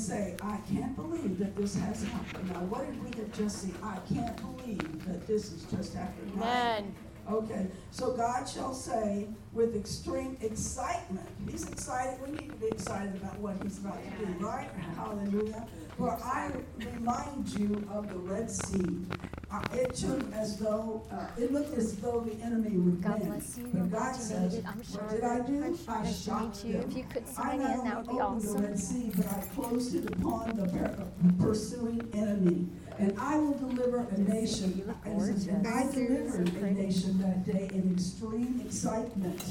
[0.00, 2.48] say, I can't believe that this has happened.
[2.50, 3.74] Now, what did we have just seen?
[3.82, 6.32] I can't believe that this is just happened.
[6.36, 6.94] Amen.
[7.30, 12.18] Okay, so God shall say with extreme excitement, He's excited.
[12.26, 14.68] We need to be excited about what He's about to do, right?
[14.96, 15.66] Hallelujah.
[16.00, 19.04] For I remind you of the Red Sea.
[19.52, 23.32] Uh, it took as though, uh, it looked as though the enemy would God win.
[23.32, 23.68] bless you.
[23.74, 24.62] But God says.
[24.66, 25.62] I'm what did I do?
[25.62, 26.02] I.
[26.02, 26.78] Nice meet you.
[26.78, 28.62] If you could sign in, that would be opened the.
[28.62, 31.06] Red Sea, but I closed it upon the
[31.38, 32.66] pursuing enemy.
[32.98, 34.94] And I will deliver a nation.
[35.04, 35.66] And it says, gorgeous.
[35.66, 39.42] I delivered a nation that day in extreme excitement.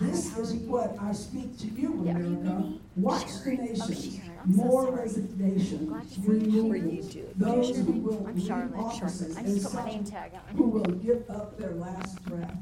[0.00, 2.74] This is what I speak to you, America.
[2.96, 4.16] Watch the nations.
[4.16, 4.38] Sharon.
[4.44, 4.96] I'm so More sorry.
[5.02, 6.28] resignation, Glad you.
[6.28, 6.68] removal.
[6.68, 7.28] Were you?
[7.36, 10.82] Those who will leave offices I and just put my such name tag who will
[10.84, 12.56] give up their last breath.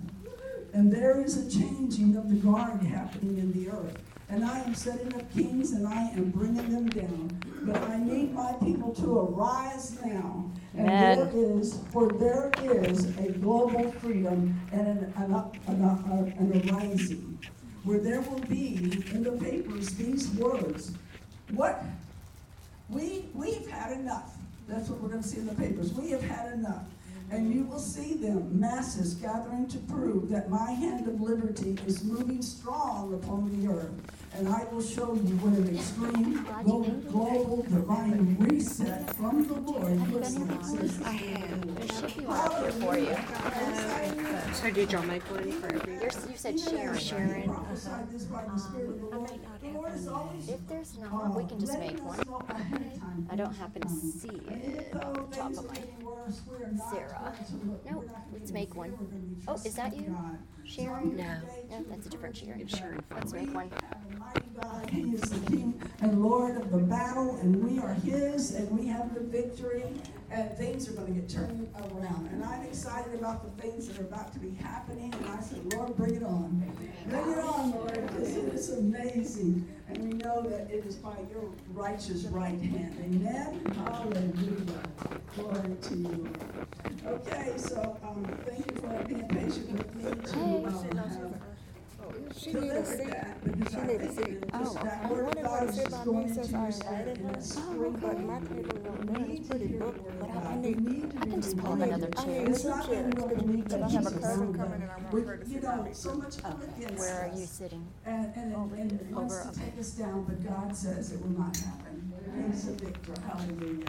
[0.73, 3.98] And there is a changing of the guard happening in the earth.
[4.34, 7.41] And I am setting up kings and I am bringing them down.
[7.62, 10.51] But I need my people to arise now.
[10.77, 11.18] And Amen.
[11.18, 17.38] there is, for there is a global freedom and an, an, up- an, an arising.
[17.85, 18.74] Where there will be
[19.13, 20.91] in the papers these words.
[21.52, 21.85] What
[22.88, 24.35] we, we've had enough.
[24.66, 25.93] That's what we're gonna see in the papers.
[25.93, 26.87] We have had enough.
[27.30, 32.04] And you will see them, masses gathering to prove that my hand of liberty is
[32.04, 33.93] moving strong upon the earth.
[34.37, 37.13] And I will show you what an extreme Glad you glo- made it.
[37.13, 40.60] global divine reset from the Lord Have you looks been here like.
[40.60, 41.07] before?
[41.07, 41.76] I have.
[41.76, 44.54] There should be one here for you.
[44.54, 45.95] So did y'all make one for every?
[46.02, 46.99] You said Sharon.
[46.99, 47.45] Sharon.
[47.54, 49.30] Prophesied this by the Spirit of the I Lord.
[49.65, 52.20] Might not The Lord is always If there's not, we can just make one.
[53.30, 55.76] I don't happen to see it off the top of my
[56.90, 57.34] Sarah.
[57.90, 58.95] Nope, let's make one.
[59.46, 60.16] Oh, is that you?
[60.65, 61.16] Sharon?
[61.16, 61.37] No.
[61.70, 62.66] No, that's a different Sharon.
[62.66, 63.04] Sharon.
[63.15, 63.70] Let's make one.
[64.60, 68.70] God, He is the King and Lord of the battle, and we are His, and
[68.78, 69.84] we have the victory,
[70.34, 72.28] and things are going to get turned around.
[72.32, 75.72] And I'm excited about the things that are about to be happening, and I said,
[75.72, 76.75] Lord, bring it on.
[77.08, 79.66] Bring it on, Lord, because it is amazing.
[79.88, 82.97] And we know that it is by your righteous right hand.
[83.04, 83.75] Amen?
[83.84, 84.82] Hallelujah.
[85.36, 86.32] Glory to you.
[87.06, 91.53] Okay, so um, thank you for being patient with me to um, have
[92.36, 93.10] She oh, to oh, need a listen seat.
[93.10, 94.44] that because She I need a think seat.
[94.52, 97.18] Oh, just I of wondered God is it just going name says your I invited
[97.18, 97.32] her.
[97.36, 99.26] Oh, spring but my table don't know.
[99.34, 100.80] It's pretty booked, but I I need.
[100.84, 101.94] Need to I can just pull reminded.
[101.96, 102.40] another I chair.
[102.40, 104.20] need It's two not that we don't that I have a Jesus
[104.56, 105.94] coming and I want her to You sit know, down.
[105.94, 107.86] so much against Where are you sitting?
[108.06, 109.70] And, and, it- and it wants Over, to okay.
[109.70, 112.12] take us down, but God says it will not happen.
[112.50, 113.86] He's a victor, hallelujah.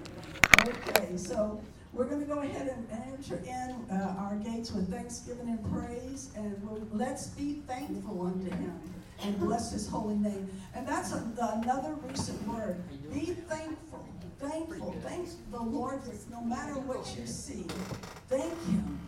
[0.67, 1.59] Okay, so
[1.95, 6.61] we're gonna go ahead and enter in, uh, our gates with thanksgiving and praise, and
[6.63, 8.79] we'll, let's be thankful unto him
[9.23, 10.50] and bless his holy name.
[10.75, 12.83] And that's a- another recent word,
[13.13, 14.06] be thankful,
[14.39, 17.66] thankful, thank the Lord for, no matter what you see,
[18.27, 19.00] thank him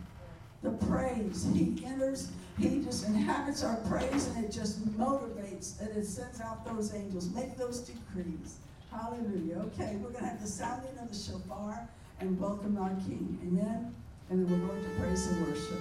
[0.62, 1.46] the praise.
[1.54, 6.64] He enters, he just inhabits our praise and it just motivates and it sends out
[6.66, 7.28] those angels.
[7.32, 8.56] Make those decrees.
[8.90, 9.58] Hallelujah.
[9.66, 11.88] Okay, we're going to have the sounding of the shofar
[12.20, 13.38] and welcome our King.
[13.46, 13.94] Amen.
[14.30, 15.80] And then we're going to praise and worship.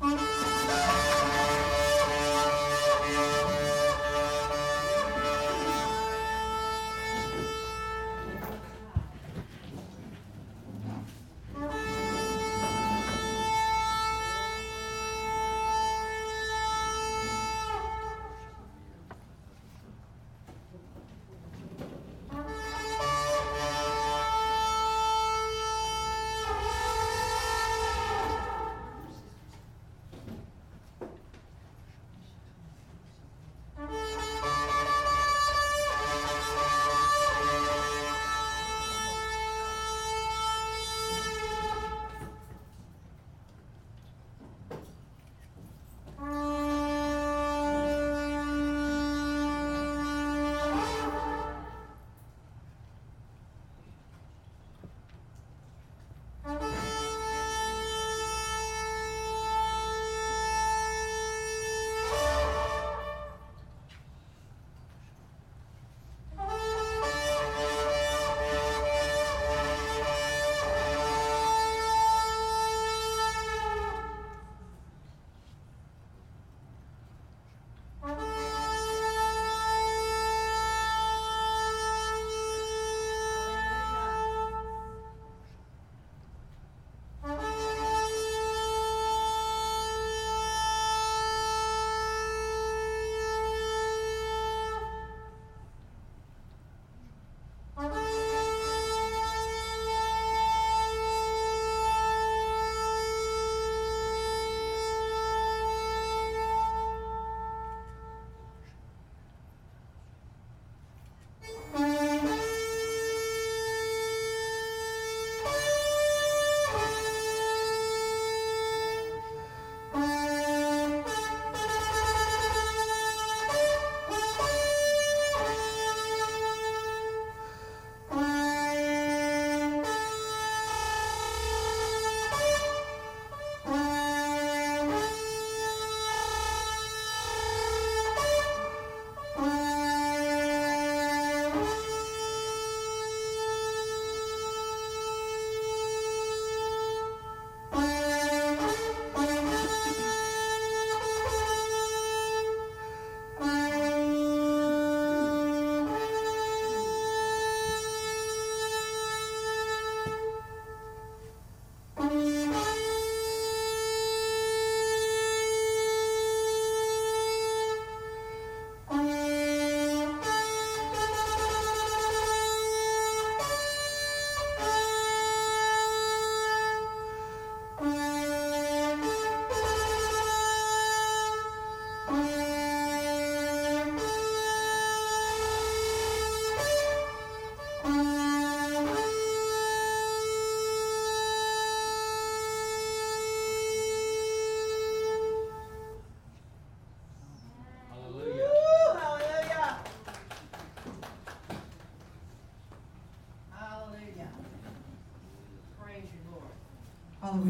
[0.00, 0.37] Thank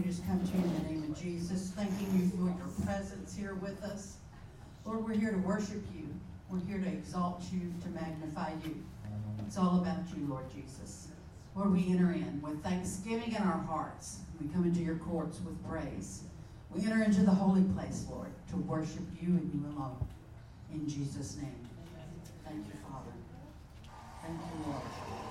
[0.09, 3.57] just come to you in the name of Jesus, thanking you for your presence here
[3.57, 4.17] with us.
[4.87, 6.09] Lord, we're here to worship you.
[6.49, 8.83] We're here to exalt you, to magnify you.
[9.47, 11.09] It's all about you, Lord Jesus.
[11.55, 14.21] Lord, we enter in with thanksgiving in our hearts.
[14.41, 16.23] We come into your courts with praise.
[16.75, 20.07] We enter into the holy place, Lord, to worship you and you alone.
[20.73, 21.53] In Jesus' name.
[22.47, 23.13] Thank you, Father.
[24.23, 25.28] Thank you, Lord.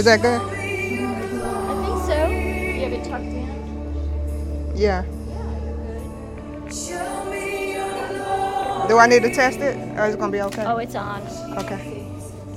[0.00, 0.40] Is that good?
[0.40, 0.46] I
[1.84, 2.26] think so.
[2.26, 4.72] You have it tucked in.
[4.74, 5.02] Yeah.
[8.88, 10.64] Do I need to test it, or is it gonna be okay?
[10.64, 11.20] Oh, it's on.
[11.58, 12.02] Okay.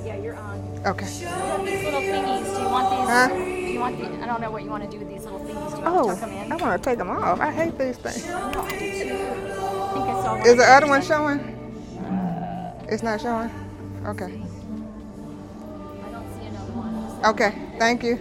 [0.06, 0.58] Yeah, you're on.
[0.86, 1.04] Okay.
[1.20, 2.56] You have these little thingies.
[2.56, 3.08] Do you want these?
[3.10, 3.28] Huh?
[3.28, 4.06] Do you want the?
[4.22, 5.70] I don't know what you want to do with these little thingies.
[5.72, 6.50] Do you want Oh, to tuck them in?
[6.52, 7.40] I want to take them off.
[7.40, 8.26] I hate these things.
[8.26, 8.86] No, I do too.
[8.86, 10.46] I think I saw one.
[10.46, 11.40] Is the other one showing?
[12.88, 13.50] It's not showing.
[14.06, 14.43] Okay.
[17.24, 17.52] Okay.
[17.78, 18.18] Thank you.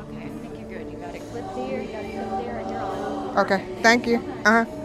[0.00, 0.90] Okay, I think you're good.
[0.90, 1.82] You got it clipped there.
[1.82, 3.38] You got it clipped there, and you're on.
[3.38, 3.62] Okay.
[3.82, 4.18] Thank you.
[4.44, 4.81] Uh huh.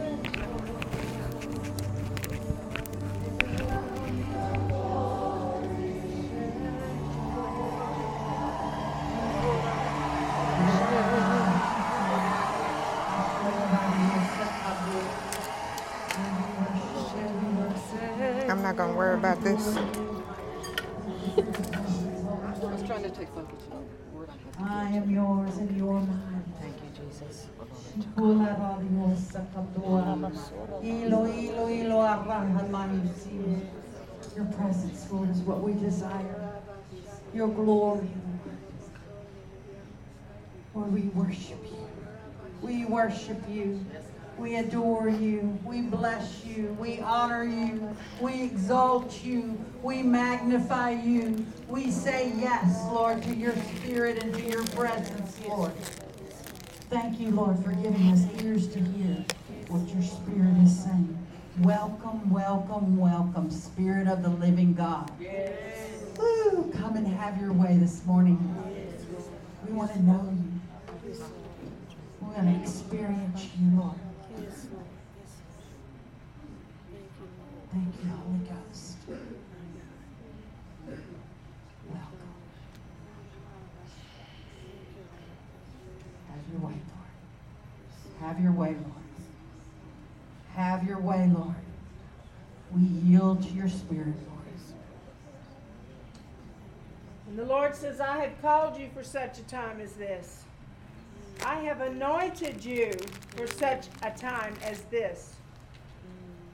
[32.01, 33.61] Arahamayusi.
[34.35, 36.51] Your presence, Lord, is what we desire.
[37.33, 38.09] Your glory.
[40.73, 41.87] Lord, we worship you.
[42.61, 43.83] We worship you.
[44.37, 45.57] We adore you.
[45.65, 46.77] We bless you.
[46.79, 47.95] We honor you.
[48.21, 49.57] We exalt you.
[49.81, 51.43] We magnify you.
[51.67, 55.71] We say yes, Lord, to your spirit and to your presence, Lord.
[56.89, 59.25] Thank you, Lord, for giving us ears to hear
[59.67, 61.17] what your spirit is saying.
[61.59, 65.11] Welcome, welcome, welcome, Spirit of the living God.
[66.17, 68.37] Woo, come and have your way this morning.
[69.67, 70.61] We want to know you.
[72.21, 73.95] We want to experience you, Lord.
[77.71, 78.97] Thank you, Holy Ghost.
[81.89, 82.17] Welcome.
[86.29, 88.21] Have your way, Lord.
[88.21, 88.93] Have your way, Lord.
[90.55, 91.55] Have your way, Lord.
[92.71, 94.37] We yield to your spirit, Lord.
[97.27, 100.43] And the Lord says, I have called you for such a time as this.
[101.45, 102.93] I have anointed you
[103.35, 105.35] for such a time as this.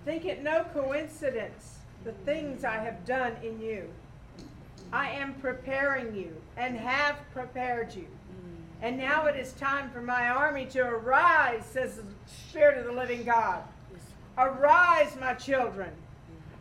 [0.04, 3.88] Think it no coincidence the things I have done in you.
[4.92, 8.08] I am preparing you and have prepared you.
[8.82, 12.92] And now it is time for my army to arise, says the Spirit of the
[12.92, 13.64] living God.
[14.38, 15.90] Arise, my children.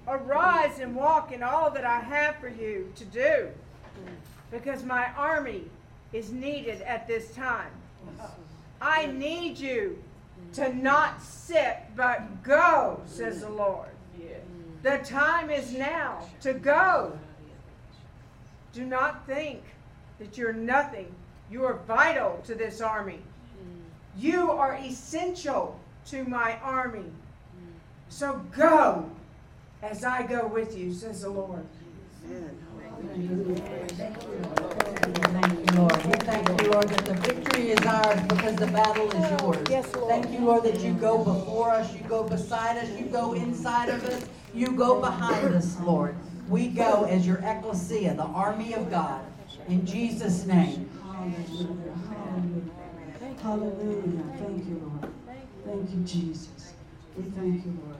[0.06, 3.48] Arise and walk in all that I have for you to do.
[4.50, 5.64] Because my army
[6.12, 7.70] is needed at this time.
[8.80, 10.02] I need you
[10.54, 13.88] to not sit, but go, says the Lord.
[14.82, 17.16] The time is now to go.
[18.72, 19.62] Do not think
[20.18, 21.14] that you're nothing.
[21.52, 23.18] You are vital to this army.
[23.18, 24.22] Mm.
[24.22, 27.00] You are essential to my army.
[27.00, 27.12] Mm.
[28.08, 29.10] So go
[29.82, 31.66] as I go with you, says the Lord.
[32.24, 33.16] Thank
[35.70, 36.06] you, Lord.
[36.06, 39.66] We thank you, Lord, that the victory is ours because the battle is oh, yours.
[39.68, 40.08] Yes, Lord.
[40.08, 43.90] Thank you, Lord, that you go before us, you go beside us, you go inside
[43.90, 44.24] of us,
[44.54, 46.14] you go behind us, Lord.
[46.48, 49.20] We go as your ecclesia, the army of God.
[49.68, 50.88] In Jesus' name.
[51.22, 51.94] Hallelujah.
[52.10, 53.42] Hallelujah.
[53.42, 54.24] Hallelujah.
[54.38, 55.12] Thank you, Lord.
[55.64, 56.74] Thank you, Jesus.
[57.16, 57.96] We thank you, Lord.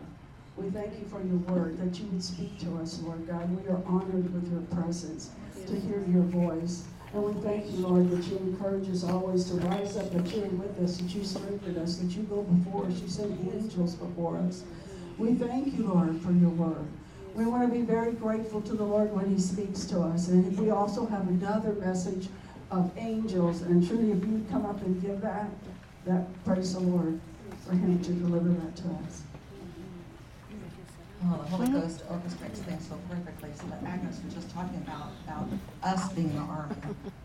[0.57, 3.49] We thank you for your word, that you would speak to us, Lord God.
[3.57, 5.31] We are honored with your presence,
[5.66, 6.85] to hear your voice.
[7.14, 10.47] And we thank you, Lord, that you encourage us always to rise up, that you're
[10.47, 14.39] with us, that you strengthen us, that you go before us, you send angels before
[14.39, 14.64] us.
[15.16, 16.89] We thank you, Lord, for your word.
[17.35, 20.29] We want to be very grateful to the Lord when he speaks to us.
[20.29, 22.29] And we also have another message
[22.73, 23.62] of angels.
[23.62, 25.51] And truly, if you'd come up and give that.
[26.07, 27.20] that, praise the Lord,
[27.64, 29.23] for him to deliver that to us.
[31.25, 33.51] Oh, the Holy Ghost orchestrates things so perfectly.
[33.55, 35.47] So that Agnes was just talking about, about
[35.85, 36.75] us being the army.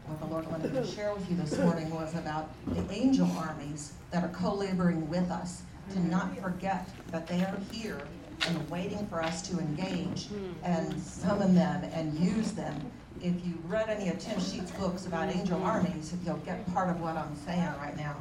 [0.05, 3.93] What the Lord wanted to share with you this morning was about the angel armies
[4.11, 5.63] that are co-laboring with us.
[5.93, 8.01] To not forget that they are here
[8.45, 10.27] and waiting for us to engage
[10.61, 12.91] and summon them and use them.
[13.21, 17.01] If you read any of Tim Sheets' books about angel armies, you'll get part of
[17.01, 18.15] what I'm saying right now.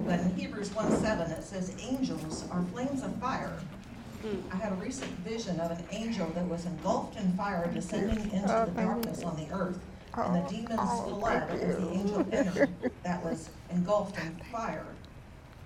[0.00, 3.58] But in Hebrews 1 7, it says, Angels are flames of fire
[4.52, 8.48] I had a recent vision of an angel that was engulfed in fire descending into
[8.48, 9.78] the darkness on the earth.
[10.14, 12.70] And the demons fled as the angel entered
[13.04, 14.86] that was engulfed in fire.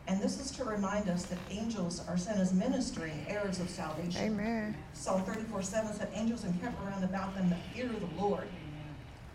[0.08, 4.20] And this is to remind us that angels are sent as ministering heirs of salvation.
[4.20, 4.76] Amen.
[4.94, 8.48] Psalm 34 7 said, Angels encamp around about them that fear the Lord.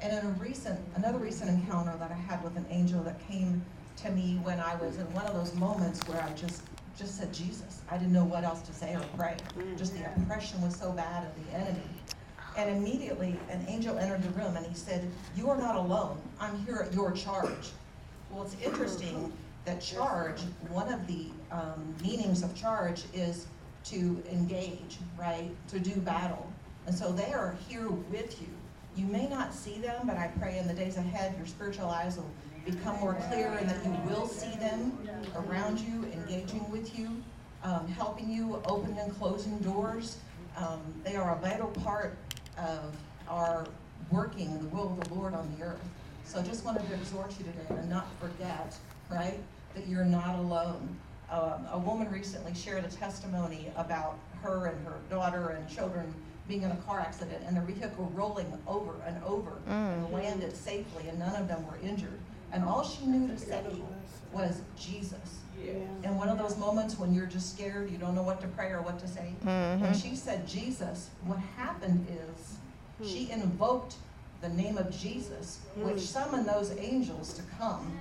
[0.01, 3.63] And in a recent, another recent encounter that I had with an angel that came
[3.97, 6.63] to me when I was in one of those moments where I just
[6.97, 7.81] just said Jesus.
[7.89, 9.37] I didn't know what else to say or pray.
[9.77, 10.23] Just the mm-hmm.
[10.23, 11.81] oppression was so bad of the enemy.
[12.57, 16.17] And immediately an angel entered the room and he said, You are not alone.
[16.39, 17.69] I'm here at your charge.
[18.31, 19.31] Well, it's interesting
[19.67, 20.39] that charge,
[20.69, 23.47] one of the um, meanings of charge is
[23.83, 25.51] to engage, right?
[25.69, 26.49] To do battle.
[26.87, 28.47] And so they are here with you.
[28.95, 32.15] You may not see them, but I pray in the days ahead your spiritual eyes
[32.15, 32.31] will
[32.65, 34.97] become more clear and that you will see them
[35.35, 37.09] around you, engaging with you,
[37.63, 40.17] um, helping you, opening and closing doors.
[40.55, 42.17] Um, they are a vital part
[42.57, 42.95] of
[43.27, 43.67] our
[44.11, 45.83] working in the will of the Lord on the earth.
[46.23, 48.75] So I just wanted to exhort you today to not forget,
[49.09, 49.39] right,
[49.77, 50.95] that you're not alone.
[51.29, 56.13] Um, a woman recently shared a testimony about her and her daughter and children
[56.47, 59.93] being in a car accident and the vehicle rolling over and over mm.
[59.93, 62.19] and landed safely and none of them were injured.
[62.53, 63.61] And all she knew to say
[64.31, 65.39] was Jesus.
[65.61, 65.73] Yeah.
[66.03, 68.69] And one of those moments when you're just scared, you don't know what to pray
[68.69, 69.33] or what to say.
[69.43, 69.83] Mm-hmm.
[69.83, 72.57] And she said, Jesus, what happened is
[72.99, 73.05] hmm.
[73.05, 73.95] she invoked
[74.39, 75.83] the name of Jesus, hmm.
[75.83, 77.99] which summoned those angels to come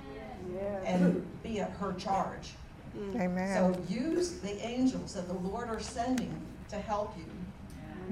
[0.85, 2.51] and be at her charge.
[2.93, 3.21] Hmm.
[3.21, 3.55] Amen.
[3.55, 6.33] So use the angels that the Lord are sending
[6.69, 7.25] to help you.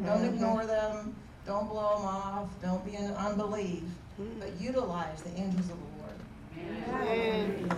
[0.06, 0.36] Don't mm-hmm.
[0.36, 1.16] ignore them.
[1.46, 2.50] Don't blow them off.
[2.62, 3.84] Don't be in unbelief.
[4.39, 6.16] But utilize the angels of the Lord.
[6.89, 7.70] Amen.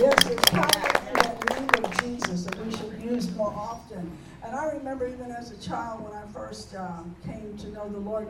[0.00, 0.68] Yes, there's power
[1.08, 4.10] in that name of Jesus that we should use more often.
[4.44, 7.98] And I remember even as a child when I first um, came to know the
[7.98, 8.28] Lord,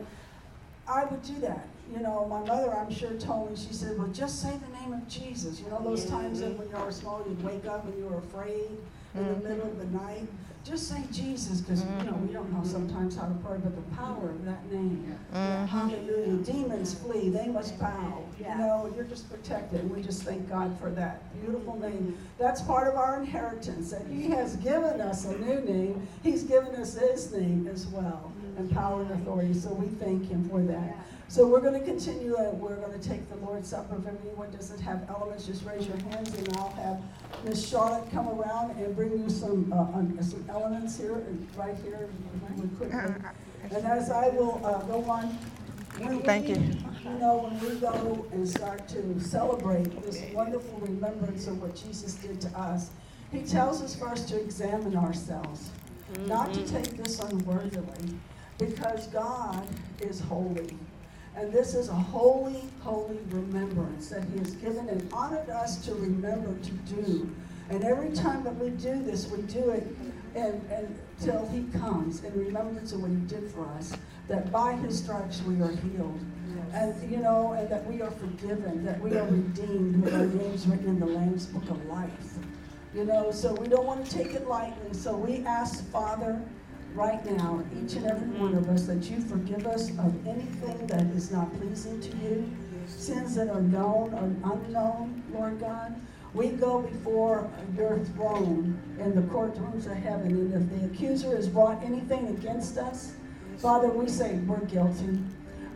[0.87, 1.67] I would do that.
[1.93, 4.93] You know, my mother, I'm sure, told me, she said, well, just say the name
[4.93, 5.59] of Jesus.
[5.59, 8.17] You know, those times that when you were small, you'd wake up and you were
[8.17, 8.69] afraid
[9.15, 10.27] in the middle of the night.
[10.63, 13.95] Just say Jesus, because you know we don't know sometimes how to pray, but the
[13.97, 15.65] power of that name, mm-hmm.
[15.65, 16.37] Hallelujah!
[16.37, 18.23] Demons flee; they must bow.
[18.39, 22.17] You know, you're just protected, and we just thank God for that beautiful name.
[22.39, 26.07] That's part of our inheritance, that He has given us a new name.
[26.23, 29.53] He's given us His name as well, and power and authority.
[29.53, 30.97] So we thank Him for that.
[31.27, 33.97] So we're going to continue and we're going to take the Lord's Supper.
[33.97, 37.01] If anyone doesn't have elements, just raise your hands and I'll have
[37.43, 41.23] Miss Charlotte come around and bring you some uh, some elements here,
[41.55, 42.09] right here,
[42.77, 43.15] quickly.
[43.71, 45.37] And as I will uh, go on,
[45.97, 46.77] when Thank we, you.
[47.03, 52.15] You know, when we go and start to celebrate this wonderful remembrance of what Jesus
[52.15, 52.89] did to us,
[53.31, 55.69] he tells us first to examine ourselves,
[56.13, 56.27] mm-hmm.
[56.27, 56.75] not to mm-hmm.
[56.75, 58.17] take this unworthily,
[58.57, 59.67] because God
[60.01, 60.77] is holy.
[61.35, 65.95] And this is a holy, holy remembrance that He has given and honored us to
[65.95, 67.29] remember to do.
[67.69, 69.87] And every time that we do this, we do it
[70.35, 70.61] and,
[71.19, 73.93] until He comes in remembrance of what He did for us.
[74.27, 76.19] That by His stripes we are healed.
[76.71, 80.67] And, you know, and that we are forgiven, that we are redeemed with our names
[80.67, 82.37] written in the Lamb's Book of Life.
[82.95, 84.93] You know, so we don't want to take it lightly.
[84.93, 86.41] So we ask, Father,
[86.95, 91.05] right now, each and every one of us, that you forgive us of anything that
[91.07, 92.51] is not pleasing to you,
[92.87, 95.95] sins that are known or unknown, Lord God.
[96.33, 101.47] We go before your throne in the courtrooms of heaven, and if the accuser has
[101.47, 103.13] brought anything against us,
[103.57, 105.19] Father, we say we're guilty,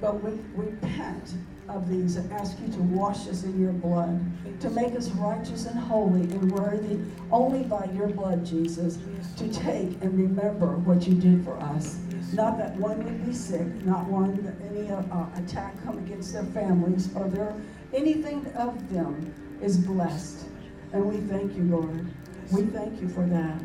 [0.02, 1.34] but we repent
[1.70, 4.20] of these and ask you to wash us in your blood,
[4.62, 7.00] to make us righteous and holy and worthy
[7.32, 8.98] only by your blood, Jesus,
[9.36, 12.00] to take and remember what you did for us.
[12.34, 16.34] Not that one would be sick, not one that any uh, uh, attack come against
[16.34, 17.54] their families or their
[17.94, 20.46] anything of them is blessed.
[20.94, 22.08] And we thank you, Lord.
[22.52, 23.62] We thank you for that.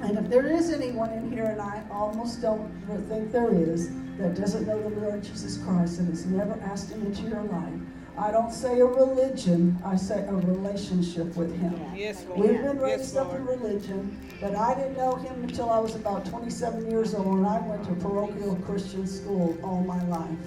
[0.00, 2.70] And if there is anyone in here, and I almost don't
[3.08, 7.04] think there is, that doesn't know the Lord Jesus Christ and has never asked him
[7.04, 7.80] into your life,
[8.18, 11.78] I don't say a religion, I say a relationship with Him.
[11.94, 12.40] Yes, Lord.
[12.40, 15.96] We've been Yes, raised up in religion, but I didn't know Him until I was
[15.96, 20.38] about 27 years old, and I went to parochial Christian school all my life.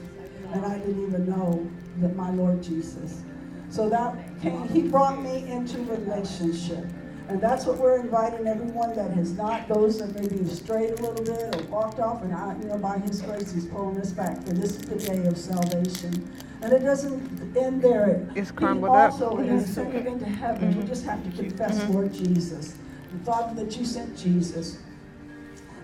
[0.51, 3.21] And I didn't even know that my Lord Jesus.
[3.69, 6.85] So that came, He brought me into relationship.
[7.29, 11.01] And that's what we're inviting everyone that has not, those that maybe have strayed a
[11.01, 14.11] little bit or walked off, and I, you know, by His grace, He's pulling us
[14.11, 14.43] back.
[14.43, 16.27] For this is the day of salvation.
[16.63, 18.27] And it doesn't end there.
[18.35, 19.13] It's crumbled up.
[19.13, 20.69] also has taken into heaven.
[20.69, 20.87] We mm-hmm.
[20.87, 21.93] just have to confess, mm-hmm.
[21.93, 22.75] Lord Jesus.
[23.11, 24.79] And Father, that you sent Jesus.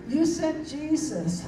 [0.08, 1.46] You sent Jesus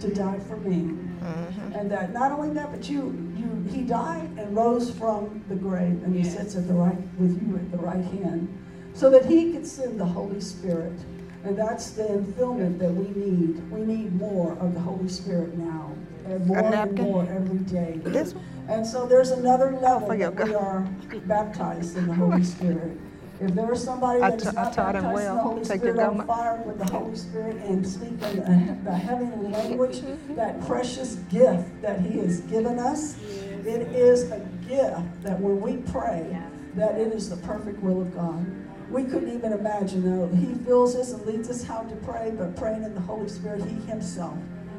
[0.00, 0.96] to die for me.
[1.20, 1.72] Mm-hmm.
[1.72, 6.02] And that not only that, but you, you, he died and rose from the grave,
[6.04, 8.48] and he sits at the right with you at the right hand,
[8.94, 10.98] so that he could send the Holy Spirit.
[11.44, 13.70] And that's the fulfillment that we need.
[13.70, 15.90] We need more of the Holy Spirit now,
[16.26, 17.98] and more and more every day.
[18.04, 18.44] This one?
[18.68, 20.86] And so there's another level that we are
[21.26, 22.96] baptized in the Holy Spirit.
[23.40, 25.34] If there is somebody I that is ta- I not taught him baptized in the
[25.34, 25.42] well.
[25.42, 28.94] Holy Take Spirit your on fire with the Holy Spirit and speak in the, the
[28.94, 30.34] heavenly language, mm-hmm.
[30.34, 33.16] that precious gift that He has given us,
[33.64, 36.38] it is a gift that when we pray,
[36.74, 38.46] that it is the perfect will of God.
[38.90, 40.26] We couldn't even imagine, though.
[40.34, 43.62] He fills us and leads us how to pray, but praying in the Holy Spirit,
[43.62, 44.36] He Himself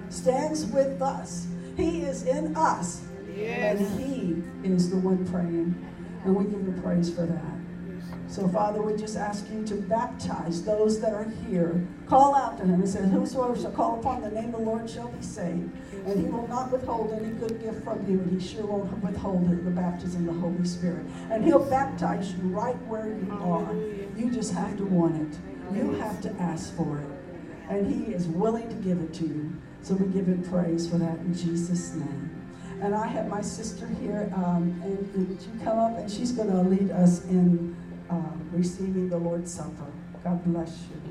[0.09, 1.47] stands with us.
[1.77, 3.01] He is in us,
[3.37, 5.75] and He is the one praying.
[6.25, 7.61] And we give you praise for that.
[8.27, 11.85] So, Father, we just ask you to baptize those that are here.
[12.05, 14.89] Call out to him and say, Whosoever shall call upon the name of the Lord
[14.89, 15.69] shall be saved.
[16.05, 19.51] And he will not withhold any good gift from you, and he sure won't withhold
[19.51, 21.05] it, the baptism of the Holy Spirit.
[21.29, 23.73] And he'll baptize you right where you are.
[24.17, 25.39] You just have to want it,
[25.75, 27.07] you have to ask for it.
[27.69, 29.53] And he is willing to give it to you.
[29.83, 32.29] So we give him praise for that in Jesus' name.
[32.81, 36.49] And I have my sister here, um, and would you come up, and she's going
[36.49, 37.75] to lead us in
[38.09, 38.15] uh,
[38.51, 39.91] receiving the Lord's Supper.
[40.23, 41.01] God bless you.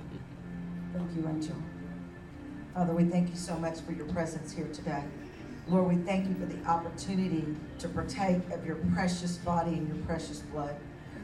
[0.93, 1.57] Thank you, Angel.
[2.75, 5.03] Father, we thank you so much for your presence here today.
[5.67, 7.45] Lord, we thank you for the opportunity
[7.81, 10.77] to partake of your precious body and your precious blood.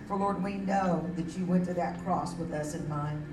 [0.09, 3.25] For Lord, we know that you went to that cross with us in mind.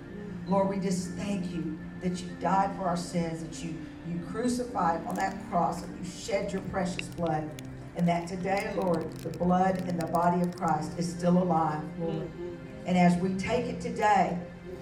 [0.48, 3.76] Lord, we just thank you that you died for our sins, that you,
[4.08, 7.50] you crucified on that cross, and you shed your precious blood.
[7.96, 12.16] And that today, Lord, the blood and the body of Christ is still alive, Lord.
[12.16, 12.56] Mm-hmm.
[12.86, 14.38] And as we take it today,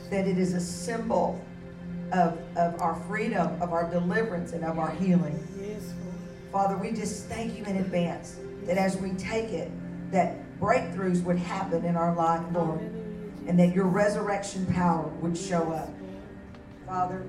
[0.09, 1.41] that it is a symbol
[2.11, 5.47] of, of our freedom, of our deliverance, and of our healing.
[6.51, 9.71] Father, we just thank you in advance that as we take it,
[10.11, 12.81] that breakthroughs would happen in our life, Lord,
[13.47, 15.89] and that your resurrection power would show up.
[16.85, 17.25] Father,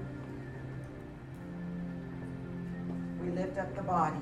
[3.23, 4.17] we lift up the body,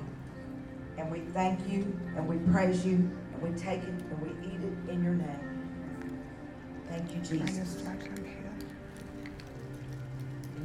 [0.99, 2.95] and we thank you, and we praise you,
[3.33, 6.19] and we take it, and we eat it in your name.
[6.87, 7.81] Thank you, Jesus.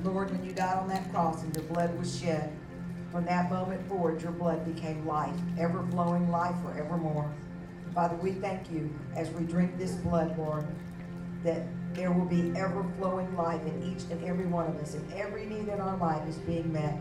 [0.05, 2.53] Lord, when you died on that cross and your blood was shed,
[3.11, 7.33] from that moment forward, your blood became life, ever flowing life forevermore.
[7.95, 10.67] Father, we thank you as we drink this blood, Lord,
[11.43, 11.63] that
[11.95, 15.47] there will be ever flowing life in each and every one of us, and every
[15.47, 16.99] need in our life is being met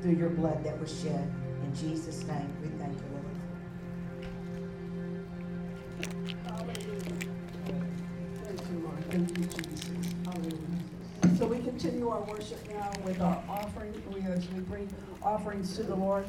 [0.00, 1.32] through your blood that was shed.
[1.62, 3.24] In Jesus' name, we thank you, Lord.
[8.44, 9.04] Thank you, Lord.
[9.10, 9.81] Thank you, Jesus.
[11.82, 13.92] Continue our worship now with our offering.
[14.14, 14.88] We as we bring
[15.20, 16.24] offerings to the Lord.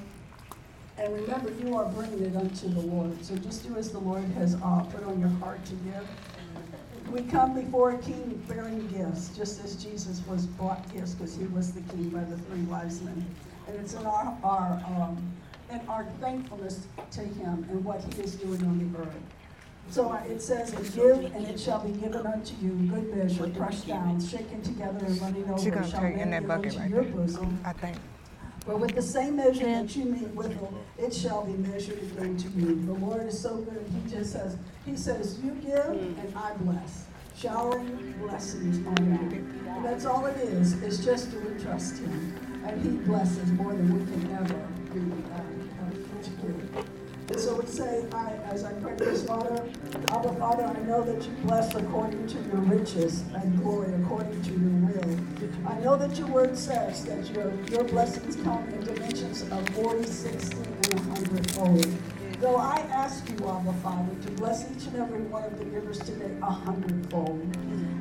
[0.98, 3.24] And remember, you are bringing it unto the Lord.
[3.24, 6.08] So just do as the Lord has uh, put on your heart to give.
[7.12, 11.46] We come before a king bearing gifts, just as Jesus was brought gifts because he
[11.46, 13.24] was the king by the three wise men.
[13.68, 15.32] And it's in our, our, um,
[15.70, 19.14] in our thankfulness to him and what he is doing on the earth.
[19.90, 23.88] So it says, "And give, and it shall be given unto you, good measure, pressed
[23.88, 26.80] down, shaken together, and running over, She gonna shall take in men that bucket unto
[26.80, 27.12] right your there.
[27.14, 27.60] bosom.
[27.64, 27.98] I think.
[28.66, 32.48] But with the same measure that you meet withal, it shall be measured again to
[32.50, 32.86] you.
[32.86, 37.06] The Lord is so good, he just says, he says, you give and I bless.
[37.36, 39.70] Showering blessings on you.
[39.70, 42.34] And that's all it is, it's just to we trust him.
[42.66, 45.12] And he blesses more than we can ever do.
[45.34, 46.76] uh, uh, to give.
[46.78, 46.88] And
[47.38, 49.64] so we say, I, as I pray this, Father,
[50.12, 54.52] Abba Father, I know that you bless according to your riches and glory, according to
[54.52, 55.20] your will.
[55.68, 60.06] I know that your word says that your, your blessings come in dimensions of 40,
[60.06, 61.88] 60, and 100 fold.
[62.40, 66.00] Though I ask you, Abba Father, to bless each and every one of the givers
[66.00, 67.40] today a hundredfold.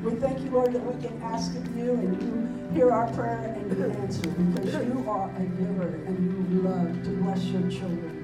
[0.03, 3.55] We thank you, Lord, that we can ask of you and you hear our prayer
[3.55, 8.22] and you answer because you are a giver and you love to bless your children.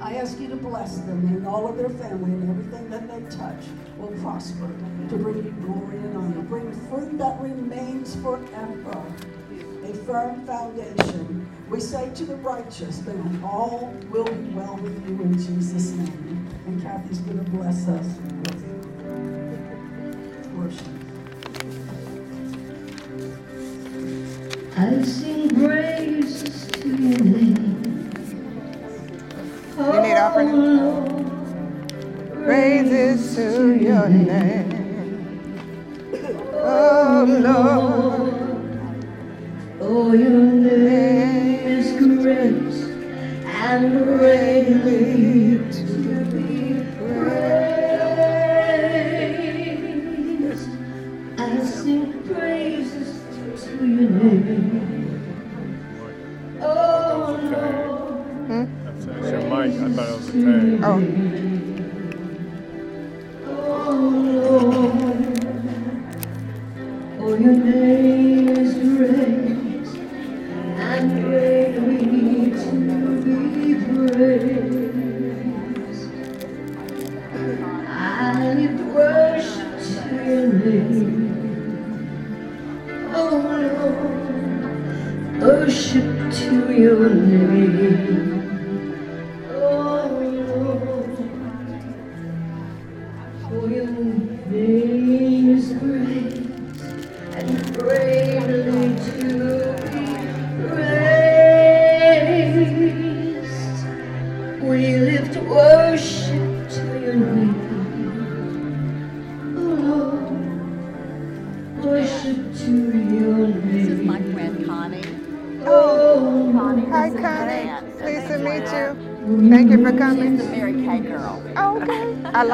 [0.00, 3.36] I ask you to bless them and all of their family and everything that they
[3.36, 3.64] touch
[3.96, 4.68] will prosper
[5.08, 6.42] to bring you glory and honor.
[6.42, 9.02] Bring fruit that remains forever,
[9.84, 11.50] a firm foundation.
[11.70, 16.46] We say to the righteous, then all will be well with you in Jesus' name.
[16.66, 18.06] And Kathy's going to bless us
[18.42, 18.76] with
[20.54, 20.86] worship.
[24.76, 27.95] I sing praises to your name.
[29.78, 30.50] You need offering?
[32.44, 34.72] Praises to your name.
[36.54, 38.32] Oh Lord.
[39.78, 42.72] Oh, your name is great
[43.44, 45.84] and greatly to
[46.32, 47.76] be praised.
[51.38, 53.08] I sing praises
[53.64, 54.95] to your name.
[59.68, 59.80] Mic.
[59.80, 60.84] I thought it was a tag.
[60.84, 60.98] Oh.
[64.46, 65.26] Lord.
[67.38, 69.88] Your name is great
[70.78, 72.70] and greatly to
[73.22, 75.24] be praised.
[77.86, 81.14] I lift worship to your name.
[83.14, 83.34] Oh,
[83.76, 88.25] Lord, worship to your name.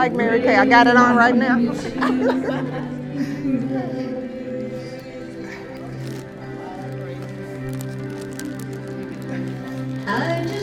[0.02, 0.56] Like Mary Kay.
[0.56, 1.58] I got it on right now.
[10.08, 10.61] I just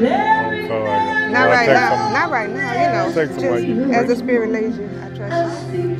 [0.00, 2.12] Not right now.
[2.12, 2.72] Not right now.
[2.72, 3.30] You know, Take
[3.66, 4.90] you just as the spirit leads you.
[5.02, 5.96] I trust you.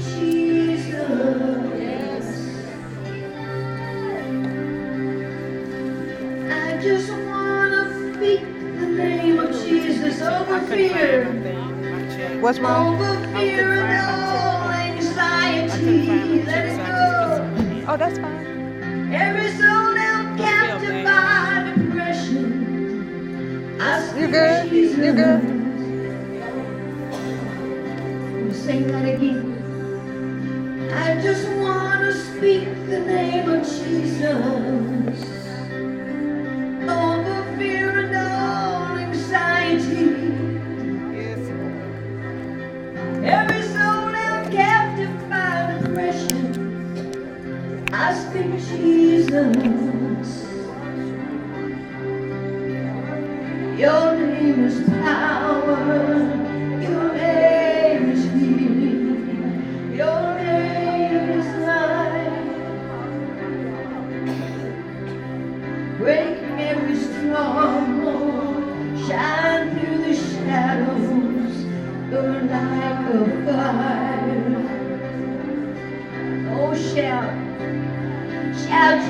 [6.51, 11.27] I just wanna speak the name of Jesus over fear.
[12.41, 12.97] What's wrong?
[13.01, 16.45] Over fear and all anxiety.
[16.45, 17.93] Let it go.
[17.93, 19.13] Oh, that's fine.
[19.15, 19.51] Every
[24.17, 24.73] You good?
[24.73, 25.75] You good?
[28.55, 29.73] Sing that again.
[30.93, 35.21] I just wanna speak the name of Jesus.
[36.71, 40.07] Over fear and all anxiety.
[43.25, 46.75] Every soul held captive by depression.
[47.93, 49.74] I speak Jesus.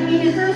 [0.05, 0.54] Shout Jesus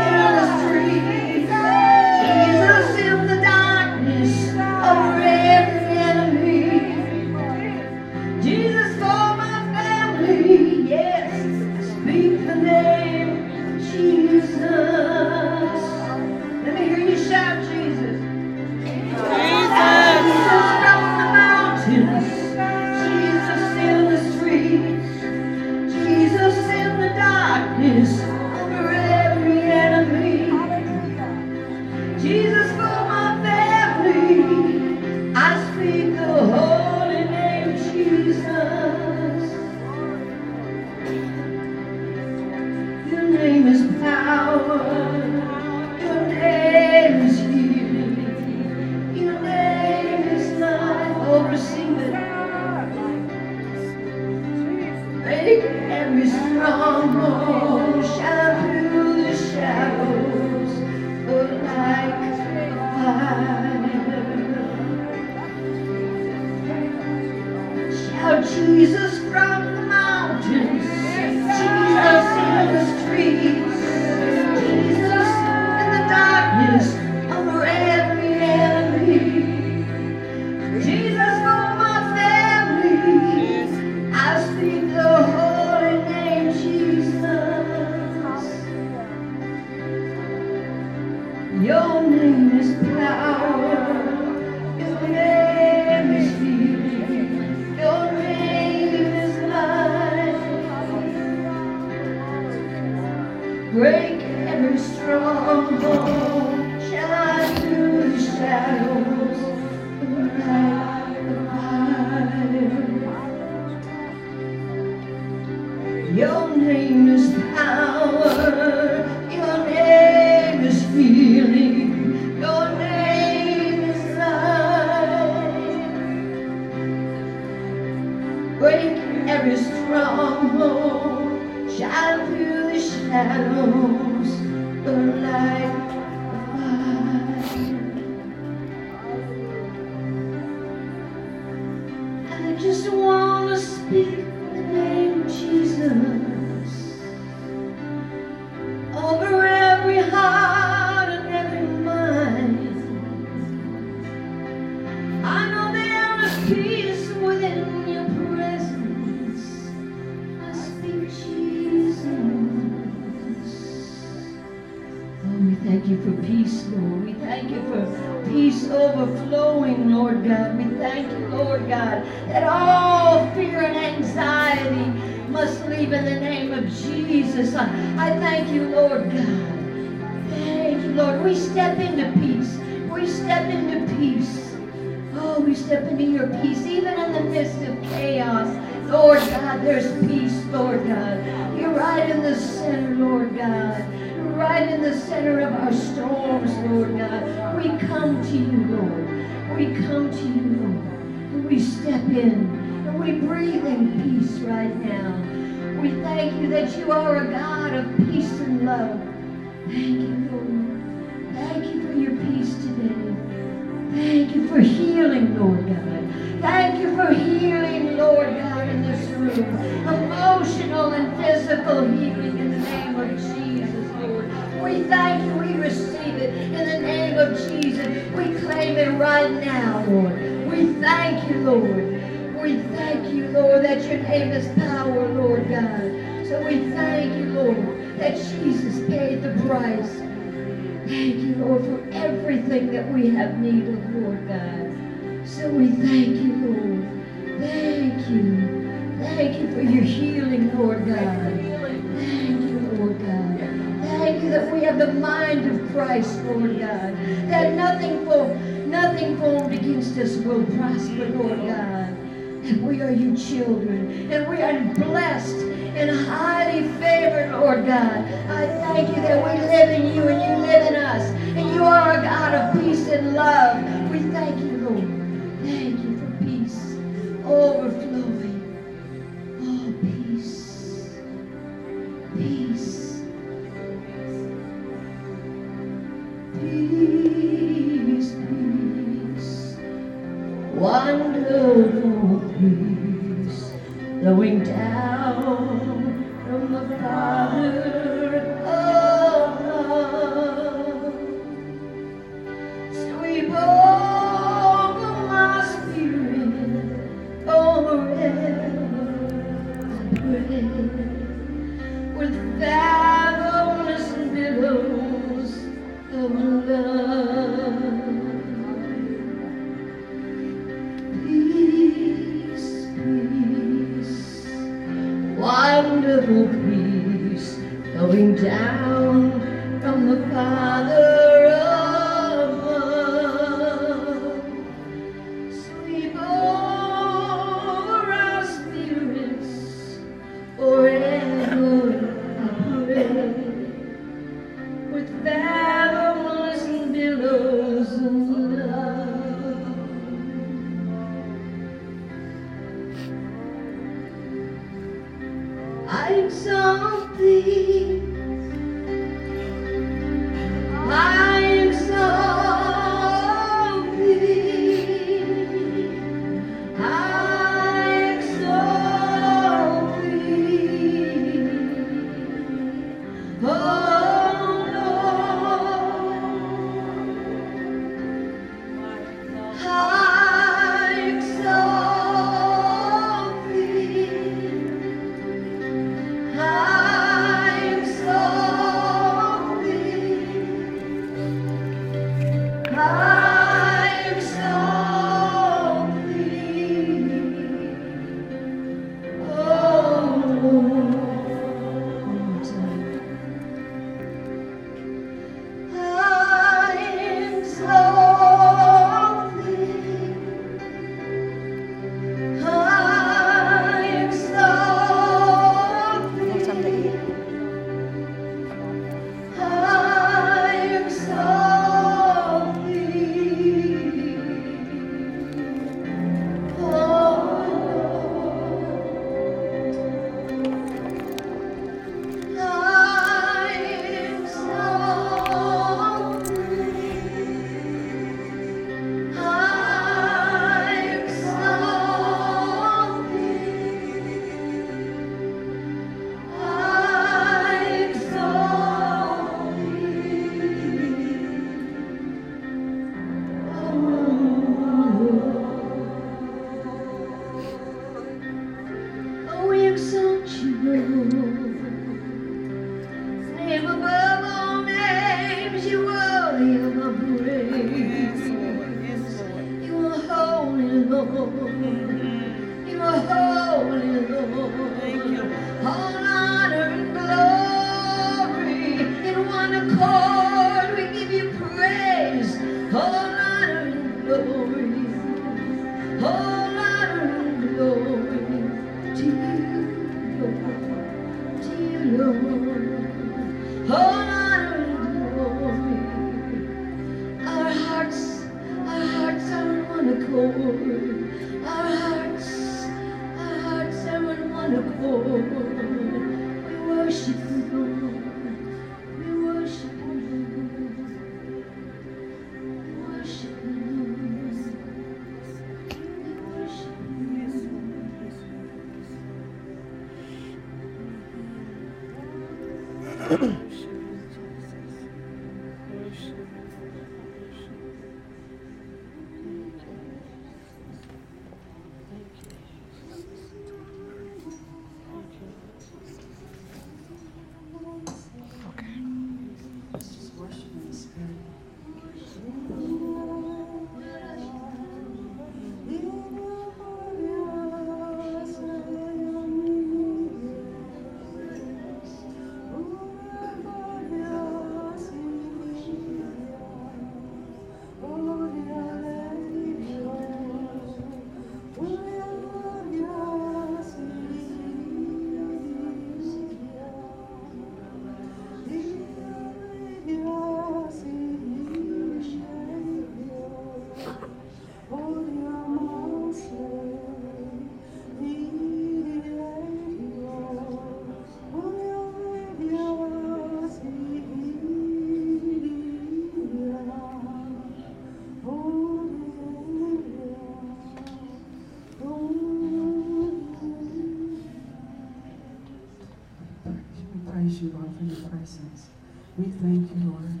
[599.04, 600.00] We thank you, Lord.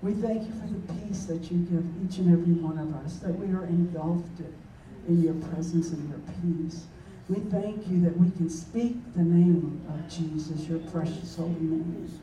[0.00, 3.16] We thank you for the peace that you give each and every one of us,
[3.16, 4.40] that we are engulfed
[5.08, 6.84] in your presence and your peace.
[7.28, 12.20] We thank you that we can speak the name of Jesus, your precious holy name.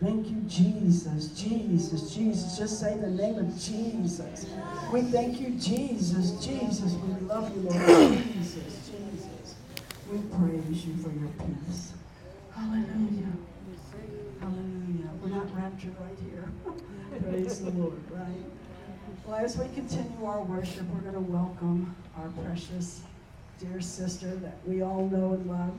[0.00, 2.56] Thank you, Jesus, Jesus, Jesus.
[2.56, 4.46] Just say the name of Jesus.
[4.92, 6.92] We thank you, Jesus, Jesus.
[6.92, 8.12] We love you, Lord.
[8.32, 9.56] Jesus, Jesus.
[10.08, 11.94] We praise you for your peace.
[12.54, 13.32] Hallelujah.
[14.48, 15.10] Hallelujah.
[15.22, 16.48] We're not raptured right here.
[17.30, 18.44] praise the Lord, right?
[19.26, 23.02] Well, as we continue our worship, we're going to welcome our precious
[23.60, 25.74] dear sister that we all know and love.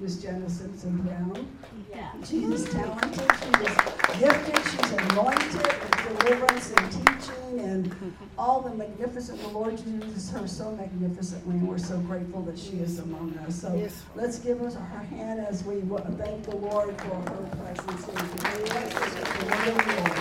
[0.00, 1.46] Miss Jeanette Simpson Brown.
[1.90, 2.10] Yeah.
[2.24, 3.76] She is talented, she is
[4.18, 7.94] gifted, she's anointed with deliverance and teaching and
[8.36, 12.78] all the magnificent, the Lord uses her so magnificently, and we're so grateful that she
[12.78, 13.60] is among us.
[13.60, 14.02] So yes.
[14.14, 18.64] let's give us her hand as we thank the Lord for her presence here today.
[18.74, 20.18] Let's just the word of the Lord.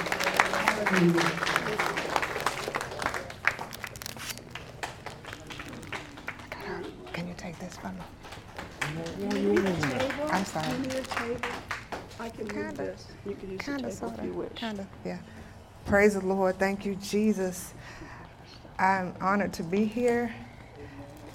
[0.84, 1.54] Hallelujah.
[7.14, 8.23] Can you take this me?
[10.32, 10.68] I'm sorry.
[12.20, 13.08] I can kinda, this.
[13.26, 14.52] You can use the table if you wish.
[15.06, 15.18] Yeah.
[15.86, 16.58] Praise the Lord.
[16.60, 17.74] Thank you, Jesus.
[18.80, 20.34] I'm honored to be here.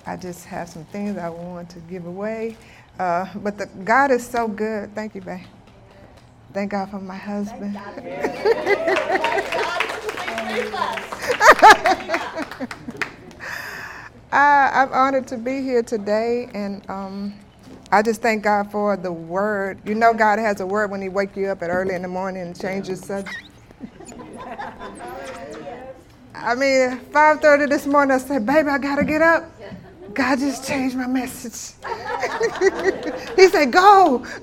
[0.07, 2.57] I just have some things I want to give away.
[2.99, 4.95] Uh, but the, God is so good.
[4.95, 5.41] Thank you, babe.
[6.53, 7.77] Thank God for my husband.
[14.33, 17.35] I, I'm honored to be here today, and um,
[17.91, 19.79] I just thank God for the word.
[19.87, 22.09] You know, God has a word when He wake you up at early in the
[22.09, 23.39] morning and changes subject.
[26.35, 29.51] I mean, 5:30 this morning, I said, "Baby, I gotta get up."
[30.15, 31.75] God just changed my message.
[33.37, 34.25] he said, "Go."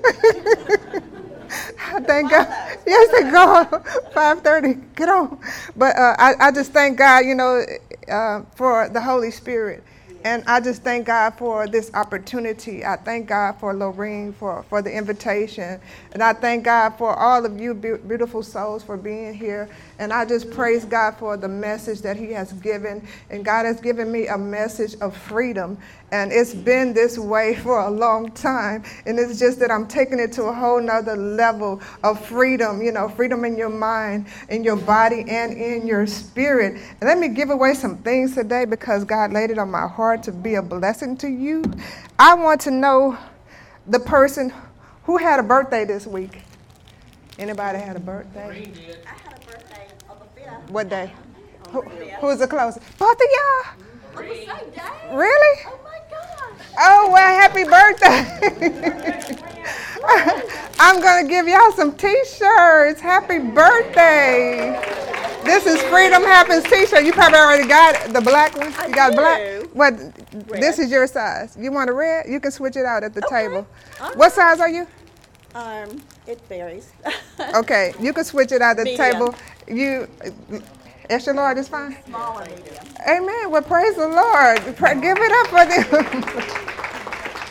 [1.78, 2.48] I thank God.
[2.86, 3.78] Yes, I go
[4.14, 4.94] 5:30.
[4.96, 5.38] Get on.
[5.76, 7.64] But uh, I, I just thank God, you know,
[8.10, 9.84] uh, for the Holy Spirit.
[10.26, 12.84] And I just thank God for this opportunity.
[12.84, 15.80] I thank God for Lorraine for, for the invitation.
[16.14, 19.70] And I thank God for all of you be- beautiful souls for being here.
[19.98, 23.06] And I just praise God for the message that He has given.
[23.30, 25.78] And God has given me a message of freedom.
[26.12, 28.84] And it's been this way for a long time.
[29.06, 32.92] And it's just that I'm taking it to a whole nother level of freedom, you
[32.92, 36.74] know, freedom in your mind, in your body, and in your spirit.
[37.00, 40.22] And let me give away some things today because God laid it on my heart
[40.24, 41.64] to be a blessing to you.
[42.18, 43.18] I want to know
[43.86, 44.52] the person
[45.04, 46.42] who had a birthday this week.
[47.38, 48.40] Anybody had a birthday?
[48.40, 49.25] I had a birthday on the 5th.
[50.68, 51.12] What day?
[51.70, 52.98] Who, who's the closest?
[52.98, 54.22] Both of y'all?
[54.22, 55.14] On the same day?
[55.14, 55.62] Really?
[55.66, 56.60] Oh my gosh.
[56.78, 58.24] Oh, well, happy birthday.
[60.78, 63.00] I'm going to give y'all some t shirts.
[63.00, 64.80] Happy birthday.
[65.44, 67.04] This is Freedom Happens t shirt.
[67.04, 68.72] You probably already got the black one.
[68.88, 69.62] You got black?
[69.72, 69.94] What?
[70.48, 71.56] This is your size.
[71.58, 72.26] You want a red?
[72.28, 73.46] You can switch it out at the okay.
[73.46, 73.66] table.
[74.14, 74.86] What size are you?
[75.56, 76.92] Um, it varies.
[77.54, 79.12] okay, you can switch it out the medium.
[79.12, 79.34] table.
[79.66, 80.06] You
[81.08, 81.96] extra large is fine.
[82.04, 82.84] Small and medium.
[83.08, 83.50] Amen.
[83.50, 84.62] Well, praise the Lord.
[85.00, 86.24] Give it up for them.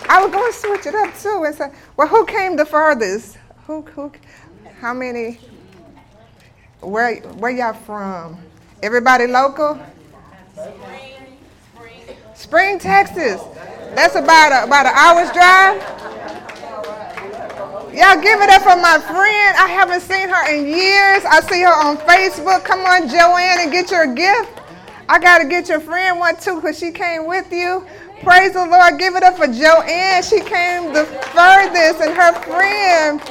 [0.08, 3.40] I was going to switch it up too and say, well, who came the furthest?
[3.66, 4.12] Who, who,
[4.80, 5.40] how many?
[6.82, 8.38] Where, where y'all from?
[8.84, 9.80] Everybody local?
[10.54, 11.40] Spring,
[11.74, 12.18] spring.
[12.36, 13.42] Spring, Texas.
[13.96, 16.45] That's about a, about an hour's drive.
[17.96, 19.56] Y'all give it up for my friend.
[19.56, 21.24] I haven't seen her in years.
[21.24, 22.66] I see her on Facebook.
[22.66, 24.60] Come on, Joanne, and get your gift.
[25.08, 27.86] I got to get your friend one too because she came with you.
[28.22, 29.00] Praise the Lord.
[29.00, 30.24] Give it up for Joanne.
[30.24, 33.22] She came the furthest and her friend.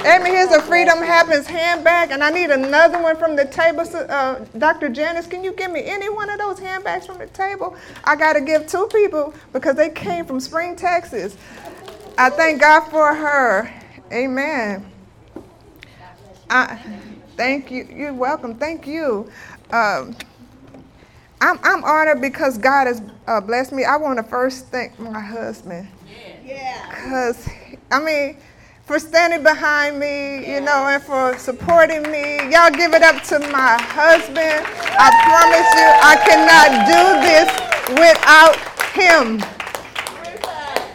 [0.00, 0.26] Amen.
[0.26, 2.10] Here's a Freedom Happens handbag.
[2.10, 3.84] And I need another one from the table.
[3.94, 4.88] Uh, Dr.
[4.88, 7.76] Janice, can you give me any one of those handbags from the table?
[8.02, 11.36] I got to give two people because they came from Spring, Texas.
[12.18, 13.72] I thank God for her.
[14.12, 14.90] Amen.
[16.50, 16.76] I,
[17.36, 17.86] thank you.
[17.92, 18.54] You're welcome.
[18.54, 19.30] Thank you.
[19.70, 20.16] Um,
[21.40, 23.84] I'm, I'm honored because God has uh, blessed me.
[23.84, 25.88] I want to first thank my husband.
[26.44, 26.88] Yeah.
[26.88, 27.48] Because,
[27.90, 28.38] I mean,
[28.84, 32.38] for standing behind me, you know, and for supporting me.
[32.50, 34.64] Y'all give it up to my husband.
[34.98, 37.48] I promise you, I cannot do this
[38.00, 38.56] without
[38.96, 39.44] him.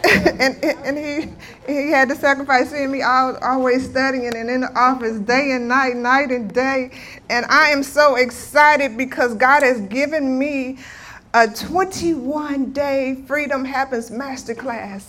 [0.40, 1.32] and, and he
[1.66, 5.68] he had to sacrifice seeing me all, always studying and in the office day and
[5.68, 6.90] night, night and day.
[7.30, 10.78] And I am so excited because God has given me
[11.32, 15.04] a 21 day Freedom Happens Masterclass.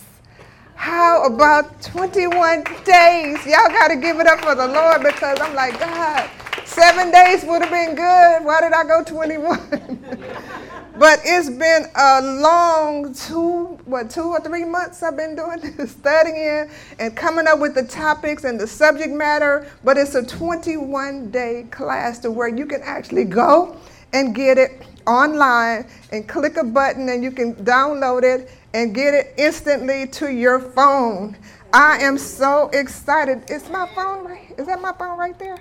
[0.74, 3.44] How about 21 days?
[3.46, 6.28] Y'all got to give it up for the Lord because I'm like, God,
[6.64, 8.44] seven days would have been good.
[8.44, 10.22] Why did I go 21?
[10.98, 15.92] but it's been a long two, what, two or three months I've been doing this,
[15.92, 19.70] studying and coming up with the topics and the subject matter.
[19.84, 23.76] But it's a 21 day class to where you can actually go
[24.12, 29.12] and get it online and click a button and you can download it and get
[29.12, 31.36] it instantly to your phone.
[31.72, 33.50] I am so excited.
[33.50, 34.54] Is my phone right?
[34.56, 35.58] Is that my phone right there?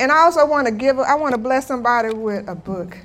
[0.00, 2.96] And I also want to give, I want to bless somebody with a book.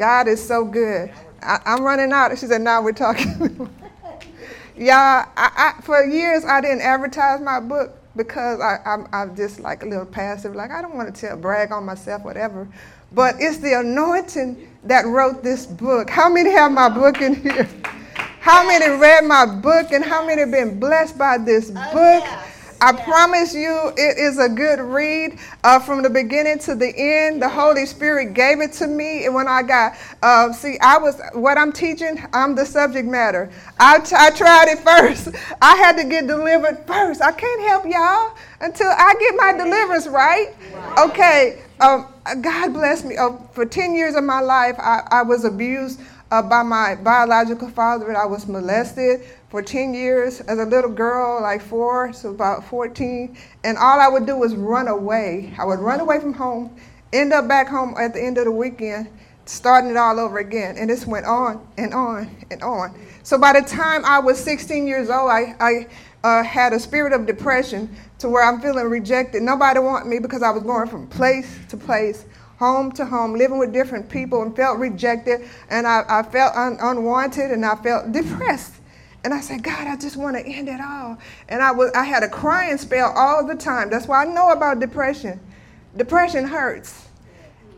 [0.00, 1.12] God is so good.
[1.42, 2.30] I, am running out.
[2.38, 3.58] She said, now we're talking.
[4.74, 9.60] Y'all, I, I, for years I didn't advertise my book because I, I'm, I'm just
[9.60, 10.54] like a little passive.
[10.54, 12.66] Like, I don't want to tell, brag on myself, whatever.
[13.12, 16.08] But it's the anointing that wrote this book.
[16.08, 17.68] How many have my book in here?
[18.40, 22.49] How many read my book and how many have been blessed by this oh, book?
[22.82, 27.42] I promise you, it is a good read uh, from the beginning to the end.
[27.42, 31.20] The Holy Spirit gave it to me, and when I got, uh, see, I was
[31.34, 32.22] what I'm teaching.
[32.32, 33.50] I'm the subject matter.
[33.78, 35.28] I, t- I tried it first.
[35.60, 37.20] I had to get delivered first.
[37.20, 40.54] I can't help y'all until I get my deliverance right.
[40.98, 41.62] Okay.
[41.80, 42.06] Um,
[42.40, 43.16] God bless me.
[43.16, 46.00] Uh, for 10 years of my life, I, I was abused
[46.30, 50.90] uh, by my biological father, and I was molested for 10 years as a little
[50.90, 53.36] girl, like four, so about 14.
[53.64, 55.52] And all I would do was run away.
[55.58, 56.74] I would run away from home,
[57.12, 59.08] end up back home at the end of the weekend,
[59.46, 60.76] starting it all over again.
[60.78, 62.96] And this went on and on and on.
[63.24, 65.86] So by the time I was 16 years old, I, I
[66.22, 69.42] uh, had a spirit of depression to where I'm feeling rejected.
[69.42, 72.24] Nobody wanted me because I was going from place to place
[72.60, 76.76] home to home, living with different people, and felt rejected, and I, I felt un,
[76.78, 78.74] unwanted, and I felt depressed.
[79.22, 81.18] And I said, God, I just want to end it all.
[81.48, 83.90] And I was I had a crying spell all the time.
[83.90, 85.38] That's why I know about depression.
[85.96, 87.08] Depression hurts.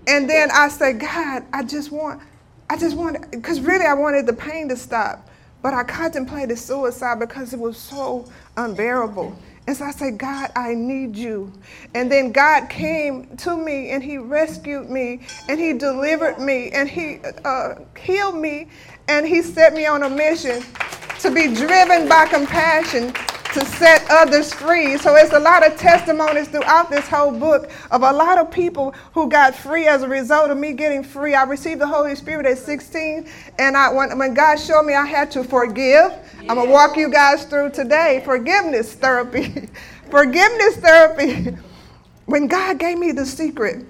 [0.06, 2.20] And then I said, God, I just want,
[2.68, 5.28] I just want, because really I wanted the pain to stop.
[5.62, 9.36] But I contemplated suicide because it was so unbearable.
[9.66, 11.52] And so I said, God, I need you.
[11.94, 16.88] And then God came to me and He rescued me and He delivered me and
[16.88, 18.68] He uh, healed me
[19.06, 20.64] and He set me on a mission
[21.20, 23.12] to be driven by compassion
[23.52, 24.96] to set others free.
[24.96, 28.94] So it's a lot of testimonies throughout this whole book of a lot of people
[29.12, 31.34] who got free as a result of me getting free.
[31.34, 33.28] I received the Holy Spirit at 16,
[33.58, 37.10] and I when, when God showed me I had to forgive, I'm gonna walk you
[37.10, 39.68] guys through today forgiveness therapy.
[40.10, 41.56] forgiveness therapy.
[42.26, 43.84] When God gave me the secret,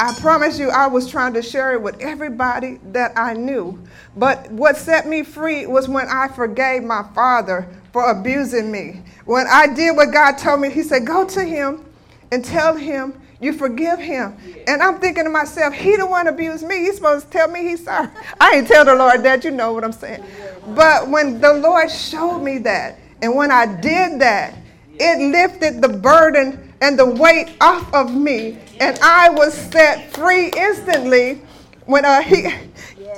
[0.00, 3.78] I promise you, I was trying to share it with everybody that I knew.
[4.16, 9.02] But what set me free was when I forgave my father for abusing me.
[9.26, 11.84] When I did what God told me, He said, Go to him
[12.32, 14.36] and tell him you forgive him.
[14.66, 16.78] And I'm thinking to myself, He the one abused me.
[16.78, 18.08] He's supposed to tell me he's sorry.
[18.40, 20.24] I ain't tell the Lord that, you know what I'm saying.
[20.68, 24.56] But when the Lord showed me that, and when I did that,
[24.92, 30.50] it lifted the burden and the weight off of me and I was set free
[30.56, 31.42] instantly
[31.86, 32.46] when uh, he,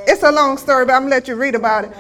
[0.07, 1.93] it's a long story, but I'm gonna let you read about it.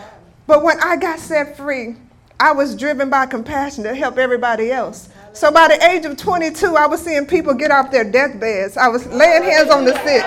[0.47, 1.97] But when I got set free,
[2.40, 5.09] I was driven by compassion to help everybody else.
[5.32, 8.76] So by the age of 22, I was seeing people get off their deathbeds.
[8.76, 10.24] I was laying hands on the sick.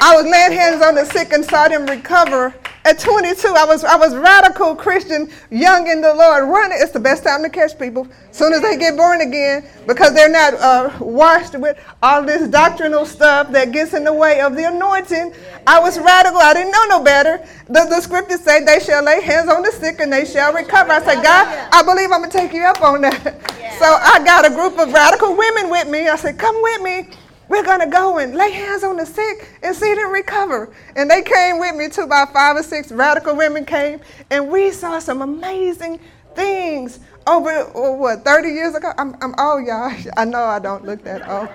[0.00, 3.84] I was laying hands on the sick and saw them recover at 22, I was
[3.84, 6.48] I was radical Christian, young in the Lord.
[6.48, 8.08] Running, it's the best time to catch people.
[8.32, 13.04] Soon as they get born again, because they're not uh, washed with all this doctrinal
[13.04, 15.34] stuff that gets in the way of the anointing.
[15.66, 16.40] I was radical.
[16.40, 17.46] I didn't know no better.
[17.66, 20.92] The, the scriptures say they shall lay hands on the sick and they shall recover.
[20.92, 23.36] I said, God, I believe I'm gonna take you up on that.
[23.78, 26.08] So I got a group of radical women with me.
[26.08, 27.08] I said, come with me.
[27.50, 30.72] We're going to go and lay hands on the sick and see them recover.
[30.94, 32.02] And they came with me too.
[32.02, 34.00] About five or six radical women came,
[34.30, 35.98] and we saw some amazing
[36.36, 38.92] things over, oh, what, 30 years ago?
[38.96, 39.92] I'm, I'm old, y'all.
[40.16, 41.48] I know I don't look that old.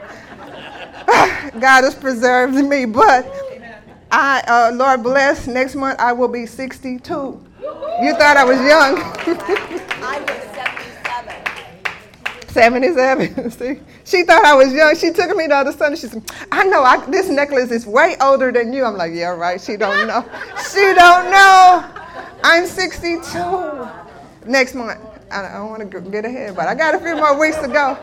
[1.61, 3.25] God has preserved me, but
[4.11, 7.13] I, uh, Lord bless, next month I will be 62.
[7.61, 8.97] You thought I was young.
[10.03, 10.45] I
[12.55, 13.51] 77.
[13.59, 13.79] See?
[14.05, 14.95] She thought I was young.
[14.95, 15.97] She took me to the other Sunday.
[15.97, 18.85] She said, I know I, this necklace is way older than you.
[18.85, 19.59] I'm like, yeah, right.
[19.59, 20.21] She don't know.
[20.71, 21.85] she don't know.
[22.43, 23.87] I'm 62
[24.49, 25.01] next month.
[25.29, 27.97] I don't want to get ahead, but I got a few more weeks to go.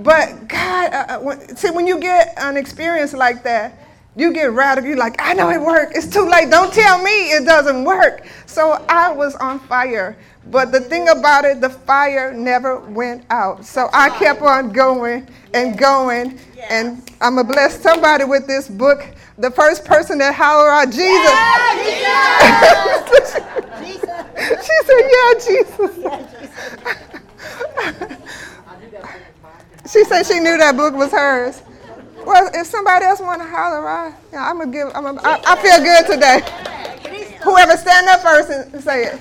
[0.00, 3.85] But God, uh, uh, when, see, when you get an experience like that,
[4.16, 4.88] you get radical.
[4.88, 5.94] You're like, I know it worked.
[5.94, 6.50] It's too late.
[6.50, 8.26] Don't tell me it doesn't work.
[8.46, 10.16] So I was on fire.
[10.50, 13.66] But the thing about it, the fire never went out.
[13.66, 16.38] So I kept on going and going.
[16.70, 19.06] And I'm going to bless somebody with this book.
[19.38, 21.30] The first person that hollered out, Jesus.
[22.00, 22.26] Yeah,
[23.84, 24.16] Jesus.
[24.64, 25.92] she said, Yeah, Jesus.
[29.92, 31.60] she said she knew that book was hers.
[32.26, 34.12] Well, if somebody else want to holler?
[34.32, 34.88] Yeah, I'm gonna give.
[34.96, 37.38] I'm gonna, I, I feel good today.
[37.44, 39.20] Whoever stand up first and say it.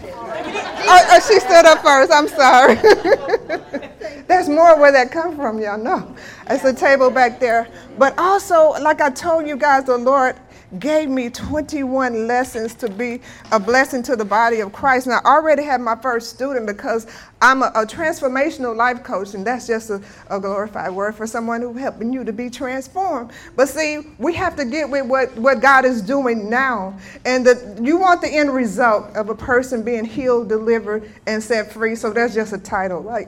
[0.87, 2.11] Oh, oh, she stood up first.
[2.11, 2.75] I'm sorry.
[4.27, 6.15] There's more where that come from, y'all know.
[6.49, 7.67] It's a table back there.
[7.99, 10.35] But also, like I told you guys, the Lord
[10.79, 13.21] gave me 21 lessons to be
[13.51, 15.07] a blessing to the body of Christ.
[15.07, 17.07] And I already had my first student because
[17.41, 21.61] I'm a, a transformational life coach, and that's just a, a, glorified word for someone
[21.61, 23.31] who's helping you to be transformed.
[23.55, 26.97] But see, we have to get with what, what God is doing now.
[27.25, 31.71] And the, you want the end result of a person being healed, delivered, and set
[31.71, 31.95] free.
[31.95, 33.27] So that's just a title, right?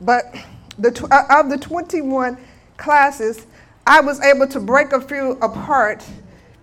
[0.00, 0.34] But
[0.78, 2.38] the, uh, of the 21
[2.76, 3.46] classes,
[3.86, 6.04] I was able to break a few apart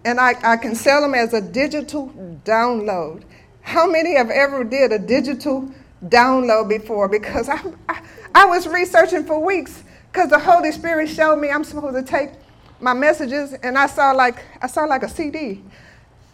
[0.06, 2.10] and I, I can sell them as a digital
[2.44, 3.24] download.
[3.62, 5.72] How many have ever did a digital
[6.06, 7.08] download before?
[7.08, 8.02] Because I, I,
[8.36, 12.32] I was researching for weeks because the Holy Spirit showed me I'm supposed to take
[12.80, 15.64] my messages and I saw like I saw like a CD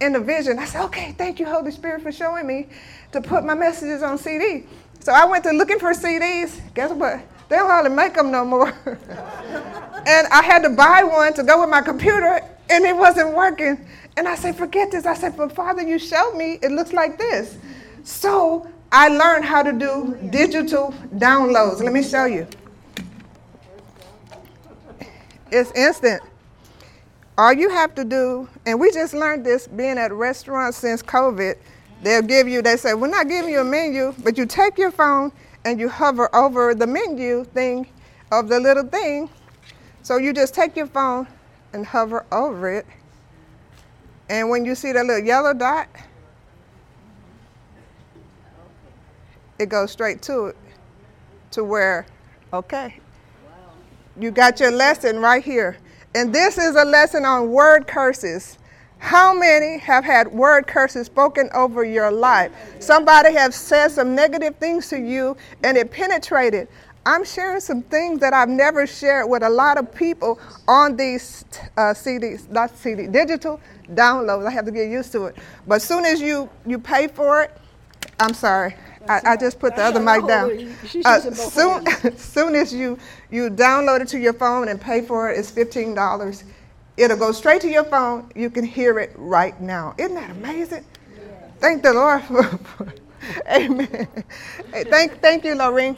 [0.02, 0.58] in the vision.
[0.60, 2.68] I said, okay, thank you, Holy Spirit, for showing me
[3.12, 4.66] to put my messages on CD.
[5.00, 6.60] So I went to looking for CDs.
[6.74, 7.22] Guess what?
[7.48, 8.68] They don't hardly make them no more.
[8.86, 13.86] and I had to buy one to go with my computer and it wasn't working.
[14.18, 15.06] And I said, forget this.
[15.06, 17.58] I said, but Father, you showed me it looks like this.
[18.04, 21.82] So I learned how to do digital downloads.
[21.82, 22.48] Let me show you.
[25.52, 26.22] It's instant.
[27.38, 31.56] All you have to do, and we just learned this being at restaurants since COVID,
[32.04, 34.92] they'll give you, they say, we're not giving you a menu, but you take your
[34.92, 35.32] phone
[35.66, 37.88] and you hover over the menu thing
[38.32, 39.30] of the little thing.
[40.04, 41.28] So you just take your phone
[41.74, 42.86] and hover over it.
[44.30, 45.88] And when you see that little yellow dot,
[49.58, 50.58] it goes straight to it,
[51.52, 52.06] to where,
[52.54, 53.00] okay,
[54.20, 55.78] you got your lesson right here.
[56.16, 58.59] And this is a lesson on word curses.
[59.00, 62.52] How many have had word curses spoken over your life?
[62.80, 66.68] Somebody have said some negative things to you and it penetrated.
[67.06, 71.46] I'm sharing some things that I've never shared with a lot of people on these
[71.78, 73.60] uh, CDs, not CD, digital
[73.94, 74.46] downloads.
[74.46, 75.38] I have to get used to it.
[75.66, 77.58] But as soon as you, you pay for it,
[78.20, 78.76] I'm sorry.
[79.08, 80.76] I, I, just put the other mic down.
[81.06, 83.00] Uh, soon, soon as you,
[83.32, 86.44] you download it to your phone and pay for it, it's $15.
[87.00, 88.30] It'll go straight to your phone.
[88.36, 89.96] You can hear it right now.
[89.98, 90.86] Isn't that amazing?
[91.60, 92.24] Thank the Lord
[93.50, 94.08] Amen.
[94.74, 95.98] Thank, thank you, Lorraine.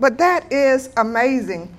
[0.00, 1.72] But that is amazing.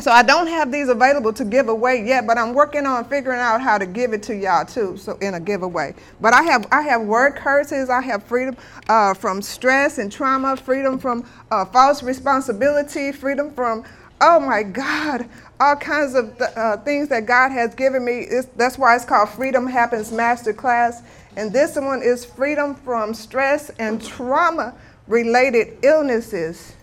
[0.00, 3.40] So I don't have these available to give away yet, but I'm working on figuring
[3.40, 5.94] out how to give it to y'all too, so in a giveaway.
[6.20, 8.56] But I have I have word curses, I have freedom
[8.88, 13.84] uh, from stress and trauma, freedom from uh, false responsibility, freedom from
[14.20, 15.28] oh my God,
[15.62, 18.20] all kinds of uh, things that God has given me.
[18.20, 21.02] It's, that's why it's called Freedom Happens Masterclass.
[21.36, 24.74] And this one is freedom from stress and trauma
[25.06, 26.74] related illnesses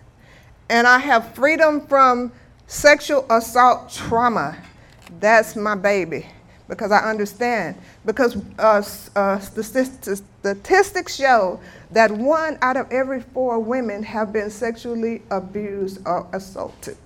[0.69, 2.31] and I have freedom from
[2.68, 4.56] sexual assault trauma.
[5.19, 6.27] That's my baby
[6.68, 7.76] because I understand.
[8.06, 8.84] Because uh,
[9.15, 11.60] uh, statistics show
[11.91, 16.97] that one out of every four women have been sexually abused or assaulted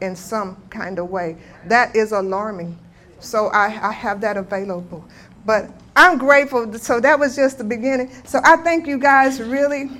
[0.00, 1.36] in some kind of way.
[1.66, 2.78] That is alarming.
[3.20, 5.04] So I, I have that available.
[5.44, 6.72] But I'm grateful.
[6.78, 8.10] So that was just the beginning.
[8.24, 9.90] So I thank you guys really.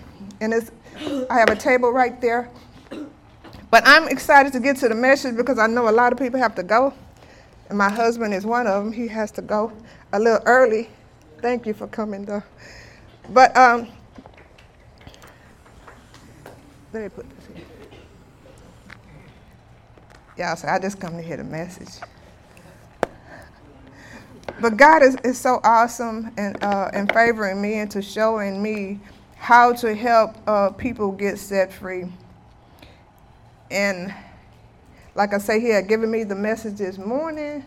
[0.41, 0.71] And it's,
[1.31, 2.51] I have a table right there.
[3.71, 6.39] But I'm excited to get to the message because I know a lot of people
[6.39, 6.95] have to go.
[7.69, 8.93] And my husband is one of them.
[8.93, 9.73] He has to go
[10.13, 10.89] a little early.
[11.43, 12.43] Thank you for coming, though.
[13.31, 13.89] But um,
[16.93, 17.36] let me put
[20.37, 21.89] Yeah, so I just come to hear the message.
[24.61, 29.01] But God is, is so awesome and uh, in favoring me and to showing me
[29.37, 32.07] how to help uh, people get set free.
[33.71, 34.15] And
[35.15, 37.65] like I say, he had given me the message this morning,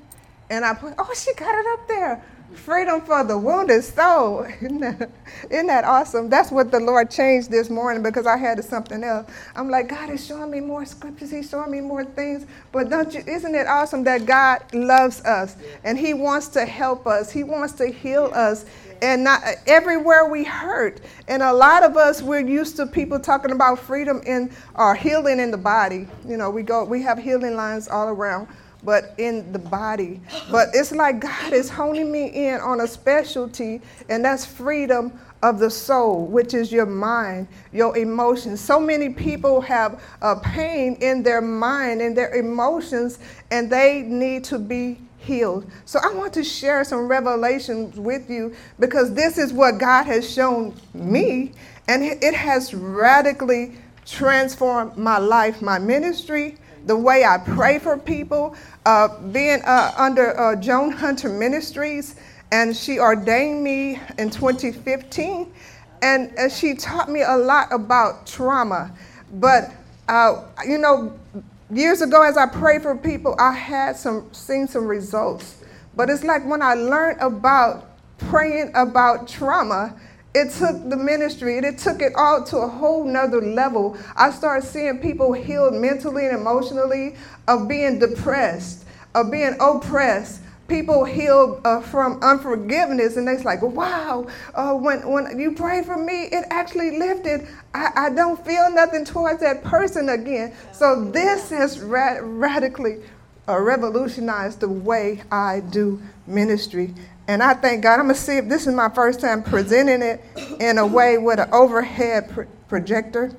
[0.49, 2.23] and I put, oh, she got it up there.
[2.55, 4.41] Freedom for the wounded soul.
[4.61, 5.11] Isn't that,
[5.51, 6.29] isn't that awesome?
[6.29, 9.29] That's what the Lord changed this morning because I had something else.
[9.55, 11.31] I'm like, God is showing me more scriptures.
[11.31, 12.47] He's showing me more things.
[12.71, 13.23] But don't you?
[13.27, 17.31] Isn't it awesome that God loves us and He wants to help us?
[17.31, 18.65] He wants to heal us
[19.01, 21.01] and not everywhere we hurt.
[21.27, 25.39] And a lot of us we're used to people talking about freedom in or healing
[25.39, 26.07] in the body.
[26.27, 28.47] You know, we go we have healing lines all around,
[28.83, 30.21] but in the body.
[30.49, 35.59] But it's like God is honing me in on a specialty, and that's freedom of
[35.59, 38.59] the soul, which is your mind, your emotions.
[38.59, 40.01] So many people have
[40.43, 43.19] pain in their mind and their emotions,
[43.51, 45.69] and they need to be healed.
[45.85, 50.29] So I want to share some revelations with you because this is what God has
[50.29, 51.53] shown me,
[51.87, 58.55] and it has radically transformed my life, my ministry, the way I pray for people.
[58.85, 62.15] Uh, being uh, under uh, Joan Hunter Ministries,
[62.51, 65.51] and she ordained me in 2015,
[66.01, 68.91] and uh, she taught me a lot about trauma.
[69.33, 69.71] But
[70.07, 71.17] uh, you know,
[71.71, 75.63] years ago as I prayed for people, I had some seen some results.
[75.95, 77.85] But it's like when I learned about
[78.17, 79.95] praying about trauma,
[80.33, 83.97] it took the ministry and it took it all to a whole nother level.
[84.15, 87.15] I started seeing people healed mentally and emotionally
[87.47, 88.85] of being depressed,
[89.15, 95.39] of being oppressed, people healed uh, from unforgiveness and it's like wow uh, when, when
[95.39, 97.47] you pray for me it actually lifted.
[97.73, 100.53] I, I don't feel nothing towards that person again.
[100.71, 102.99] So this has ra- radically
[103.47, 106.93] uh, revolutionized the way i do ministry
[107.29, 110.01] and i thank god i'm going to see if this is my first time presenting
[110.01, 110.21] it
[110.59, 113.31] in a way with an overhead pr- projector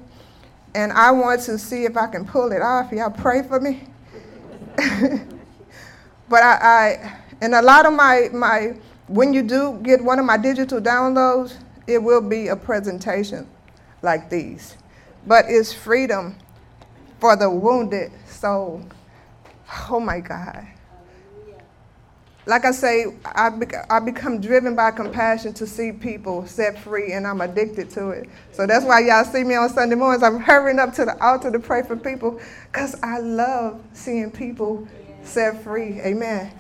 [0.75, 3.83] and i want to see if i can pull it off y'all pray for me
[6.29, 8.75] but I, I, and a lot of my my
[9.09, 11.57] when you do get one of my digital downloads,
[11.87, 13.47] it will be a presentation
[14.03, 14.77] like these.
[15.27, 16.37] But it's freedom
[17.19, 18.85] for the wounded soul.
[19.91, 20.67] Oh my God.
[22.51, 27.13] Like I say, I, be, I become driven by compassion to see people set free,
[27.13, 28.29] and I'm addicted to it.
[28.51, 30.25] So that's why y'all see me on Sunday mornings.
[30.25, 32.41] I'm hurrying up to the altar to pray for people
[32.73, 34.89] because I love seeing people
[35.23, 36.01] set free.
[36.01, 36.51] Amen.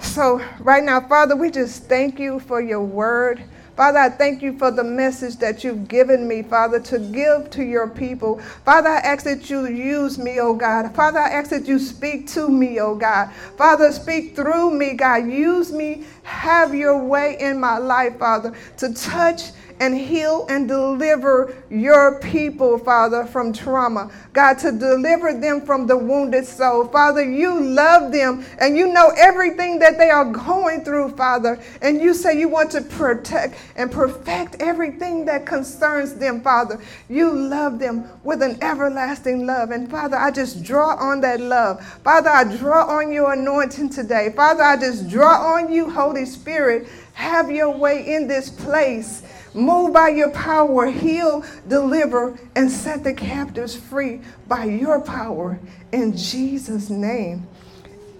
[0.00, 3.40] So, right now, Father, we just thank you for your word.
[3.76, 7.64] Father, I thank you for the message that you've given me, Father, to give to
[7.64, 8.38] your people.
[8.64, 10.94] Father, I ask that you use me, oh God.
[10.94, 13.32] Father, I ask that you speak to me, oh God.
[13.56, 15.26] Father, speak through me, God.
[15.26, 16.04] Use me.
[16.22, 19.52] Have your way in my life, Father, to touch
[19.82, 24.12] and heal and deliver your people, Father, from trauma.
[24.32, 26.86] God, to deliver them from the wounded soul.
[26.86, 31.60] Father, you love them and you know everything that they are going through, Father.
[31.82, 36.80] And you say you want to protect and perfect everything that concerns them, Father.
[37.08, 39.72] You love them with an everlasting love.
[39.72, 41.84] And Father, I just draw on that love.
[42.04, 44.32] Father, I draw on your anointing today.
[44.36, 46.86] Father, I just draw on you, Holy Spirit.
[47.14, 49.24] Have your way in this place.
[49.54, 55.58] Move by your power, heal, deliver, and set the captives free by your power.
[55.92, 57.46] In Jesus' name.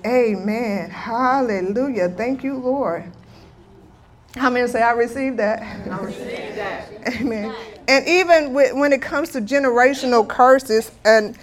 [0.04, 0.90] Amen.
[0.90, 2.08] Hallelujah.
[2.10, 3.10] Thank you, Lord.
[4.36, 5.62] How many say I received that?
[5.62, 6.88] I received that.
[7.20, 7.54] Amen.
[7.88, 11.36] And even with, when it comes to generational curses and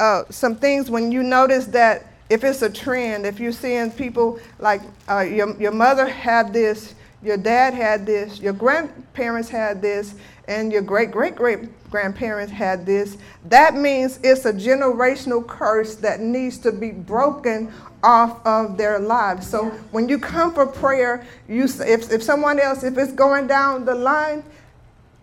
[0.00, 4.40] uh, some things, when you notice that if it's a trend, if you're seeing people
[4.58, 10.14] like uh, your, your mother had this, your dad had this, your grandparents had this,
[10.48, 13.16] and your great great great grandparents had this.
[13.46, 17.72] That means it's a generational curse that needs to be broken
[18.02, 19.46] off of their lives.
[19.46, 23.84] So when you come for prayer, you if, if someone else, if it's going down
[23.84, 24.42] the line,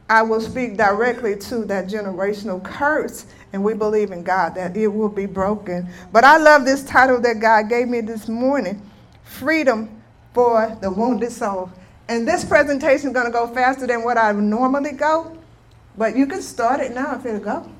[0.09, 3.26] I will speak directly to that generational curse.
[3.51, 5.88] And we believe in God that it will be broken.
[6.11, 8.81] But I love this title that God gave me this morning
[9.23, 10.01] Freedom
[10.34, 11.71] for the Wounded Soul.
[12.10, 15.38] And this presentation is going to go faster than what I normally go,
[15.95, 17.72] but you can start it now if it'll go.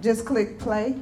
[0.00, 0.94] Just click play.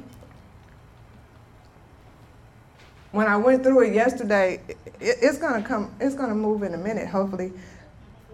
[3.11, 4.59] When I went through it yesterday,
[4.99, 5.91] it, it's gonna come.
[5.99, 7.07] It's gonna move in a minute.
[7.07, 7.53] Hopefully,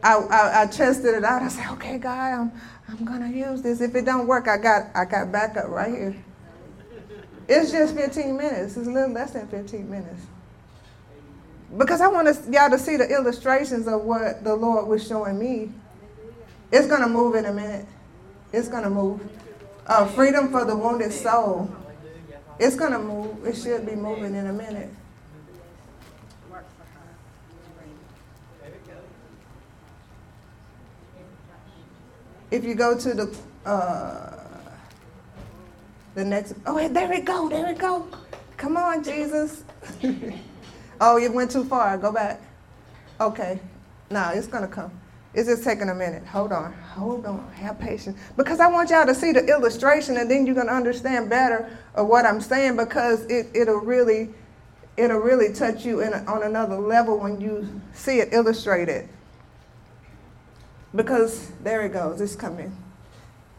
[0.01, 1.41] I, I, I tested it out.
[1.41, 2.51] I said, "Okay, God, I'm
[2.87, 3.81] I'm gonna use this.
[3.81, 6.15] If it don't work, I got I got backup right here."
[7.47, 8.77] It's just 15 minutes.
[8.77, 10.25] It's a little less than 15 minutes.
[11.77, 15.71] Because I want y'all to see the illustrations of what the Lord was showing me.
[16.71, 17.85] It's going to move in a minute.
[18.51, 19.21] It's going to move.
[19.85, 21.69] Uh, freedom for the wounded soul.
[22.59, 23.45] It's gonna move.
[23.45, 24.89] It should be moving in a minute.
[32.51, 34.32] If you go to the uh,
[36.15, 38.07] the next, oh, there we go, there we go.
[38.57, 39.63] Come on, Jesus.
[41.01, 41.97] oh, you went too far.
[41.97, 42.41] Go back.
[43.19, 43.59] Okay.
[44.09, 44.91] No, it's gonna come.
[45.33, 46.25] It's just taking a minute.
[46.27, 46.71] Hold on.
[46.73, 47.51] Hold on.
[47.53, 48.19] Have patience.
[48.37, 52.07] Because I want y'all to see the illustration and then you're gonna understand better of
[52.07, 54.29] what I'm saying because it, it'll really
[54.95, 59.09] it'll really touch you in a, on another level when you see it illustrated.
[60.95, 62.75] Because there it goes, it's coming.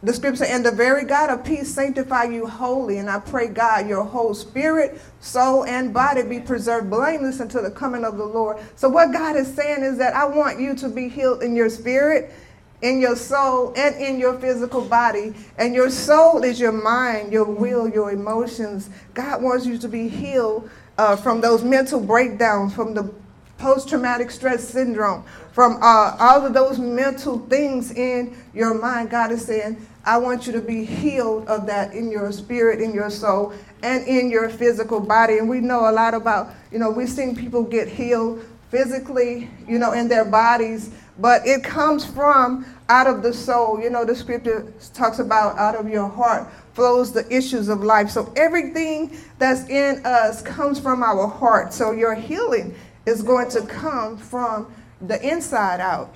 [0.05, 2.99] The scripture, and the very God of peace sanctify you wholly.
[2.99, 7.71] And I pray, God, your whole spirit, soul, and body be preserved blameless until the
[7.71, 8.59] coming of the Lord.
[8.77, 11.71] So, what God is saying is that I want you to be healed in your
[11.71, 12.35] spirit,
[12.83, 15.33] in your soul, and in your physical body.
[15.57, 18.91] And your soul is your mind, your will, your emotions.
[19.15, 20.69] God wants you to be healed
[20.99, 23.11] uh, from those mental breakdowns, from the
[23.57, 29.09] post traumatic stress syndrome, from uh, all of those mental things in your mind.
[29.09, 32.93] God is saying, I want you to be healed of that in your spirit, in
[32.93, 35.39] your soul, and in your physical body.
[35.39, 39.79] And we know a lot about, you know, we've seen people get healed physically, you
[39.79, 43.81] know, in their bodies, but it comes from out of the soul.
[43.81, 48.11] You know, the scripture talks about out of your heart flows the issues of life.
[48.11, 51.73] So everything that's in us comes from our heart.
[51.73, 52.75] So your healing
[53.07, 56.15] is going to come from the inside out.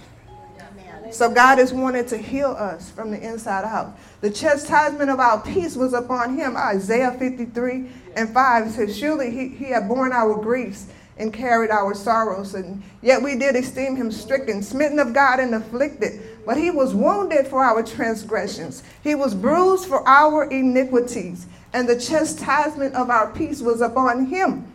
[1.11, 3.99] So God has wanted to heal us from the inside out.
[4.21, 6.57] The chastisement of our peace was upon him.
[6.57, 10.87] Isaiah 53 and 5 says, Surely he, he had borne our griefs
[11.17, 12.55] and carried our sorrows.
[12.55, 16.21] And yet we did esteem him stricken, smitten of God, and afflicted.
[16.47, 21.47] But he was wounded for our transgressions, he was bruised for our iniquities.
[21.73, 24.73] And the chastisement of our peace was upon him.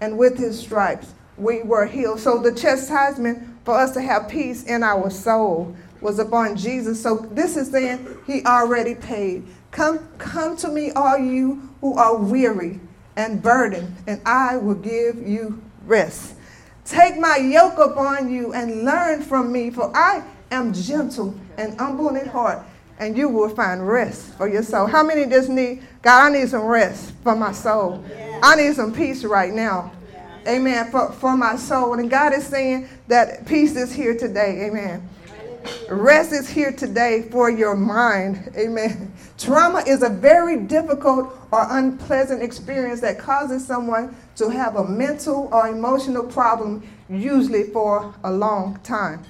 [0.00, 2.20] And with his stripes we were healed.
[2.20, 7.02] So the chastisement for us to have peace in our soul was upon Jesus.
[7.02, 9.44] So this is saying he already paid.
[9.72, 12.78] Come, come to me, all you who are weary
[13.16, 16.34] and burdened, and I will give you rest.
[16.84, 20.22] Take my yoke upon you and learn from me, for I
[20.52, 22.64] am gentle and humble in heart,
[23.00, 24.86] and you will find rest for your soul.
[24.86, 28.04] How many just need, God, I need some rest for my soul.
[28.44, 29.90] I need some peace right now
[30.46, 31.94] amen, for, for my soul.
[31.94, 35.08] And God is saying that peace is here today, amen.
[35.90, 39.12] Rest is here today for your mind, amen.
[39.38, 45.48] Trauma is a very difficult or unpleasant experience that causes someone to have a mental
[45.52, 49.24] or emotional problem, usually for a long time.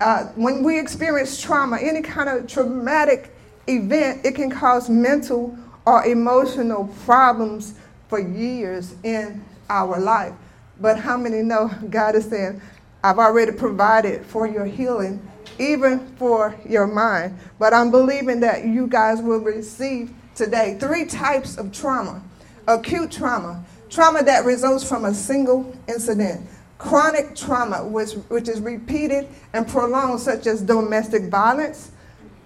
[0.00, 3.34] Uh, when we experience trauma, any kind of traumatic
[3.66, 5.56] event, it can cause mental
[5.86, 7.74] or emotional problems
[8.08, 10.34] for years in our life.
[10.80, 12.60] But how many know God is saying,
[13.02, 15.26] I've already provided for your healing,
[15.58, 17.38] even for your mind.
[17.58, 22.22] But I'm believing that you guys will receive today three types of trauma
[22.66, 26.46] acute trauma, trauma that results from a single incident,
[26.78, 31.90] chronic trauma, which, which is repeated and prolonged, such as domestic violence,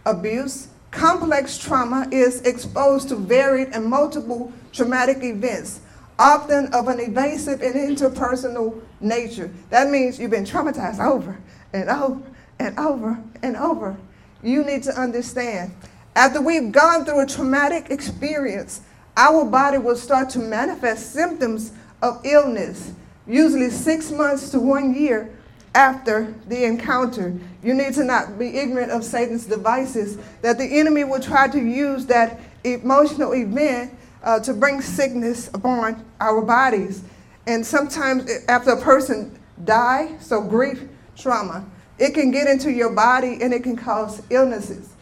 [0.06, 0.68] abuse.
[0.90, 5.80] Complex trauma is exposed to varied and multiple traumatic events
[6.18, 9.50] often of an evasive and interpersonal nature.
[9.70, 11.38] That means you've been traumatized over
[11.72, 12.22] and over
[12.58, 13.96] and over and over.
[14.42, 15.74] You need to understand.
[16.16, 18.80] After we've gone through a traumatic experience,
[19.16, 21.72] our body will start to manifest symptoms
[22.02, 22.92] of illness,
[23.26, 25.30] usually six months to one year
[25.74, 27.34] after the encounter.
[27.62, 31.58] You need to not be ignorant of Satan's devices that the enemy will try to
[31.58, 33.92] use that emotional event
[34.22, 37.02] uh, to bring sickness upon our bodies.
[37.46, 41.64] And sometimes after a person die, so grief, trauma,
[41.98, 44.94] it can get into your body and it can cause illnesses.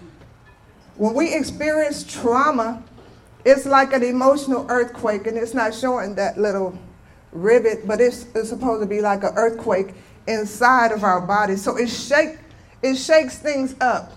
[0.97, 2.83] When we experience trauma,
[3.45, 6.77] it's like an emotional earthquake, and it's not showing that little
[7.31, 9.95] rivet, but it's, it's supposed to be like an earthquake
[10.27, 11.55] inside of our body.
[11.57, 12.39] So it shake,
[12.83, 14.15] it shakes things up.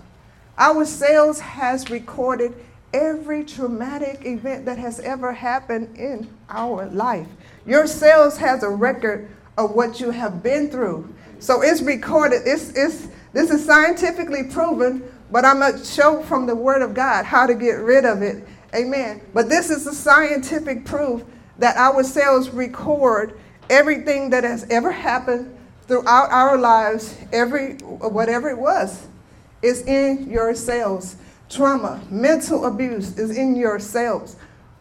[0.58, 2.54] Our cells has recorded
[2.92, 7.28] every traumatic event that has ever happened in our life.
[7.66, 11.12] Your cells has a record of what you have been through.
[11.38, 12.42] So it's recorded.
[12.44, 16.94] It's, it's, this is scientifically proven, but I'm going to show from the Word of
[16.94, 18.44] God how to get rid of it.
[18.74, 19.20] Amen.
[19.34, 21.22] But this is the scientific proof
[21.58, 23.38] that our cells record
[23.68, 25.56] everything that has ever happened
[25.86, 29.06] throughout our lives, every whatever it was,
[29.62, 31.16] is in your cells
[31.50, 34.36] trauma, mental abuse is in your cells.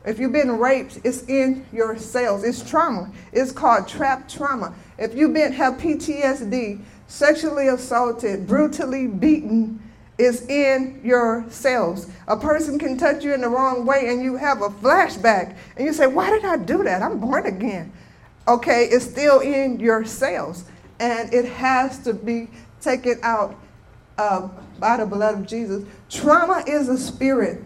[0.06, 2.44] If you've been raped, it's in your cells.
[2.44, 3.12] It's trauma.
[3.34, 4.74] It's called trapped trauma.
[4.98, 9.82] If you've been have PTSD, sexually assaulted, brutally beaten,
[10.18, 12.08] is in your cells.
[12.28, 15.86] A person can touch you in the wrong way and you have a flashback and
[15.86, 17.02] you say, Why did I do that?
[17.02, 17.92] I'm born again.
[18.48, 20.66] Okay, it's still in your cells
[21.00, 22.50] and it has to be
[22.82, 23.58] taken out
[24.18, 24.50] uh,
[24.80, 25.84] by the blood of Jesus.
[26.10, 27.64] Trauma is a spirit,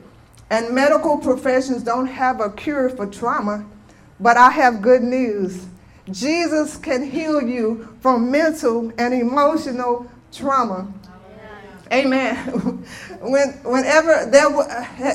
[0.49, 3.65] and medical professions don't have a cure for trauma,
[4.19, 5.65] but I have good news.
[6.11, 10.91] Jesus can heal you from mental and emotional trauma.
[11.91, 12.35] Amen.
[13.21, 14.67] when, whenever they, were,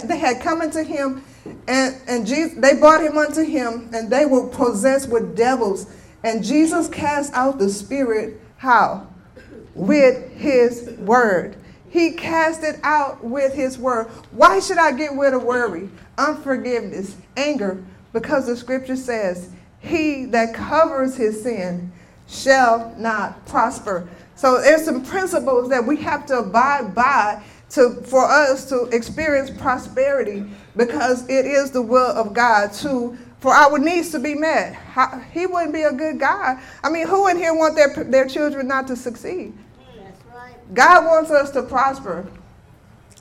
[0.06, 1.24] they had come into him,
[1.66, 5.86] and, and Jesus, they brought him unto him, and they were possessed with devils.
[6.22, 9.08] And Jesus cast out the spirit, how?
[9.74, 11.56] With his word.
[11.90, 14.06] He cast it out with his word.
[14.30, 17.82] Why should I get rid of worry, unforgiveness, anger?
[18.12, 19.50] Because the scripture says,
[19.80, 21.92] He that covers his sin
[22.28, 24.08] shall not prosper.
[24.34, 29.50] So there's some principles that we have to abide by to, for us to experience
[29.50, 30.44] prosperity
[30.76, 34.76] because it is the will of God to for our needs to be met.
[35.32, 36.58] He wouldn't be a good God.
[36.82, 39.52] I mean, who in here want their, their children not to succeed?
[40.74, 42.26] God wants us to prosper.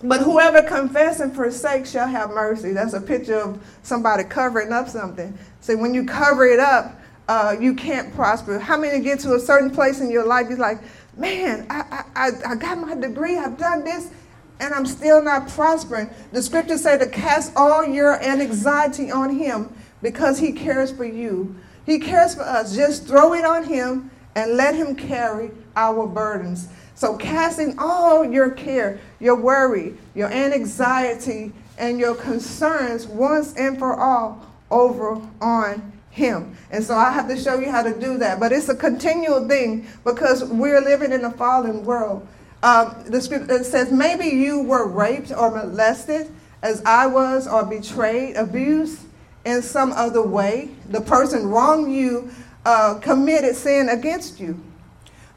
[0.03, 2.71] But whoever confess and forsake shall have mercy.
[2.71, 5.37] That's a picture of somebody covering up something.
[5.61, 8.59] See, when you cover it up, uh, you can't prosper.
[8.59, 10.79] How many get to a certain place in your life, you're like,
[11.17, 14.11] man, I, I, I got my degree, I've done this,
[14.59, 16.09] and I'm still not prospering.
[16.31, 21.55] The scriptures say to cast all your anxiety on him because he cares for you.
[21.85, 22.75] He cares for us.
[22.75, 26.67] Just throw it on him and let him carry our burdens.
[26.97, 33.95] So, casting all your care, your worry, your anxiety, and your concerns once and for
[33.95, 36.57] all over on him.
[36.71, 38.39] And so I have to show you how to do that.
[38.39, 42.27] But it's a continual thing because we're living in a fallen world.
[42.63, 46.31] Um, the scripture says maybe you were raped or molested
[46.63, 49.01] as I was, or betrayed, abused
[49.45, 50.71] in some other way.
[50.89, 52.31] The person wronged you,
[52.65, 54.59] uh, committed sin against you.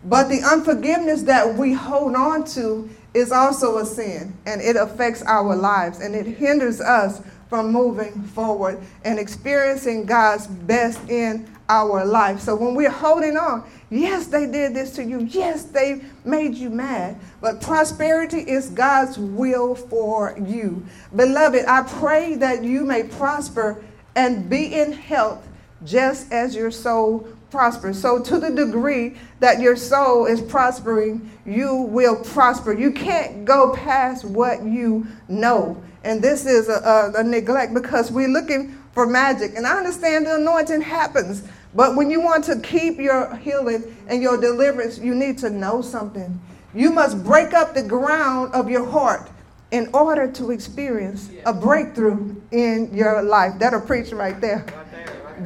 [0.05, 5.22] But the unforgiveness that we hold on to is also a sin, and it affects
[5.22, 12.05] our lives, and it hinders us from moving forward and experiencing God's best in our
[12.05, 12.40] life.
[12.40, 15.20] So when we're holding on, yes, they did this to you.
[15.20, 17.18] Yes, they made you mad.
[17.40, 20.85] But prosperity is God's will for you.
[21.14, 23.82] Beloved, I pray that you may prosper
[24.14, 25.47] and be in health
[25.85, 27.93] just as your soul prosper.
[27.93, 32.72] So, to the degree that your soul is prospering, you will prosper.
[32.72, 35.82] You can't go past what you know.
[36.05, 39.55] And this is a, a, a, neglect because we're looking for magic.
[39.56, 41.47] And I understand the anointing happens.
[41.74, 45.82] But when you want to keep your healing and your deliverance, you need to know
[45.82, 46.40] something.
[46.74, 49.31] You must break up the ground of your heart
[49.70, 53.59] in order to experience a breakthrough in your life.
[53.59, 54.66] That'll preach right there.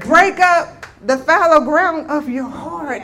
[0.01, 0.74] Break up
[1.07, 3.03] the fallow ground of your heart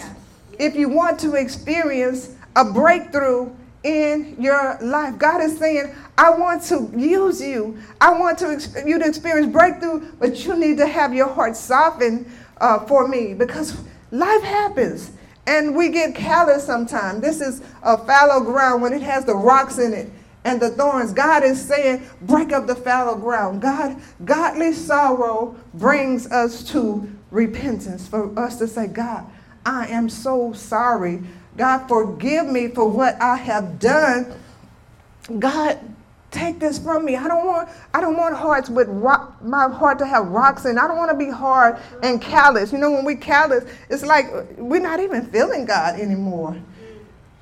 [0.59, 3.51] if you want to experience a breakthrough
[3.83, 5.19] in your life.
[5.19, 7.79] God is saying, I want to use you.
[8.01, 12.31] I want to you to experience breakthrough, but you need to have your heart softened
[12.59, 15.13] uh, for me because life happens
[15.47, 17.23] and we get callous sometimes.
[17.23, 20.11] This is a fallow ground when it has the rocks in it
[20.45, 21.13] and the thorns.
[21.13, 23.63] God is saying, break up the fallow ground.
[23.63, 29.27] God, godly sorrow brings us to repentance for us to say, God,
[29.65, 31.23] I am so sorry.
[31.57, 34.33] God, forgive me for what I have done.
[35.39, 35.79] God,
[36.31, 37.17] take this from me.
[37.17, 40.79] I don't want I don't want hearts with rock, my heart to have rocks in.
[40.79, 42.73] I don't want to be hard and callous.
[42.73, 44.27] You know, when we callous, it's like
[44.57, 46.57] we're not even feeling God anymore.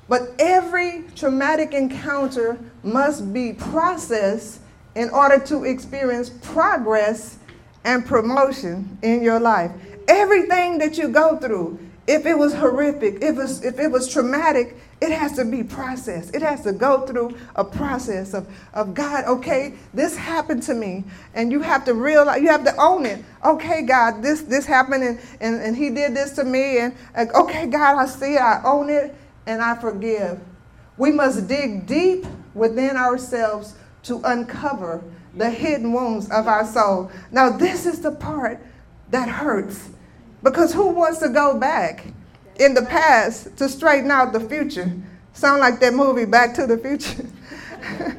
[0.07, 4.59] But every traumatic encounter must be processed
[4.95, 7.37] in order to experience progress
[7.83, 9.71] and promotion in your life.
[10.07, 14.11] Everything that you go through, if it was horrific, if it was, if it was
[14.11, 16.35] traumatic, it has to be processed.
[16.35, 21.05] It has to go through a process of, of God, okay, this happened to me.
[21.33, 23.23] And you have to realize, you have to own it.
[23.45, 26.79] Okay, God, this, this happened and, and, and he did this to me.
[26.79, 29.15] And okay, God, I see it, I own it
[29.45, 30.39] and I forgive.
[30.97, 35.01] We must dig deep within ourselves to uncover
[35.35, 37.11] the hidden wounds of our soul.
[37.31, 38.59] Now, this is the part
[39.09, 39.89] that hurts
[40.43, 42.07] because who wants to go back
[42.59, 44.91] in the past to straighten out the future?
[45.33, 47.25] Sound like that movie, Back to the Future.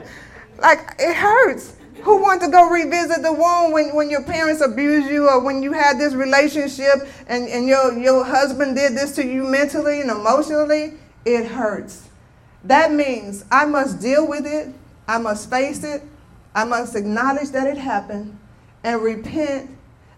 [0.58, 5.10] like, it hurts Who wants to go revisit the wound when, when your parents abused
[5.10, 9.26] you or when you had this relationship and, and your, your husband did this to
[9.26, 10.94] you mentally and emotionally?
[11.26, 12.08] It hurts.
[12.64, 14.68] That means I must deal with it,
[15.06, 16.02] I must face it,
[16.54, 18.38] I must acknowledge that it happened
[18.82, 19.70] and repent,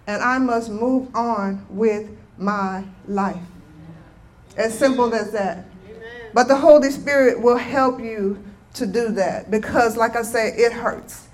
[0.07, 3.43] and I must move on with my life.
[4.57, 5.67] As simple as that.
[6.35, 8.43] But the Holy Spirit will help you
[8.75, 11.29] to do that because, like I say, it hurts.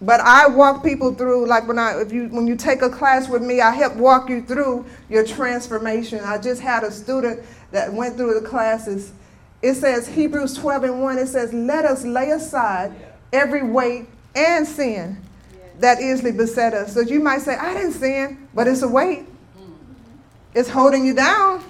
[0.00, 3.28] But I walk people through, like when I, if you, when you take a class
[3.28, 6.20] with me, I help walk you through your transformation.
[6.22, 7.40] I just had a student
[7.72, 9.12] that went through the classes.
[9.60, 11.18] It says Hebrews 12 and 1.
[11.18, 12.92] It says, "Let us lay aside
[13.32, 14.06] every weight
[14.38, 15.18] and sin
[15.80, 19.26] that easily beset us." So you might say, "I didn't sin," but it's a weight.
[20.54, 21.62] It's holding you down.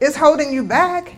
[0.00, 1.14] It's holding you back.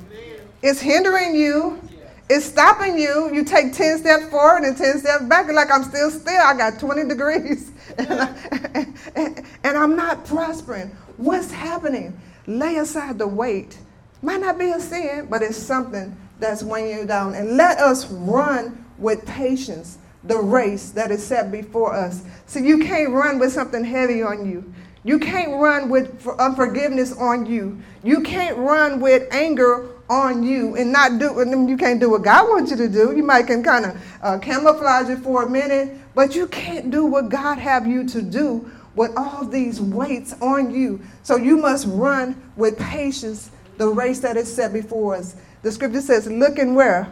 [0.62, 1.80] It's hindering you.
[2.28, 3.30] It's stopping you.
[3.32, 5.50] You take 10 steps forward and 10 steps back.
[5.52, 6.40] Like I'm still still.
[6.42, 7.70] I got 20 degrees.
[7.96, 10.88] And, I, and, and I'm not prospering.
[11.16, 12.18] What's happening?
[12.46, 13.78] Lay aside the weight.
[14.20, 17.34] Might not be a sin, but it's something that's weighing you down.
[17.34, 22.22] And let us run with patience the race that is set before us.
[22.46, 24.72] So you can't run with something heavy on you.
[25.05, 27.78] You can't run with unforgiveness on you.
[28.02, 31.26] You can't run with anger on you and not do
[31.68, 33.14] you can't do what God wants you to do.
[33.14, 37.05] You might can kind of uh, camouflage it for a minute, but you can't do
[37.05, 41.01] what God have you to do with all these weights on you.
[41.22, 45.36] So you must run with patience the race that is set before us.
[45.62, 47.09] The scripture says, "Looking where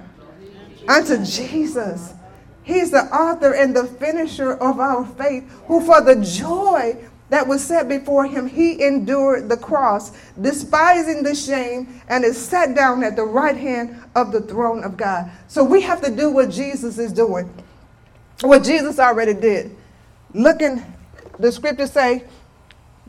[0.88, 2.14] unto Jesus."
[2.62, 6.96] He's the author and the finisher of our faith, who for the joy
[7.32, 12.74] that was set before him, he endured the cross, despising the shame, and is set
[12.74, 15.30] down at the right hand of the throne of God.
[15.48, 17.50] So we have to do what Jesus is doing,
[18.42, 19.74] what Jesus already did.
[20.34, 20.84] Looking,
[21.38, 22.24] the scriptures say,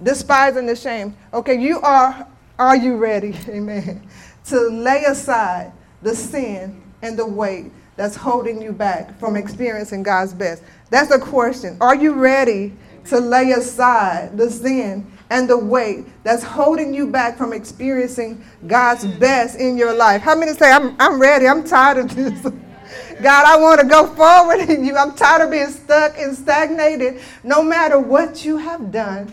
[0.01, 1.17] despising the shame.
[1.33, 2.25] Okay, you are,
[2.57, 4.07] are you ready, amen,
[4.45, 10.33] to lay aside the sin and the weight that's holding you back from experiencing God's
[10.33, 10.63] best?
[10.89, 11.77] That's a question.
[11.81, 12.73] Are you ready
[13.05, 19.05] to lay aside the sin and the weight that's holding you back from experiencing God's
[19.05, 20.21] best in your life.
[20.21, 22.39] How many say, I'm, I'm ready, I'm tired of this?
[23.21, 24.95] God, I want to go forward in you.
[24.95, 27.21] I'm tired of being stuck and stagnated.
[27.43, 29.31] No matter what you have done,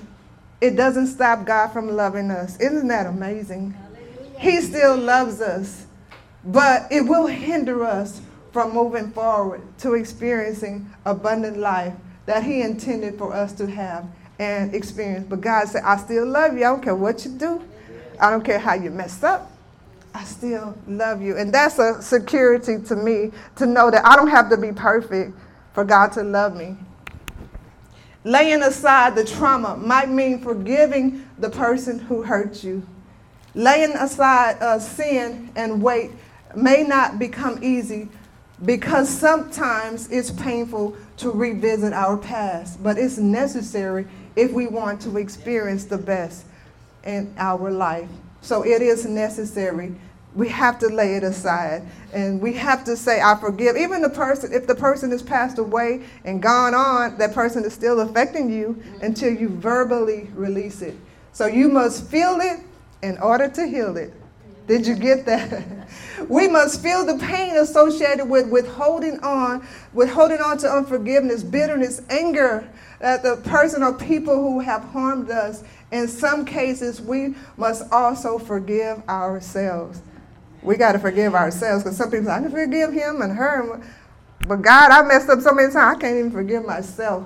[0.61, 2.59] it doesn't stop God from loving us.
[2.59, 3.75] Isn't that amazing?
[4.39, 5.87] He still loves us,
[6.45, 8.23] but it will hinder us
[8.53, 11.95] from moving forward to experiencing abundant life
[12.27, 14.07] that He intended for us to have
[14.39, 15.27] and experience.
[15.29, 16.61] But God said, I still love you.
[16.61, 17.63] I don't care what you do,
[18.19, 19.51] I don't care how you mess up.
[20.13, 21.37] I still love you.
[21.37, 25.33] And that's a security to me to know that I don't have to be perfect
[25.73, 26.77] for God to love me.
[28.25, 32.87] Laying aside the trauma might mean forgiving the person who hurt you.
[33.55, 36.11] Laying aside uh, sin and weight
[36.55, 38.09] may not become easy
[38.65, 44.07] because sometimes it's painful to revisit our past, but it's necessary
[44.37, 46.45] if we want to experience the best
[47.05, 48.09] in our life.
[48.43, 49.95] So it is necessary.
[50.35, 51.83] We have to lay it aside
[52.13, 53.77] and we have to say, I forgive.
[53.77, 57.73] Even the person, if the person has passed away and gone on, that person is
[57.73, 60.97] still affecting you until you verbally release it.
[61.33, 62.61] So you must feel it
[63.03, 64.13] in order to heal it.
[64.71, 65.65] Did you get that?
[66.29, 72.01] we must feel the pain associated with, holding on, with holding on to unforgiveness, bitterness,
[72.09, 72.69] anger
[73.01, 75.65] at the person or people who have harmed us.
[75.91, 80.03] In some cases, we must also forgive ourselves.
[80.63, 83.83] We got to forgive ourselves because some people say, I can forgive him and her.
[84.47, 87.25] But God, I messed up so many times, I can't even forgive myself.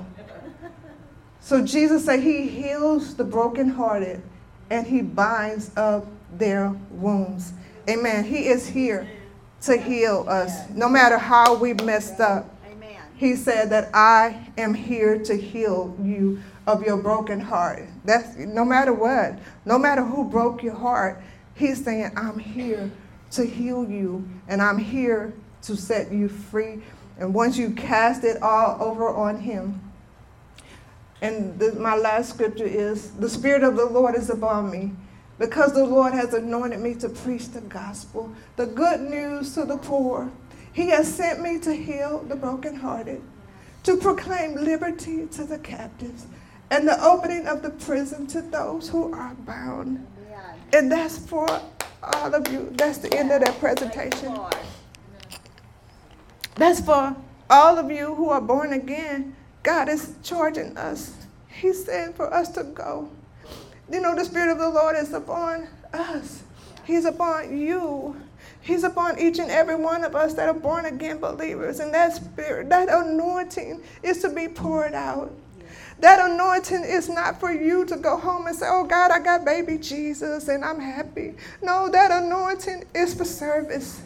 [1.40, 4.22] So Jesus said he heals the brokenhearted
[4.70, 6.06] and he binds up
[6.38, 7.52] their wounds.
[7.88, 8.24] Amen.
[8.24, 9.08] He is here
[9.62, 12.50] to heal us no matter how we messed up.
[13.16, 17.84] He said that I am here to heal you of your broken heart.
[18.04, 21.22] That's no matter what, no matter who broke your heart,
[21.54, 22.90] he's saying, I'm here
[23.32, 25.32] to heal you and I'm here
[25.62, 26.82] to set you free.
[27.18, 29.80] And once you cast it all over on him,
[31.22, 34.92] and the, my last scripture is the Spirit of the Lord is upon me
[35.38, 39.76] because the Lord has anointed me to preach the gospel, the good news to the
[39.76, 40.30] poor.
[40.72, 43.22] He has sent me to heal the brokenhearted,
[43.84, 46.26] to proclaim liberty to the captives,
[46.70, 50.06] and the opening of the prison to those who are bound.
[50.72, 51.48] And that's for
[52.02, 52.70] all of you.
[52.72, 54.36] That's the end of that presentation.
[56.56, 57.16] That's for
[57.50, 61.14] all of you who are born again, God is charging us.
[61.48, 63.10] He's saying for us to go.
[63.90, 66.42] You know, the Spirit of the Lord is upon us,
[66.84, 68.20] He's upon you.
[68.60, 71.80] He's upon each and every one of us that are born again believers.
[71.80, 75.30] And that spirit, that anointing is to be poured out.
[76.00, 79.44] That anointing is not for you to go home and say, Oh God, I got
[79.44, 81.34] baby Jesus and I'm happy.
[81.62, 84.00] No, that anointing is for service.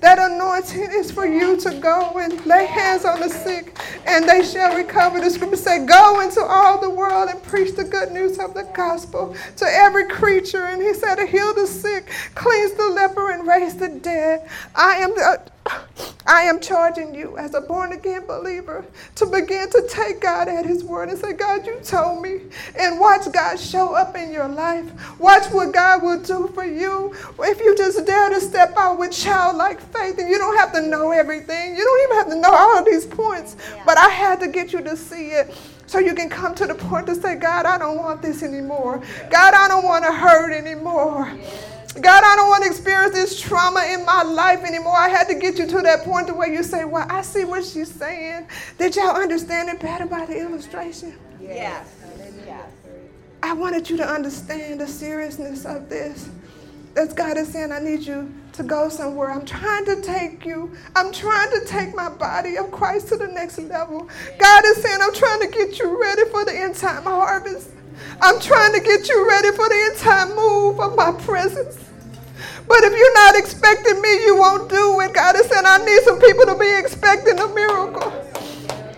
[0.00, 4.44] That anointing is for you to go and lay hands on the sick and they
[4.44, 5.20] shall recover.
[5.20, 8.64] The scripture say, Go into all the world and preach the good news of the
[8.74, 10.66] gospel to every creature.
[10.66, 14.48] And he said, heal the sick, cleanse the leper, and raise the dead.
[14.74, 15.40] I am the
[16.26, 18.84] I am charging you as a born again believer
[19.16, 22.40] to begin to take God at His word and say, God, you told me.
[22.78, 24.84] And watch God show up in your life.
[25.20, 27.14] Watch what God will do for you.
[27.38, 30.82] If you just dare to step out with childlike faith, and you don't have to
[30.82, 34.40] know everything, you don't even have to know all of these points, but I had
[34.40, 35.54] to get you to see it.
[35.86, 39.02] So you can come to the point to say, God, I don't want this anymore.
[39.30, 41.32] God, I don't want to hurt anymore.
[42.00, 44.96] God, I don't want to experience this trauma in my life anymore.
[44.96, 47.44] I had to get you to that point to where you say, Well, I see
[47.44, 48.48] what she's saying.
[48.78, 51.14] Did y'all understand it better by the illustration?
[51.40, 51.88] Yes.
[52.44, 52.68] yes.
[53.42, 56.28] I wanted you to understand the seriousness of this.
[56.96, 59.30] As God is saying, I need you to go somewhere.
[59.30, 60.74] I'm trying to take you.
[60.96, 64.08] I'm trying to take my body of Christ to the next level.
[64.38, 67.70] God is saying, I'm trying to get you ready for the end time harvest.
[68.22, 71.76] I'm trying to get you ready for the end time move of my presence.
[72.66, 75.12] But if you're not expecting me, you won't do it.
[75.12, 78.10] God is saying, I need some people to be expecting a miracle.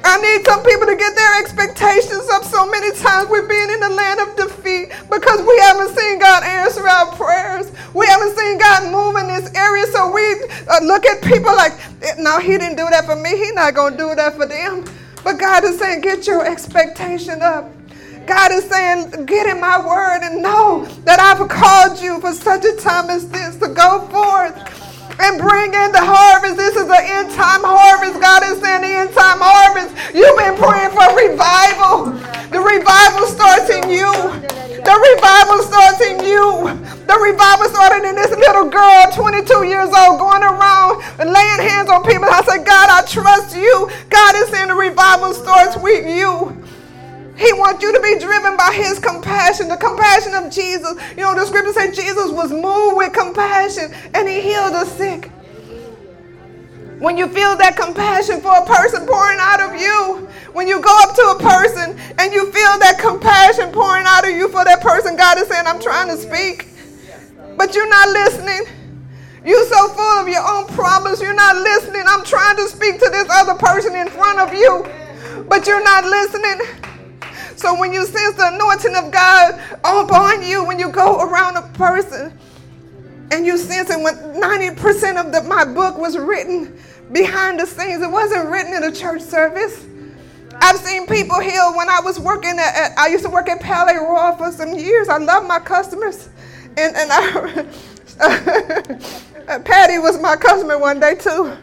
[0.09, 2.43] I need some people to get their expectations up.
[2.43, 6.43] So many times we're being in the land of defeat because we haven't seen God
[6.45, 7.71] answer our prayers.
[7.93, 9.85] We haven't seen God move in this area.
[9.93, 10.25] So we
[10.65, 11.77] uh, look at people like,
[12.17, 13.37] no, he didn't do that for me.
[13.37, 14.85] He's not going to do that for them.
[15.23, 17.71] But God is saying, get your expectation up.
[18.27, 22.65] God is saying, get in my word and know that I've called you for such
[22.65, 24.88] a time as this to go forth
[25.21, 26.57] and bring in the harvest.
[26.57, 28.21] This is the end time harvest.
[28.21, 29.91] God is saying the end time harvest.
[30.15, 32.15] You've been praying for revival.
[32.55, 34.09] The revival starts in you.
[34.79, 36.71] The revival starts in you.
[37.05, 41.91] The revival started in this little girl, 22 years old, going around and laying hands
[41.91, 42.29] on people.
[42.29, 43.91] I said, God, I trust you.
[44.09, 46.57] God is saying the revival starts with you.
[47.39, 50.99] He wants you to be driven by his compassion, the compassion of Jesus.
[51.17, 55.31] You know, the scripture says Jesus was moved with compassion and he healed the sick.
[56.99, 60.91] When you feel that compassion for a person pouring out of you, when you go
[61.03, 64.81] up to a person and you feel that compassion pouring out of you for that
[64.81, 66.67] person, God is saying, I'm trying to speak,
[67.57, 68.67] but you're not listening.
[69.47, 72.03] You're so full of your own problems, you're not listening.
[72.05, 74.85] I'm trying to speak to this other person in front of you,
[75.49, 76.98] but you're not listening.
[77.59, 81.63] So when you sense the anointing of God upon you, when you go around a
[81.77, 82.33] person
[83.33, 86.79] and you sense it, when 90% of the, my book was written
[87.11, 89.87] behind the scenes, it wasn't written in a church service.
[90.61, 93.61] I've seen people heal when I was working at, at I used to work at
[93.61, 95.09] Palais Royal for some years.
[95.09, 96.29] I love my customers.
[96.77, 97.67] And, and I,
[99.65, 101.57] Patty was my customer one day too.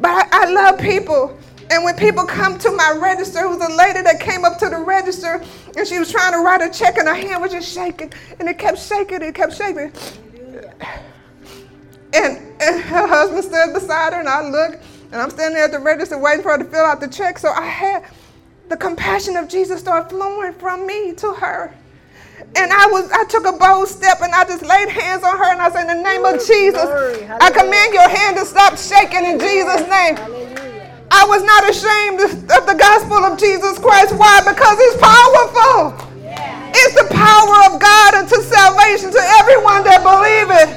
[0.00, 1.38] But I, I love people.
[1.74, 4.70] And when people come to my register, it was a lady that came up to
[4.70, 5.42] the register
[5.76, 8.12] and she was trying to write a check and her hand was just shaking.
[8.38, 9.90] And it kept shaking, it kept shaking.
[12.12, 15.72] And, and her husband stood beside her and I looked and I'm standing there at
[15.72, 17.40] the register waiting for her to fill out the check.
[17.40, 18.04] So I had
[18.68, 21.74] the compassion of Jesus start flowing from me to her.
[22.54, 25.50] And I was I took a bold step and I just laid hands on her
[25.50, 26.86] and I said, In the name of Jesus,
[27.40, 30.73] I command your hand to stop shaking in Jesus' name.
[31.14, 32.18] I was not ashamed
[32.50, 34.18] of the gospel of Jesus Christ.
[34.18, 34.42] Why?
[34.42, 36.10] Because it's powerful.
[36.74, 40.68] It's the power of God unto salvation to everyone that believe it.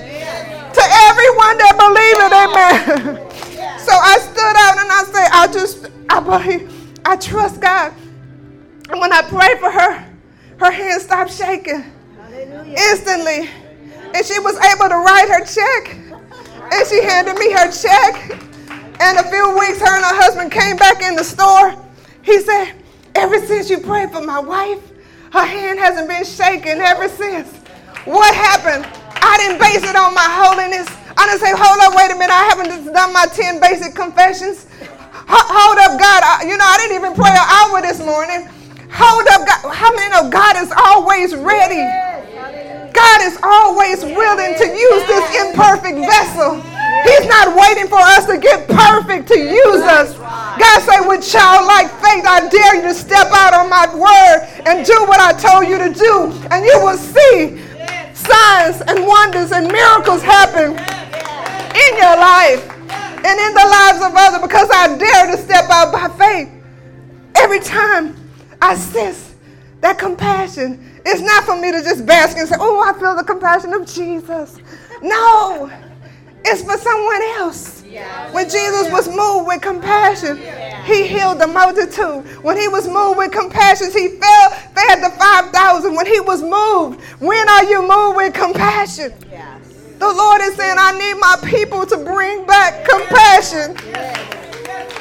[0.77, 3.17] To everyone that believe it, amen.
[3.81, 6.69] So I stood out and I said, I just, I believe,
[7.03, 7.93] I trust God.
[8.89, 10.05] And when I prayed for her,
[10.59, 11.83] her hand stopped shaking
[12.77, 13.49] instantly.
[14.13, 15.97] And she was able to write her check.
[16.71, 18.46] And she handed me her check.
[18.99, 21.75] And a few weeks, her and her husband came back in the store.
[22.23, 22.73] He said,
[23.15, 24.81] Ever since you prayed for my wife,
[25.33, 27.49] her hand hasn't been shaking ever since.
[28.05, 28.85] What happened?
[29.21, 30.87] I didn't base it on my holiness.
[31.17, 34.69] I didn't say, hold up, wait a minute, I haven't done my 10 basic confessions.
[35.27, 36.21] Hold up, God.
[36.23, 38.45] I, you know, I didn't even pray an hour this morning.
[38.93, 39.73] Hold up, God.
[39.73, 41.83] How many know God is always ready?
[42.93, 46.61] God is always willing to use this imperfect vessel.
[47.03, 50.17] He's not waiting for us to get perfect to use us.
[50.17, 54.85] God say, with childlike faith, I dare you to step out on my word and
[54.85, 57.61] do what I told you to do, and you will see
[58.13, 62.63] signs and wonders and miracles happen in your life
[63.23, 66.49] and in the lives of others because I dare to step out by faith.
[67.35, 68.15] Every time
[68.61, 69.35] I sense
[69.81, 73.23] that compassion, it's not for me to just bask and say, Oh, I feel the
[73.23, 74.57] compassion of Jesus.
[75.01, 75.69] No,
[76.45, 77.83] it's for someone else.
[78.31, 80.37] When Jesus was moved with compassion,
[80.85, 82.25] he healed the multitude.
[82.43, 85.95] When he was moved with compassion, he fell, fed the 5,000.
[85.95, 89.13] When he was moved, when are you moved with compassion?
[89.99, 93.75] The Lord is saying, I need my people to bring back compassion.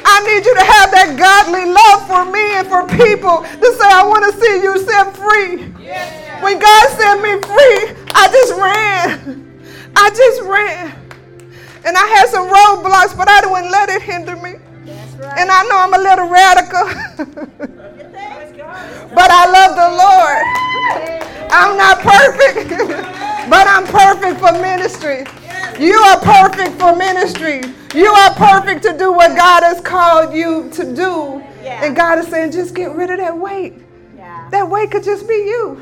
[0.09, 3.85] I need you to have that godly love for me and for people to say,
[3.85, 5.69] I want to see you set free.
[6.41, 9.45] When God set me free, I just ran.
[9.95, 10.96] I just ran.
[11.87, 14.55] And I had some roadblocks, but I didn't let it hinder me.
[15.37, 16.83] And I know I'm a little radical.
[19.15, 20.43] but I love the Lord.
[21.49, 22.69] I'm not perfect,
[23.49, 25.25] but I'm perfect for ministry.
[25.79, 27.63] You are perfect for ministry.
[27.95, 31.41] You are perfect to do what God has called you to do.
[31.85, 33.75] And God is saying, just get rid of that weight.
[34.51, 35.81] That weight could just be you.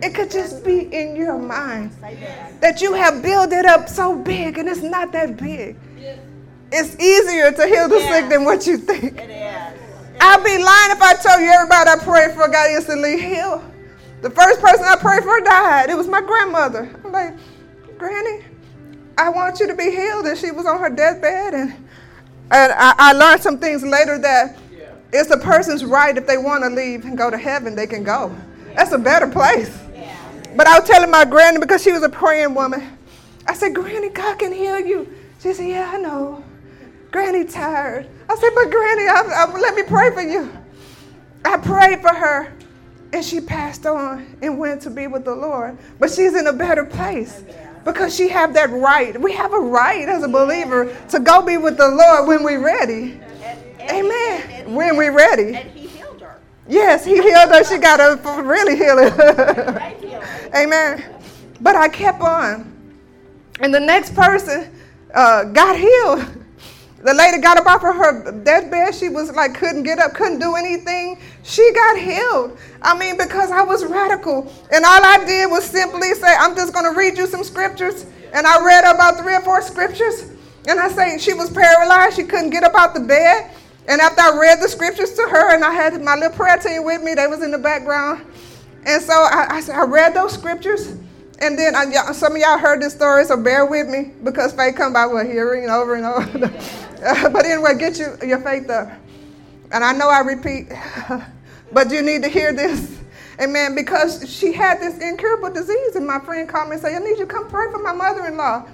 [0.00, 1.90] It could just be in your mind
[2.60, 5.76] that you have built it up so big and it's not that big.
[6.70, 9.18] It's easier to heal the sick than what you think.
[10.20, 13.62] I'd be lying if I told you everybody I prayed for got instantly healed.
[14.20, 15.90] The first person I prayed for died.
[15.90, 16.94] It was my grandmother.
[17.04, 17.34] I'm like,
[17.96, 18.44] Granny,
[19.16, 20.26] I want you to be healed.
[20.26, 21.54] And she was on her deathbed.
[21.54, 21.72] And,
[22.50, 24.58] and I, I learned some things later that
[25.12, 28.02] it's the person's right if they want to leave and go to heaven, they can
[28.02, 28.36] go.
[28.74, 29.76] That's a better place.
[30.58, 32.98] But I was telling my granny because she was a praying woman.
[33.46, 35.08] I said, Granny, God can heal you.
[35.40, 36.42] She said, Yeah, I know.
[37.12, 38.08] Granny tired.
[38.28, 40.52] I said, But Granny, I, I, let me pray for you.
[41.44, 42.52] I prayed for her,
[43.12, 45.78] and she passed on and went to be with the Lord.
[46.00, 47.44] But she's in a better place
[47.84, 49.18] because she have that right.
[49.20, 52.64] We have a right as a believer to go be with the Lord when we're
[52.64, 53.20] ready.
[53.88, 54.74] Amen.
[54.74, 55.87] When we're ready.
[56.68, 57.64] Yes, he healed her.
[57.64, 59.12] She got a really healing.
[60.54, 61.02] Amen.
[61.60, 62.74] But I kept on.
[63.60, 64.70] And the next person
[65.14, 66.44] uh, got healed.
[67.02, 68.94] The lady got up off of her deathbed.
[68.94, 71.18] She was like, couldn't get up, couldn't do anything.
[71.44, 72.58] She got healed.
[72.82, 74.52] I mean, because I was radical.
[74.72, 78.04] And all I did was simply say, I'm just going to read you some scriptures.
[78.34, 80.32] And I read about three or four scriptures.
[80.66, 82.16] And I say, she was paralyzed.
[82.16, 83.52] She couldn't get up out the bed.
[83.88, 86.84] And after I read the scriptures to her, and I had my little prayer team
[86.84, 88.24] with me, they was in the background.
[88.84, 90.94] And so I, I, I read those scriptures.
[91.40, 94.76] And then I, some of y'all heard this story, so bear with me because faith
[94.76, 96.38] come by what hearing over and over.
[97.32, 98.90] but anyway, get you, your faith up.
[99.72, 100.68] And I know I repeat,
[101.72, 102.98] but you need to hear this.
[103.40, 103.74] Amen.
[103.74, 107.18] Because she had this incurable disease, and my friend called me and said, I need
[107.18, 108.68] you to come pray for my mother-in-law.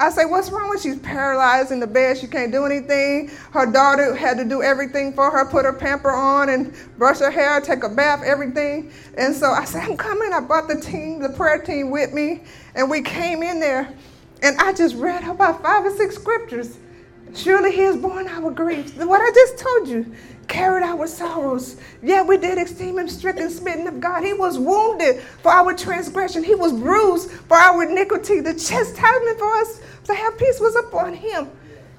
[0.00, 2.16] I say, what's wrong with she's paralyzed in the bed?
[2.16, 3.30] She can't do anything.
[3.52, 7.30] Her daughter had to do everything for her, put her pamper on and brush her
[7.30, 8.90] hair, take a bath, everything.
[9.18, 10.32] And so I said, I'm coming.
[10.32, 12.44] I brought the team, the prayer team with me,
[12.74, 13.94] and we came in there.
[14.42, 16.78] And I just read about five or six scriptures.
[17.34, 18.92] Surely he has borne our griefs.
[18.94, 20.14] What I just told you,
[20.50, 21.76] carried our sorrows.
[22.02, 24.24] Yeah, we did esteem him stricken, smitten of God.
[24.24, 26.42] He was wounded for our transgression.
[26.42, 28.40] He was bruised for our iniquity.
[28.40, 31.48] The chastisement for us to have peace was upon him.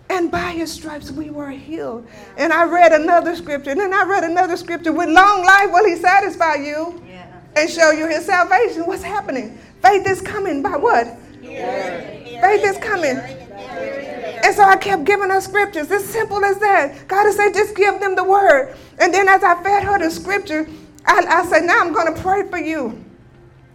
[0.10, 2.06] And by his stripes we were healed.
[2.38, 3.72] And I read another scripture.
[3.72, 4.91] And then I read another scripture.
[4.91, 7.02] With long life will he satisfy you
[7.56, 8.86] and show you his salvation.
[8.86, 9.57] What's happening?
[9.82, 11.07] Faith is coming by what?
[11.41, 13.18] Faith is coming.
[14.43, 15.91] And so I kept giving her scriptures.
[15.91, 17.07] As simple as that.
[17.07, 18.76] God has said, just give them the word.
[18.99, 20.68] And then as I fed her the scripture,
[21.05, 23.03] I, I said, now I'm going to pray for you.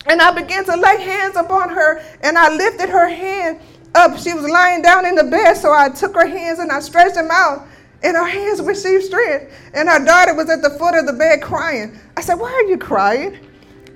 [0.09, 3.59] And I began to lay hands upon her, and I lifted her hand
[3.95, 4.19] up.
[4.19, 7.17] She was lying down in the bed, so I took her hands and I stretched
[7.17, 7.67] them out,
[8.05, 9.53] and her hands received strength.
[9.75, 11.99] And her daughter was at the foot of the bed crying.
[12.17, 13.39] I said, Why are you crying?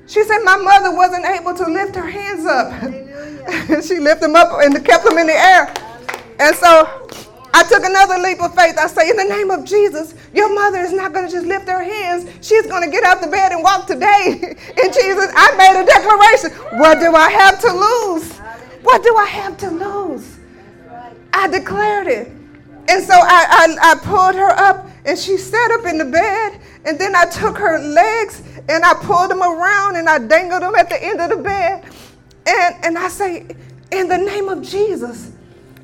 [0.09, 2.73] She said, My mother wasn't able to lift her hands up.
[3.85, 5.73] she lifted them up and kept them in the air.
[6.41, 6.89] And so
[7.53, 8.79] I took another leap of faith.
[8.79, 11.69] I say, in the name of Jesus, your mother is not going to just lift
[11.69, 12.31] her hands.
[12.41, 14.39] She's going to get out the bed and walk today.
[14.83, 16.79] in Jesus, I made a declaration.
[16.81, 18.39] What do I have to lose?
[18.83, 20.39] What do I have to lose?
[21.35, 22.29] I declared it.
[22.89, 26.61] And so I, I, I pulled her up and she sat up in the bed.
[26.87, 30.75] And then I took her legs and I pulled them around and I dangled them
[30.75, 31.85] at the end of the bed.
[32.47, 33.47] And, and I say,
[33.93, 35.33] in the name of Jesus,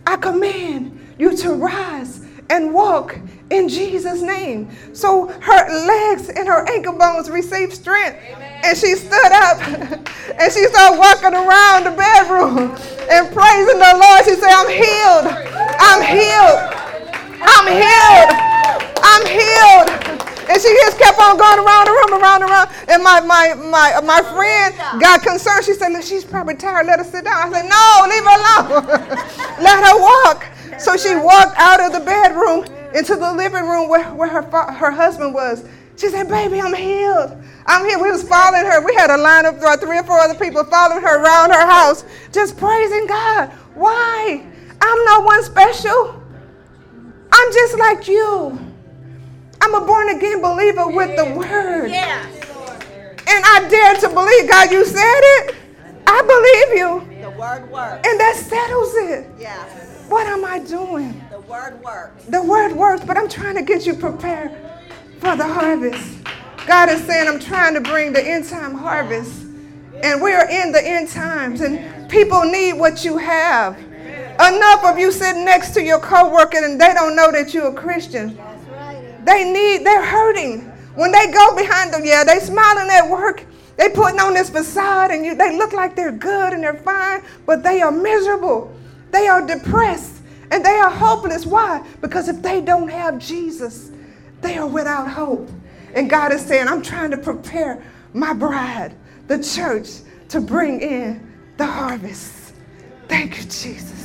[0.07, 3.19] I command you to rise and walk
[3.51, 4.71] in Jesus' name.
[4.95, 8.19] So her legs and her ankle bones received strength.
[8.65, 9.61] And she stood up
[10.41, 12.77] and she started walking around the bedroom
[13.11, 14.25] and praising the Lord.
[14.25, 15.27] She said, I'm healed.
[15.79, 16.87] I'm healed.
[17.43, 18.31] I'm healed.
[19.03, 19.89] I'm healed.
[20.49, 22.71] And she just kept on going around the room, around and around.
[22.89, 25.65] And my my my my friend got concerned.
[25.65, 26.87] She said, she's probably tired.
[26.87, 27.35] Let her sit down.
[27.35, 28.87] I said, no, leave her alone.
[29.63, 30.47] Let her walk.
[30.79, 32.65] So she walked out of the bedroom
[32.95, 35.65] into the living room where, where her, her husband was.
[35.97, 37.37] She said, baby, I'm healed.
[37.67, 37.99] I'm here.
[37.99, 38.85] We was following her.
[38.85, 42.05] We had a line of three or four other people following her around her house,
[42.33, 43.51] just praising God.
[43.75, 44.45] Why?
[44.81, 46.23] I'm no one special.
[47.39, 48.59] I'm just like you.
[49.61, 51.91] I'm a born again believer with the word.
[51.91, 52.27] Yes.
[53.29, 55.55] And I dare to believe, God, you said it.
[56.07, 57.23] I believe you.
[57.23, 58.09] The word works.
[58.09, 59.27] And that settles it.
[59.39, 60.07] Yes.
[60.09, 61.23] What am I doing?
[61.31, 62.25] The word works.
[62.25, 64.53] The word works, but I'm trying to get you prepared
[65.19, 66.19] for the harvest.
[66.67, 69.43] God is saying, I'm trying to bring the end time harvest.
[70.03, 73.77] And we are in the end times, and people need what you have.
[74.39, 77.75] Enough of you sitting next to your coworker and they don't know that you're a
[77.75, 78.39] Christian.
[79.25, 80.61] They need, they're hurting.
[80.95, 83.45] When they go behind them, yeah, they smiling at work.
[83.77, 87.23] They putting on this facade and you, they look like they're good and they're fine,
[87.45, 88.75] but they are miserable.
[89.11, 91.47] They are depressed and they are hopeless.
[91.47, 91.87] Why?
[92.01, 93.91] Because if they don't have Jesus,
[94.41, 95.51] they are without hope.
[95.95, 97.83] And God is saying, I'm trying to prepare
[98.13, 98.95] my bride,
[99.29, 99.89] the church,
[100.29, 102.55] to bring in the harvest.
[103.09, 103.96] Thank you, Jesus.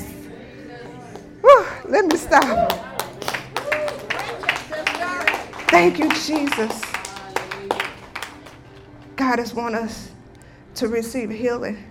[1.41, 2.71] Whew, let me stop.
[5.69, 6.81] Thank you, Jesus.
[9.15, 10.11] God has want us
[10.75, 11.83] to receive healing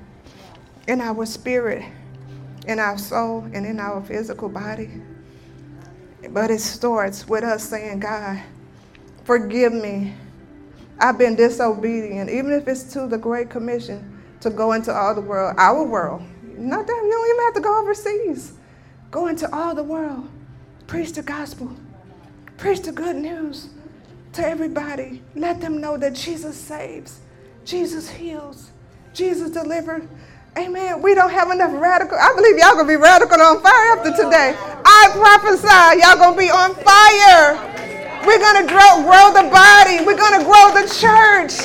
[0.86, 1.84] in our spirit,
[2.66, 4.90] in our soul, and in our physical body.
[6.30, 8.40] But it starts with us saying, God,
[9.24, 10.14] forgive me.
[10.98, 15.20] I've been disobedient, even if it's to the Great Commission to go into all the
[15.20, 16.22] world, our world.
[16.58, 18.59] Not that you don't even have to go overseas.
[19.10, 20.28] Go into all the world,
[20.86, 21.76] preach the gospel
[22.60, 23.70] Preach the good news
[24.34, 25.22] to everybody.
[25.34, 27.20] Let them know that Jesus saves,
[27.64, 28.70] Jesus heals,
[29.14, 30.02] Jesus delivers.
[30.58, 31.00] Amen.
[31.00, 32.18] We don't have enough radical.
[32.20, 34.52] I believe y'all gonna be radical on fire after today.
[34.84, 37.56] I prophesy y'all gonna be on fire.
[38.28, 40.04] We're gonna grow, grow the body.
[40.04, 41.64] We're gonna grow the church.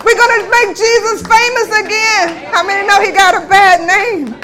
[0.00, 2.48] We're gonna make Jesus famous again.
[2.54, 4.34] How many know he got a bad name?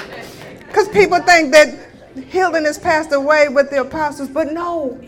[0.67, 1.82] Because people think that
[2.29, 5.01] healing has passed away with the apostles, but no,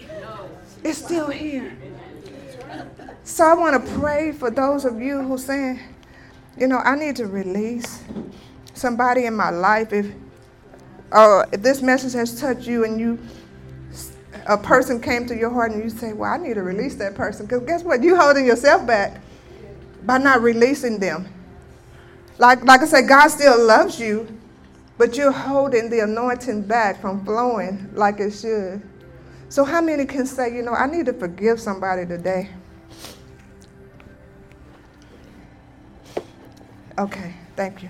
[0.83, 1.77] it's still here.
[3.25, 5.81] So I want to pray for those of you who saying,
[6.59, 8.03] you know, I need to release
[8.75, 9.93] somebody in my life.
[9.93, 10.13] If
[11.13, 13.19] uh, if this message has touched you and you
[14.47, 17.15] a person came to your heart and you say, Well, I need to release that
[17.15, 17.47] person.
[17.47, 18.03] Because guess what?
[18.03, 19.21] You holding yourself back
[20.05, 21.29] by not releasing them.
[22.39, 24.27] Like, like I said, God still loves you,
[24.97, 28.83] but you're holding the anointing back from flowing like it should.
[29.49, 32.49] So, how many can say, you know, I need to forgive somebody today?
[36.99, 37.89] Okay, thank you.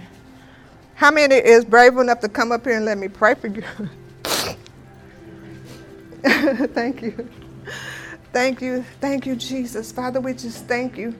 [0.95, 3.63] How many is brave enough to come up here and let me pray for you?
[6.69, 7.29] thank you.
[8.33, 8.85] Thank you.
[9.01, 9.93] Thank you, Jesus.
[9.93, 11.15] Father, we just thank you.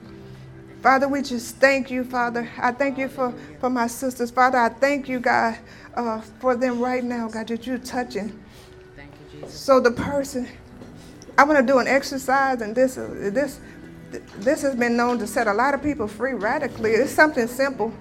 [0.85, 2.47] Father, we just thank you, Father.
[2.59, 4.29] I thank you for, for my sisters.
[4.29, 5.57] Father, I thank you, God,
[5.95, 8.39] uh, for them right now, God, that you're touching.
[8.95, 9.59] Thank you, Jesus.
[9.59, 10.47] So the person,
[11.39, 13.59] I want to do an exercise, and this this
[14.37, 16.91] this has been known to set a lot of people free radically.
[16.91, 17.91] It's something simple,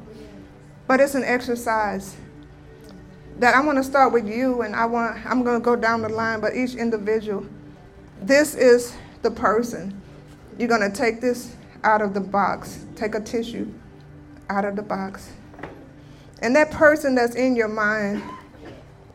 [0.86, 2.15] but it's an exercise
[3.39, 6.02] that I want to start with you, and I want I'm going to go down
[6.02, 7.47] the line, but each individual.
[8.20, 9.98] This is the person.
[10.59, 12.85] You're going to take this out of the box.
[12.97, 13.73] Take a tissue
[14.48, 15.31] out of the box.
[16.43, 18.23] And that person that's in your mind,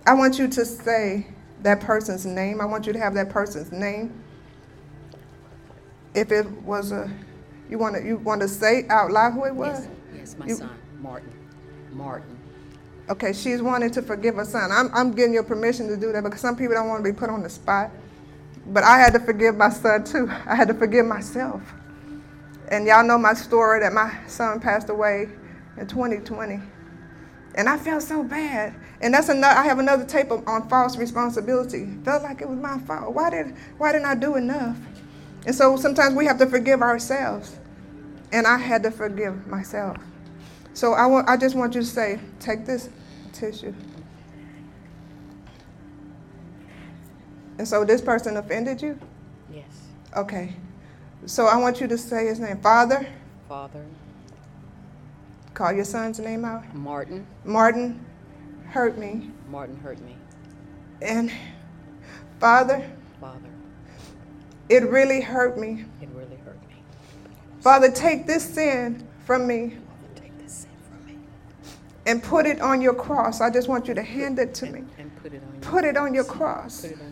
[0.08, 1.28] I want you to say,
[1.62, 2.62] that person's name.
[2.62, 4.24] I want you to have that person's name.
[6.14, 7.12] If it was a,
[7.70, 9.88] you want to you want to say out loud who it was?
[10.14, 10.70] Yes, yes my you, son,
[11.00, 11.32] Martin.
[11.92, 12.38] Martin.
[13.10, 14.72] Okay, she's wanting to forgive her son.
[14.72, 17.18] I'm, I'm getting your permission to do that because some people don't want to be
[17.18, 17.92] put on the spot.
[18.68, 20.30] But I had to forgive my son too.
[20.46, 21.62] I had to forgive myself.
[22.70, 25.28] And y'all know my story that my son passed away
[25.78, 26.60] in 2020.
[27.56, 28.76] And I felt so bad.
[29.02, 31.88] And that's another, I have another tape on false responsibility.
[32.04, 33.14] Felt like it was my fault.
[33.14, 34.78] Why, did, why didn't I do enough?
[35.46, 37.58] And so sometimes we have to forgive ourselves.
[38.32, 39.98] And I had to forgive myself.
[40.74, 42.90] So I, want, I just want you to say, take this
[43.34, 43.74] tissue.
[47.58, 48.98] And so this person offended you?
[49.52, 49.66] Yes.
[50.16, 50.54] Okay.
[51.26, 52.60] So I want you to say his name.
[52.60, 53.08] Father,
[53.48, 53.86] Father,
[55.54, 56.74] call your son's name out.
[56.74, 57.26] Martin.
[57.44, 58.04] Martin
[58.68, 59.32] hurt me.
[59.50, 60.16] Martin hurt me.
[61.02, 61.32] And
[62.40, 62.90] Father,
[63.20, 63.50] Father,
[64.70, 65.86] it really hurt me.
[66.02, 66.76] it really hurt me.
[67.62, 69.78] Father, take this sin from me
[70.16, 71.18] Take this sin from me
[72.06, 73.42] and put it on your cross.
[73.42, 74.84] I just want you to hand it to me.
[74.98, 76.82] and put it on your Put it on your cross.
[76.82, 77.09] Put it on your cross.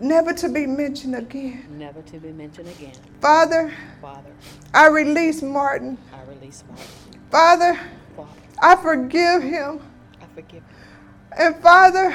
[0.00, 1.64] Never to be mentioned again.
[1.78, 2.92] Never to be mentioned again.
[3.20, 4.30] Father, Father,
[4.74, 5.96] I release Martin.
[6.12, 6.86] I release Martin.
[7.30, 7.80] Father,
[8.14, 8.30] Father,
[8.62, 9.80] I forgive him.
[10.20, 11.38] I forgive you.
[11.38, 12.14] And Father,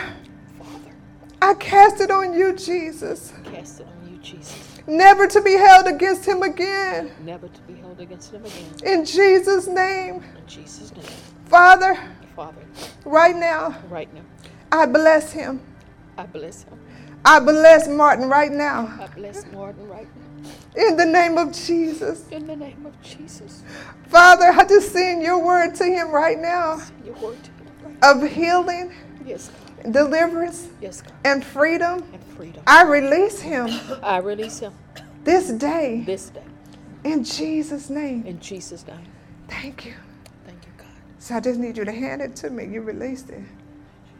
[0.60, 0.92] Father,
[1.42, 3.34] I cast it on you, Jesus.
[3.46, 4.80] cast it on you, Jesus.
[4.86, 7.12] Never to be held against him again.
[7.24, 8.74] Never to be held against him again.
[8.84, 10.24] In Jesus' name.
[10.38, 11.06] In Jesus' name.
[11.46, 12.00] Father,
[12.36, 12.62] Father,
[13.06, 14.22] right now, right now,
[14.72, 15.62] I bless him.
[16.18, 16.80] I bless him.
[17.24, 18.98] I bless Martin right now.
[19.00, 20.08] I bless Martin right
[20.44, 20.88] now.
[20.88, 22.28] In the name of Jesus.
[22.32, 23.64] In the name of Jesus.
[24.08, 27.68] Father, I just send your word to him right now Send your word to him
[28.02, 28.92] right of healing.
[29.26, 29.52] Yes,
[29.84, 29.94] God.
[29.94, 31.14] deliverance, Yes, God.
[31.26, 32.04] and freedom.
[32.12, 32.64] And freedom.
[32.66, 33.70] I release him
[34.02, 34.74] I release him
[35.24, 36.44] this day this day.
[37.04, 38.26] in Jesus' name.
[38.26, 39.06] In Jesus' name.
[39.48, 39.94] Thank you.
[40.46, 40.88] Thank you, God.
[41.20, 42.66] So I just need you to hand it to me.
[42.66, 43.44] You released it.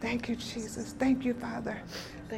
[0.00, 0.94] Thank you, Jesus.
[0.98, 1.80] Thank you, Father.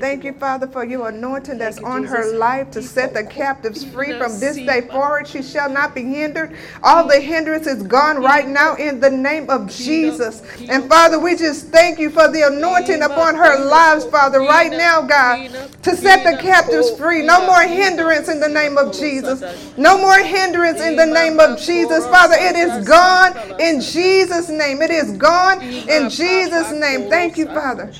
[0.00, 3.84] Thank you, Father, for your anointing that's you, on her life to set the captives
[3.84, 5.28] free from this day forward.
[5.28, 6.56] She shall not be hindered.
[6.82, 10.42] All the hindrance is gone right now in the name of Jesus.
[10.68, 15.02] And Father, we just thank you for the anointing upon her lives, Father, right now,
[15.02, 15.50] God,
[15.82, 17.22] to set the captives free.
[17.22, 19.42] No more hindrance in the name of Jesus.
[19.76, 22.06] No more hindrance in the name of Jesus.
[22.08, 24.82] Father, it is gone in Jesus' name.
[24.82, 27.08] It is gone in Jesus' name.
[27.08, 27.92] Thank you, Father.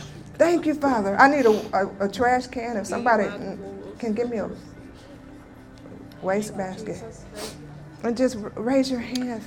[0.44, 1.16] Thank you, Father.
[1.18, 2.76] I need a, a, a trash can.
[2.76, 3.30] If somebody
[3.98, 4.50] can give me a
[6.20, 7.02] waste basket.
[8.02, 9.42] And just raise your hands.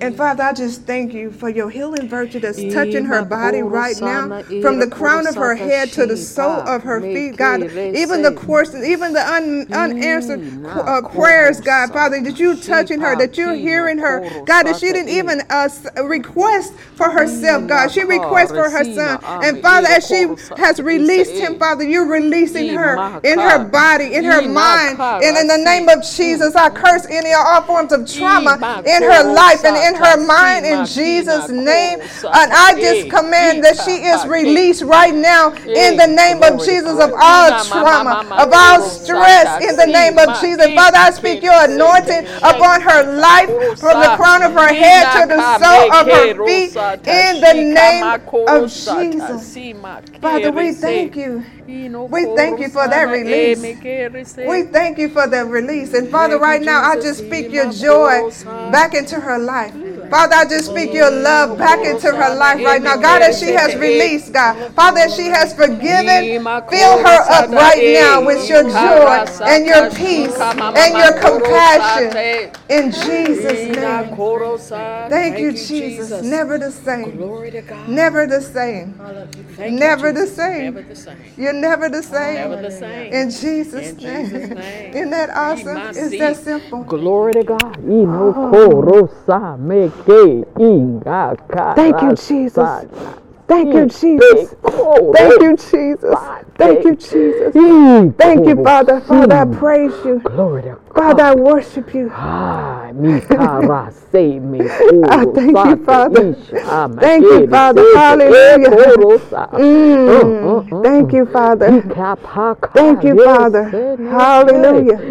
[0.00, 3.96] And Father, I just thank you for your healing virtue that's touching her body right
[4.00, 4.28] now,
[4.62, 7.60] from the crown of her head to the sole of her feet, God.
[7.96, 10.40] Even the courses, even the un, unanswered
[10.88, 14.92] uh, prayers, God, Father, that you touching her, that you're hearing her, God, that she
[14.92, 15.68] didn't even uh,
[16.04, 17.90] request for herself, God.
[17.90, 20.26] She requests for her son, and Father, as she
[20.56, 25.46] has released him, Father, you're releasing her in her body, in her mind, and in
[25.46, 29.64] the name of Jesus, I curse any or all forms of trauma in her life
[29.64, 32.00] and in her mind in Jesus' name.
[32.32, 36.98] And I just command that she is released right now in the name of Jesus
[36.98, 40.70] of all trauma, of all stress in the name of Jesus.
[40.72, 45.26] Father, I speak your anointing upon her life from the crown of her head to
[45.26, 48.14] the sole of her feet in the name
[48.46, 49.58] of Jesus.
[50.20, 51.44] Father, we thank you.
[51.66, 53.62] We thank you for that release.
[54.48, 55.94] We thank you for that release.
[55.94, 58.28] And Father, right now, I just speak your joy
[58.72, 59.72] back into her life.
[60.10, 62.96] Father, I just speak your love back into her life right now.
[62.96, 64.74] God, as she has released, God.
[64.74, 69.90] Father, as she has forgiven, fill her up right now with your joy and your
[69.90, 72.52] peace and your compassion.
[72.68, 74.16] In Jesus' name.
[75.08, 76.22] Thank you, Jesus.
[76.22, 77.16] Never the same.
[77.16, 77.88] Glory to God.
[77.88, 78.94] Never the same.
[79.70, 80.74] Never the same.
[80.74, 81.16] Never the same.
[81.52, 82.34] You're never the same.
[82.34, 83.12] Never the same.
[83.12, 84.24] In Jesus' In name.
[84.24, 84.94] Jesus' name.
[84.94, 85.76] Isn't that awesome?
[85.94, 86.84] It's that simple.
[86.84, 87.76] Glory to God.
[87.84, 89.58] Inokorosa.
[91.76, 93.21] Thank you, Jesus.
[93.52, 94.54] Thank you, Jesus.
[95.12, 96.30] Thank you, Jesus.
[96.58, 97.56] Thank you, Jesus.
[98.18, 99.00] Thank you, Father.
[99.02, 100.20] Father, I praise you.
[100.20, 100.94] Glory to God.
[100.94, 102.10] Father, I worship you.
[102.14, 104.70] Ah, mikara se me
[105.04, 106.26] I thank you, Father.
[107.00, 107.84] Thank you, Father.
[107.84, 108.76] Hallelujah.
[109.56, 110.82] Mm.
[110.82, 111.74] Thank you, Father.
[112.74, 113.76] Thank you, Father.
[114.08, 115.02] Hallelujah.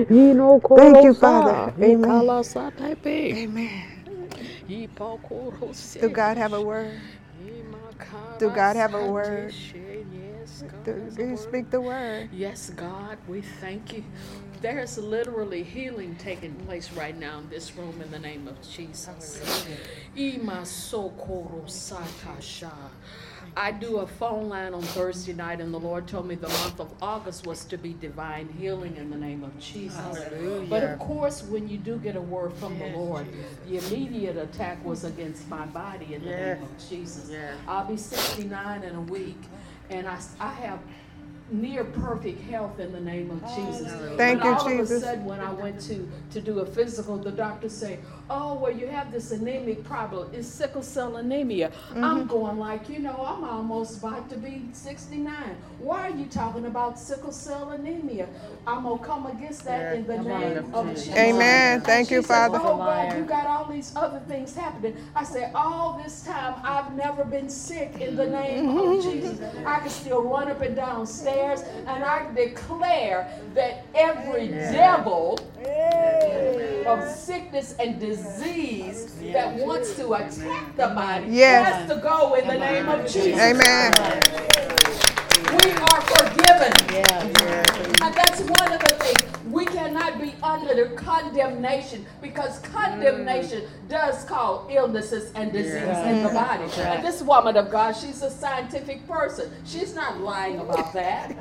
[0.75, 1.61] Thank you, Father.
[1.81, 2.25] Amen.
[3.31, 4.05] Amen.
[5.99, 7.01] Do God have a word?
[8.41, 9.55] Do God have a word?
[10.85, 12.29] Do do you speak the word?
[12.33, 14.03] Yes, God, we thank you.
[14.61, 19.41] There's literally healing taking place right now in this room in the name of Jesus.
[23.51, 23.57] Ima sokoro satasha.
[23.57, 26.79] I do a phone line on Thursday night, and the Lord told me the month
[26.79, 30.19] of August was to be divine healing in the name of Jesus.
[30.69, 33.27] But of course, when you do get a word from the Lord,
[33.67, 37.31] the immediate attack was against my body in the name of Jesus.
[37.67, 39.41] I'll be 69 in a week,
[39.89, 40.79] and I, I have
[41.51, 43.91] near perfect health in the name of Jesus.
[44.17, 44.91] Thank and you, all Jesus.
[44.91, 47.99] of a sudden, when I went to, to do a physical, the doctor say,
[48.29, 50.29] "Oh, well, you have this anemic problem.
[50.33, 52.03] It's sickle cell anemia." Mm-hmm.
[52.03, 55.33] I'm going like, you know, I'm almost about to be 69.
[55.79, 58.27] Why are you talking about sickle cell anemia?
[58.65, 61.09] I'm gonna come against that in the name of Jesus.
[61.15, 61.81] Amen.
[61.81, 62.59] Thank She you, said, Father.
[62.61, 64.95] Oh God, you got all these other things happening.
[65.15, 69.39] I said, all this time I've never been sick in the name of Jesus.
[69.65, 71.05] I can still run up and down
[71.41, 75.39] and I declare that every devil
[76.87, 81.73] of sickness and disease that wants to attack the body Yes.
[81.73, 83.39] has to go in the name of Jesus.
[83.39, 83.91] Amen.
[85.51, 86.73] We are forgiven.
[88.01, 89.30] And that's one of the things.
[89.61, 96.29] We cannot be under the condemnation because condemnation does cause illnesses and disease in the
[96.29, 96.33] mm.
[96.33, 96.63] body.
[96.81, 99.51] And this woman of God, she's a scientific person.
[99.63, 101.35] She's not lying about that.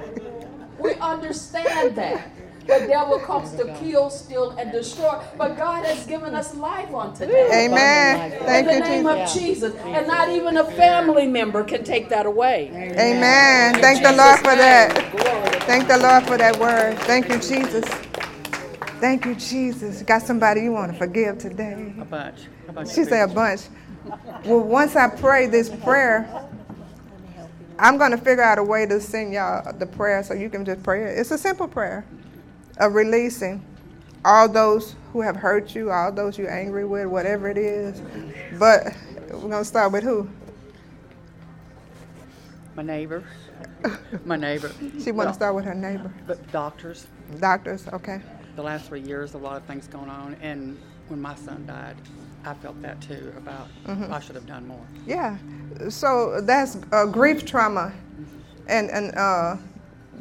[0.78, 2.30] We understand that.
[2.66, 5.18] The devil comes to kill, steal, and destroy.
[5.38, 7.66] But God has given us life on today.
[7.66, 8.32] Amen.
[8.42, 9.34] Thank in you, the name Jesus.
[9.34, 9.74] of Jesus.
[9.86, 12.68] And not even a family member can take that away.
[12.68, 13.80] Amen.
[13.80, 15.64] Thank the Lord for that.
[15.64, 16.98] Thank the Lord for that word.
[16.98, 17.88] Thank you, Jesus.
[19.01, 20.02] Thank you, Jesus.
[20.02, 21.94] Got somebody you want to forgive today?
[21.98, 22.40] A bunch.
[22.68, 22.94] A bunch.
[22.94, 23.62] She said a bunch.
[24.44, 26.28] Well, once I pray this prayer,
[27.78, 30.66] I'm going to figure out a way to send y'all the prayer so you can
[30.66, 31.18] just pray it.
[31.18, 32.05] It's a simple prayer
[32.77, 33.64] of releasing
[34.22, 38.02] all those who have hurt you, all those you're angry with, whatever it is.
[38.59, 38.94] But
[39.32, 40.28] we're going to start with who?
[42.77, 43.24] My neighbor.
[44.27, 44.70] My neighbor.
[45.02, 46.12] She want to start with her neighbor.
[46.27, 47.06] But doctors.
[47.39, 48.20] Doctors, okay.
[48.56, 50.78] The last three years, a lot of things going on, and
[51.09, 51.97] when my son died,
[52.44, 54.10] I felt that too about Mhm.
[54.10, 54.85] I should have done more.
[55.06, 55.36] Yeah.
[55.89, 57.93] So that's uh, grief trauma
[58.66, 59.56] and, and uh,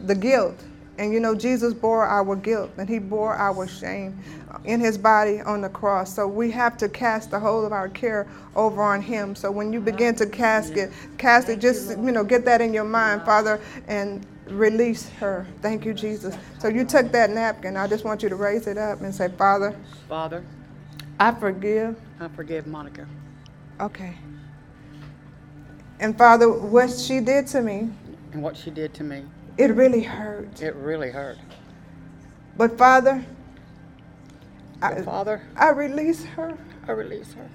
[0.06, 0.56] the guilt.
[0.97, 4.19] And you know, Jesus bore our guilt and he bore our shame
[4.65, 6.14] in his body on the cross.
[6.14, 9.34] So we have to cast the whole of our care over on him.
[9.34, 12.73] So when you begin to cast it, cast it, just, you know, get that in
[12.73, 15.45] your mind, Father, and release her.
[15.61, 16.35] Thank you, Jesus.
[16.59, 17.77] So you took that napkin.
[17.77, 19.76] I just want you to raise it up and say, Father,
[20.07, 20.43] Father,
[21.19, 21.95] I forgive.
[22.19, 23.07] I forgive Monica.
[23.80, 24.15] Okay.
[25.99, 27.89] And Father, what she did to me,
[28.31, 29.23] And what she did to me,
[29.57, 30.61] it really hurt.
[30.61, 31.38] it really hurt.
[32.57, 33.26] But Father,
[34.80, 36.57] But I, Father, I release her
[36.88, 37.47] I release her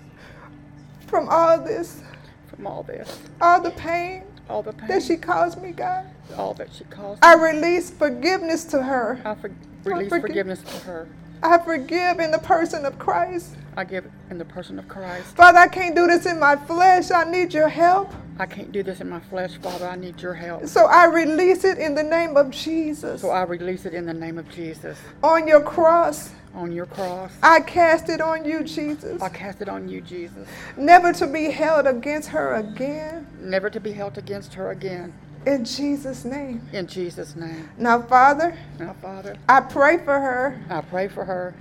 [1.07, 2.03] from all this,
[2.49, 6.07] from all this, all the pain all the pain, that she caused me, God.
[6.37, 7.25] All that she caused.
[7.25, 9.21] I release forgiveness to her.
[9.25, 9.51] I for,
[9.85, 11.09] release forgi- forgiveness to her.
[11.43, 13.55] I forgive in the person of Christ.
[13.77, 15.37] I give in the person of Christ.
[15.37, 17.11] Father, I can't do this in my flesh.
[17.11, 18.15] I need your help.
[18.39, 19.87] I can't do this in my flesh, Father.
[19.87, 20.67] I need your help.
[20.67, 23.21] So I release it in the name of Jesus.
[23.21, 24.99] So I release it in the name of Jesus.
[25.23, 29.21] On your cross, On your cross, I cast it on you, Jesus.
[29.21, 30.49] I cast it on you, Jesus.
[30.77, 33.27] Never to be held against her again.
[33.41, 35.13] Never to be held against her again.
[35.47, 36.61] In Jesus' name.
[36.73, 37.69] In Jesus' name.
[37.79, 40.61] Now, Father, Now, Father, I pray for her.
[40.71, 41.55] I pray for her.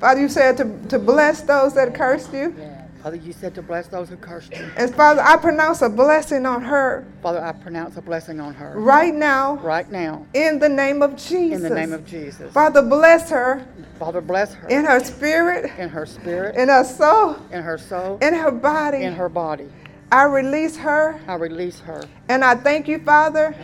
[0.00, 2.54] Father, you said to, to bless those that cursed you.
[3.02, 4.68] Father, you said to bless those who cursed you.
[4.76, 8.74] And Father, I pronounce a blessing on her Father, I pronounce a blessing on her.
[8.76, 10.26] right now Right now.
[10.34, 11.58] in the name of Jesus.
[11.58, 12.52] In the name of Jesus.
[12.52, 13.64] Father, bless her
[14.00, 14.68] Father, bless her.
[14.68, 16.56] in her spirit, In her spirit.
[16.56, 18.18] in her soul, In her soul.
[18.20, 18.98] in her body.
[19.04, 19.68] In her body.
[20.10, 21.20] I release her.
[21.26, 22.02] I release her.
[22.28, 23.54] And I thank you, Father,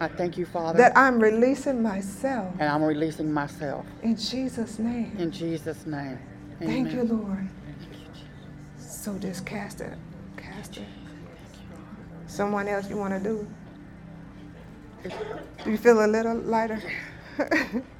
[0.00, 0.78] I thank you, Father.
[0.78, 3.84] that I'm releasing myself and I'm releasing myself.
[4.02, 5.14] in Jesus' name.
[5.18, 6.18] In Jesus' name.
[6.58, 6.96] Thank Amen.
[7.08, 7.48] you, Lord.
[8.78, 9.92] So just cast it.
[10.36, 10.86] Cast it.
[12.26, 13.46] Someone else you want to do?
[15.64, 16.80] Do you feel a little lighter?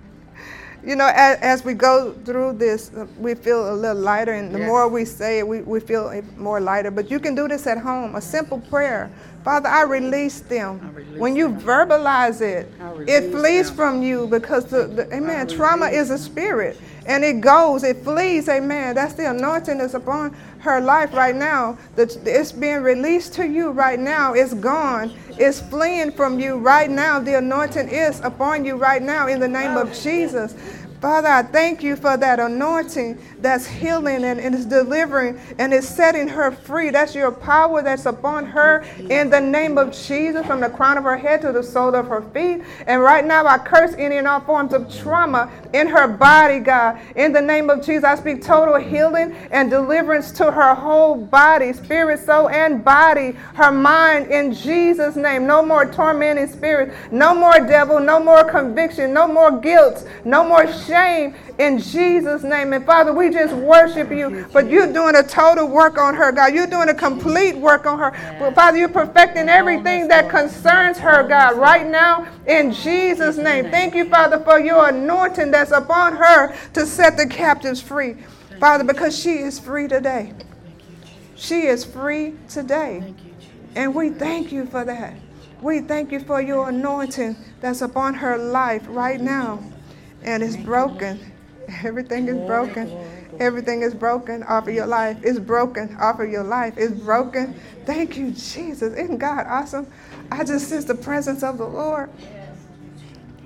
[0.85, 4.55] you know, as, as we go through this, uh, we feel a little lighter, and
[4.55, 4.67] the Yes.
[4.67, 6.91] more we say it, we, we feel more lighter.
[6.91, 9.11] But you can do this at home a simple prayer.
[9.45, 10.79] Father, I release them.
[11.17, 12.71] when you verbalize it,
[13.09, 13.77] it flees them.
[13.77, 18.49] from you because, the, the, amen, trauma is a spirit and it goes, it flees,
[18.49, 18.95] amen.
[18.95, 21.77] That's the anointing that's upon her life right now.
[21.97, 24.35] That it's being released to you right now.
[24.35, 25.13] It's gone.
[25.39, 27.19] It's fleeing from you right now.
[27.19, 30.55] The anointing is upon you right now in the name of oh, Jesus.
[31.01, 35.89] Father, I thank you for that anointing that's healing and, and is delivering and is
[35.89, 36.91] setting her free.
[36.91, 41.05] That's your power that's upon her in the name of Jesus, from the crown of
[41.05, 42.63] her head to the sole of her feet.
[42.87, 47.01] And right now, I curse any and all forms of trauma in her body, God.
[47.17, 51.73] In the name of Jesus, I speak total healing and deliverance to her whole body,
[51.73, 55.47] spirit, soul, and body, her mind, in Jesus' name.
[55.47, 60.71] No more tormenting spirits, no more devil, no more conviction, no more guilt, no more
[60.91, 62.73] shame in Jesus' name.
[62.73, 66.53] And Father, we just worship you, but you're doing a total work on her, God.
[66.53, 68.11] You're doing a complete work on her.
[68.39, 73.71] But Father, you're perfecting everything that concerns her, God, right now in Jesus' name.
[73.71, 78.17] Thank you, Father, for your anointing that's upon her to set the captives free.
[78.59, 80.35] Father, because she is free today.
[81.37, 83.15] She is free today.
[83.75, 85.15] And we thank you for that.
[85.63, 89.63] We thank you for your anointing that's upon her life right now.
[90.23, 91.33] And it's broken.
[91.85, 92.91] Everything is broken.
[93.39, 95.17] Everything is broken off of your life.
[95.23, 96.75] It's broken off of your life.
[96.77, 97.55] It's broken.
[97.87, 98.93] Thank you, Jesus.
[98.95, 99.87] Isn't God awesome?
[100.31, 102.11] I just sense the presence of the Lord.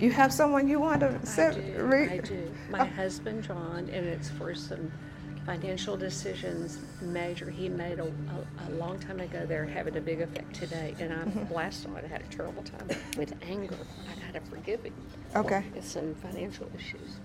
[0.01, 1.83] You have someone you want to I do.
[1.85, 2.11] read?
[2.11, 2.53] I do.
[2.71, 4.91] My husband, John, and it's for some
[5.47, 10.23] financial decisions major he made a, a, a long time ago they're having a big
[10.23, 11.51] effect today and i Mhm.
[11.53, 12.89] last night i had a terrible time
[13.19, 13.77] with anger
[14.11, 14.95] i to forgive him
[15.37, 15.65] Okay.
[15.77, 17.17] it's some financial issues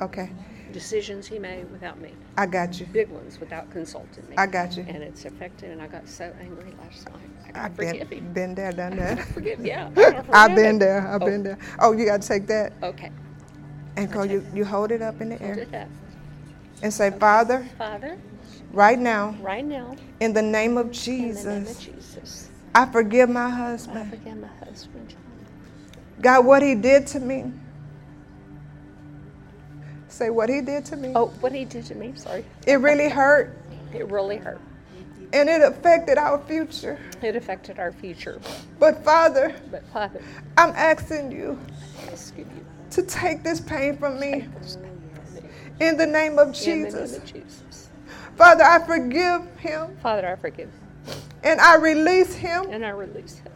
[0.00, 0.30] Okay.
[0.72, 2.86] decisions he made without me I got you.
[2.86, 4.84] big ones without consulting me I got you.
[4.88, 8.18] and it's affected and i got so angry last night i got I've forgive been,
[8.18, 9.18] him been there, done that.
[9.34, 10.78] forgive yeah Forgive I've been him.
[10.78, 11.06] there.
[11.06, 11.58] I've Oh, been there.
[11.78, 13.10] Oh, you got to take that okay
[13.96, 14.22] and go.
[14.22, 15.88] You you hold it up in the Hold air it up.
[16.82, 18.16] and say, Father, father
[18.72, 21.44] right now, right now in the name of Jesus.
[21.44, 23.98] in the name of Jesus, I forgive my husband.
[23.98, 25.14] i forgive my husband.
[26.20, 27.52] God, what he did to me.
[30.08, 31.12] Say what he did to me.
[31.16, 32.44] Oh, what he did to me, sorry.
[32.66, 33.56] It really hurt
[33.94, 34.60] It really hurt.
[35.32, 36.98] and it affected our future.
[37.22, 38.38] It affected our future.
[38.78, 40.20] But Father, But Father,
[40.58, 41.58] I'm asking you
[42.06, 42.46] I ask you
[42.90, 45.50] to take this pain from me this pain from me.
[45.80, 47.12] in the name of In the Jesus.
[47.12, 47.88] name of Jesus.
[48.36, 50.70] Father, I forgive him Father, I forgive
[51.42, 52.66] and I release him.
[52.70, 53.51] and I release him.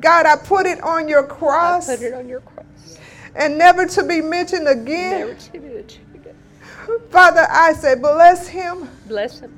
[0.00, 2.98] God, I put it on your I cross put it on your cross.
[3.34, 5.20] and never to be mentioned again.
[5.20, 6.34] Never to be again.
[7.10, 8.88] Father, I say, bless him.
[9.06, 9.56] Bless him.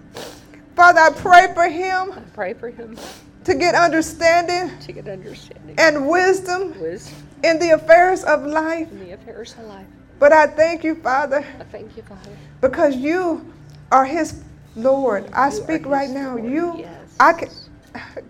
[0.76, 2.96] Father, I pray for him I pray for him
[3.44, 8.90] to get understanding to get understanding and wisdom wisdom in the affairs of life.
[8.90, 9.86] in the affairs of life.
[10.18, 12.36] But I thank you, Father, I thank you, Father.
[12.60, 13.52] because you
[13.92, 14.42] are his
[14.76, 15.28] Lord.
[15.32, 16.36] I You speak right now.
[16.36, 16.50] Lord.
[16.50, 17.16] You, Yes.
[17.18, 17.48] I can.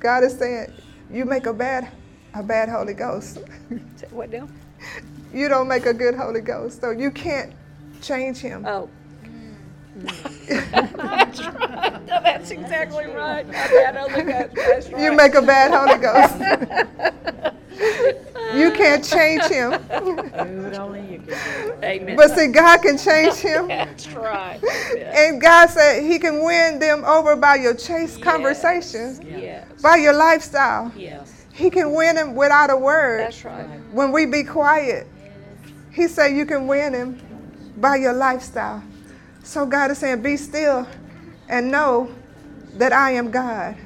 [0.01, 0.73] God is saying,
[1.11, 1.89] you make a bad,
[2.35, 3.39] a bad Holy Ghost.
[4.11, 4.49] What now?
[5.33, 7.53] you don't make a good Holy Ghost, so you can't
[8.01, 8.65] change him.
[8.67, 8.89] Oh.
[10.49, 12.07] That's right.
[12.07, 13.47] No, that's exactly right.
[13.47, 14.55] My bad Holy Ghost.
[14.55, 15.03] That's right.
[15.03, 16.35] You make a bad Holy Ghost.
[18.55, 19.71] you can't change him.
[19.73, 21.75] Do it only you can do.
[21.85, 22.17] Amen.
[22.17, 23.69] But see, God can change him.
[23.69, 24.61] That's right.
[24.93, 25.13] Amen.
[25.17, 29.67] And God said He can win them over by your chase conversations, Yes.
[29.83, 30.93] by your lifestyle.
[30.97, 31.30] Yes.
[31.53, 33.21] He can win him without a word.
[33.21, 33.67] That's right.
[33.93, 35.07] When we be quiet,
[35.93, 37.21] He said you can win him
[37.77, 38.83] by your lifestyle.
[39.43, 40.87] So God is saying, be still
[41.49, 42.15] and know
[42.75, 43.77] that I am God.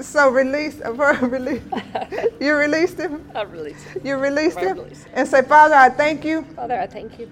[0.00, 1.62] So release, release.
[2.40, 3.28] you released him.
[3.34, 4.04] I release it.
[4.04, 5.10] You released him, release it.
[5.12, 7.28] and say, Father, I thank you Father, I thank you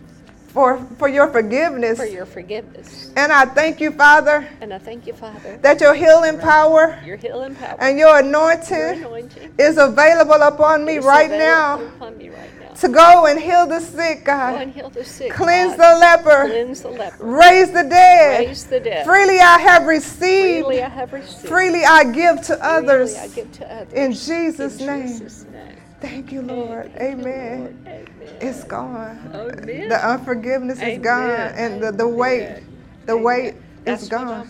[0.56, 3.12] for for your forgiveness, for your forgiveness.
[3.14, 7.18] and I thank you, Father, And I thank you, Father, that your healing power your
[7.18, 12.30] healing power, and your anointing, your anointing is available upon me right now upon me
[12.30, 12.72] right now.
[12.72, 15.30] to go and heal the sick, Go God, and heal the sick.
[15.30, 15.84] cleanse God.
[15.84, 17.24] the leper, Cleanse the leper.
[17.26, 18.46] raise the dead.
[18.46, 19.04] Raise the dead.
[19.04, 21.48] Freely I have received, Freely I have received.
[21.48, 23.12] freely I give to others.
[23.12, 23.92] Freely I give to others.
[23.92, 25.06] In Jesus' In name.
[25.18, 25.55] Jesus' name.
[26.00, 26.92] Thank you, Lord.
[26.94, 27.60] Thank you, Amen.
[27.60, 27.76] Lord.
[27.86, 28.36] Amen.
[28.40, 29.18] It's gone.
[29.34, 29.88] Amen.
[29.88, 32.62] The unforgiveness is gone, and the, the weight,
[33.06, 33.24] the Amen.
[33.24, 33.54] weight
[33.86, 34.48] is gone.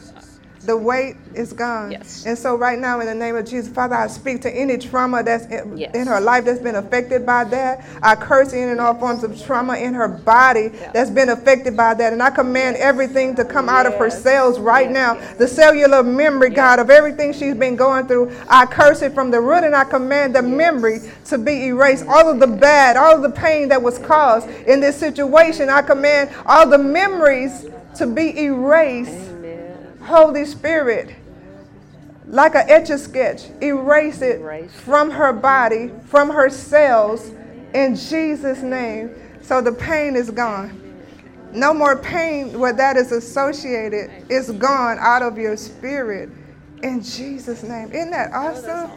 [0.66, 1.92] The weight is gone.
[1.92, 2.24] Yes.
[2.26, 5.22] And so right now, in the name of Jesus, Father, I speak to any trauma
[5.22, 5.94] that's in, Yes.
[5.94, 7.84] in her life that's been affected by that.
[8.02, 10.90] I curse any and all forms of trauma in her body Yeah.
[10.92, 12.12] that's been affected by that.
[12.12, 14.94] And I command everything to come out of her cells right Yes.
[14.94, 15.18] now.
[15.38, 18.32] The cellular memory, God, of everything she's been going through.
[18.48, 22.04] I curse it from the root and I command the memory to be erased.
[22.08, 25.82] All of the bad, all of the pain that was caused in this situation, I
[25.82, 27.66] command all the memories
[27.98, 29.12] to be erased.
[30.06, 30.22] Amen.
[30.22, 31.14] Holy Spirit,
[32.26, 34.72] like an etch a sketch, erase it Erase.
[34.72, 37.32] from her body, from her cells,
[37.74, 39.10] in Jesus' name.
[39.42, 40.82] So the pain is gone.
[41.52, 44.10] No more pain where that is associated.
[44.28, 46.30] It's gone out of your spirit.
[46.82, 47.90] In Jesus' name.
[47.92, 48.90] Isn't that oh, awesome?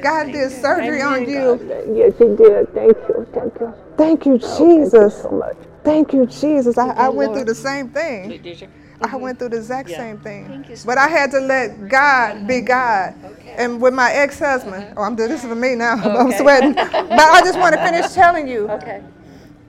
[0.00, 1.58] God did surgery on you.
[1.96, 2.72] Yes, He did.
[2.72, 3.26] Thank you.
[3.32, 3.74] Thank you.
[3.96, 5.22] Thank you, oh, Jesus.
[5.22, 5.56] so much.
[5.82, 6.78] Thank you, Jesus.
[6.78, 8.28] I, I went through the same thing.
[8.28, 8.68] Did you?
[9.00, 9.20] I mm-hmm.
[9.20, 10.48] went through the exact same thing.
[10.48, 10.76] Thank you.
[10.84, 12.46] But I had to let God mm-hmm.
[12.46, 13.14] be God.
[13.56, 14.94] And with my ex husband, uh-huh.
[14.96, 15.94] oh, I'm doing this for me now.
[15.96, 16.74] I'm sweating.
[16.74, 18.68] But I just want to finish telling you.
[18.70, 19.02] Okay.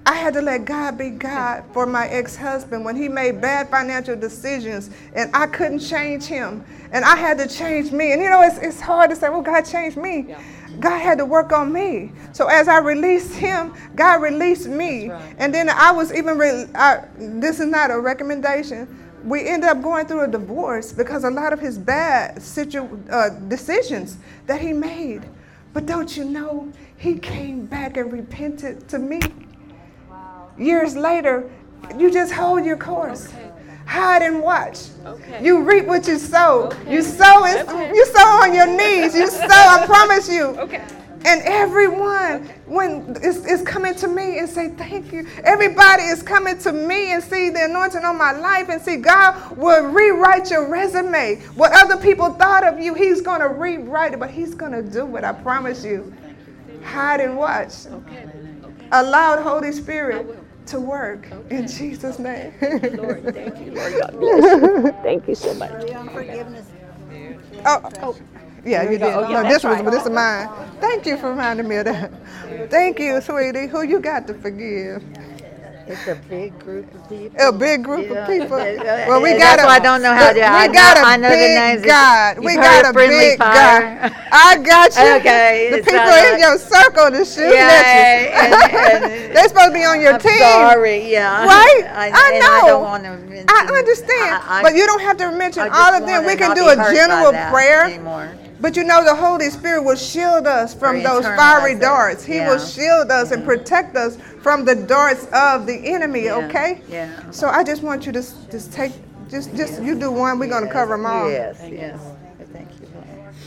[0.07, 3.69] I had to let God be God for my ex husband when he made bad
[3.69, 6.63] financial decisions and I couldn't change him.
[6.93, 8.13] And I had to change me.
[8.13, 10.33] And you know, it's, it's hard to say, well, God changed me.
[10.79, 12.13] God had to work on me.
[12.31, 15.11] So as I released him, God released me.
[15.39, 18.87] And then I was even, re- I, this is not a recommendation.
[19.27, 23.29] We ended up going through a divorce because a lot of his bad situ- uh,
[23.49, 25.23] decisions that he made.
[25.73, 29.19] But don't you know, he came back and repented to me
[30.57, 31.49] years later,
[31.97, 33.31] you just hold your course.
[33.85, 34.79] Hide and watch.
[35.05, 35.43] Okay.
[35.43, 36.71] You reap what you sow.
[36.87, 39.13] You sow in, you sow on your knees.
[39.13, 40.45] You sow, I promise you.
[40.57, 40.83] Okay.
[41.25, 45.27] And everyone, when is, is coming to me and say thank you.
[45.43, 49.57] Everybody is coming to me and see the anointing on my life and see God
[49.57, 51.37] will rewrite your resume.
[51.55, 54.83] What other people thought of you, He's going to rewrite it, but He's going to
[54.83, 55.23] do it.
[55.23, 56.13] I promise you.
[56.83, 57.85] Hide and watch.
[57.87, 58.25] Okay.
[58.91, 60.25] Allow the Holy Spirit
[60.67, 62.53] to work in Jesus' name.
[62.61, 63.93] Lord, thank you, Lord.
[63.99, 64.91] God bless you.
[65.03, 65.71] Thank you so much.
[67.65, 68.17] Oh, oh,
[68.67, 69.03] yeah, you did.
[69.03, 69.83] Oh, yeah, no, this was, right.
[69.85, 70.49] but this is oh, mine.
[70.79, 72.11] Thank you for reminding me of that.
[72.69, 73.67] Thank you, sweetie.
[73.67, 75.03] Who you got to forgive?
[75.89, 77.39] It's a big group of people.
[77.39, 78.17] A big group Yeah.
[78.17, 78.57] of people.
[79.07, 81.03] Well, we got that's a, why I don't know how to- We I got know-
[81.03, 81.87] a I know the big.
[81.87, 82.39] God.
[82.39, 83.39] We got a big.
[83.39, 84.11] God.
[84.33, 85.15] I got you.
[85.23, 87.71] Okay, The people in like- your circle to shoot Yeah,
[88.35, 89.27] at you.
[89.33, 90.37] They're supposed to be on your I'm team.
[90.39, 91.45] sorry, yeah.
[91.45, 91.83] Right?
[91.87, 92.51] I- I, know.
[92.51, 94.43] I don't want to mention- I understand.
[94.45, 96.25] I- but you don't have to mention all of them.
[96.25, 97.85] We can do a general prayer.
[97.85, 98.29] anymore.
[98.59, 101.79] But you know, the Holy Spirit will shield us from Or those fiery it.
[101.79, 102.23] darts.
[102.23, 106.81] He will shield us and protect us from the darts of the enemy, Yeah, okay?
[106.89, 107.31] yeah.
[107.31, 108.21] So I just want you to
[108.51, 108.93] just take,
[109.29, 111.29] just, just you do one, we're going to cover them all.
[111.29, 111.99] Yes, yes.
[112.51, 112.87] Thank you,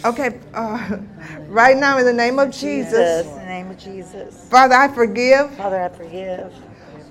[0.05, 0.99] Okay, uh,
[1.49, 4.49] right now in the name of Jesus, In the name of Jesus.
[4.49, 6.53] Father, I forgive Father, I forgive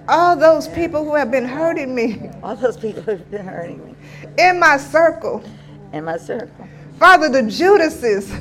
[0.08, 3.96] all those people who have been hurting me all those people who've been hurting me
[4.40, 5.44] in my circle.
[5.94, 6.68] in my circle.
[7.00, 8.32] Father, the Judases,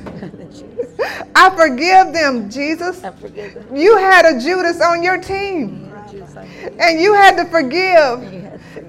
[1.35, 3.03] I forgive them, Jesus.
[3.05, 3.77] I forgive them.
[3.77, 5.85] You had a Judas on your team.
[6.81, 8.23] And you had to forgive.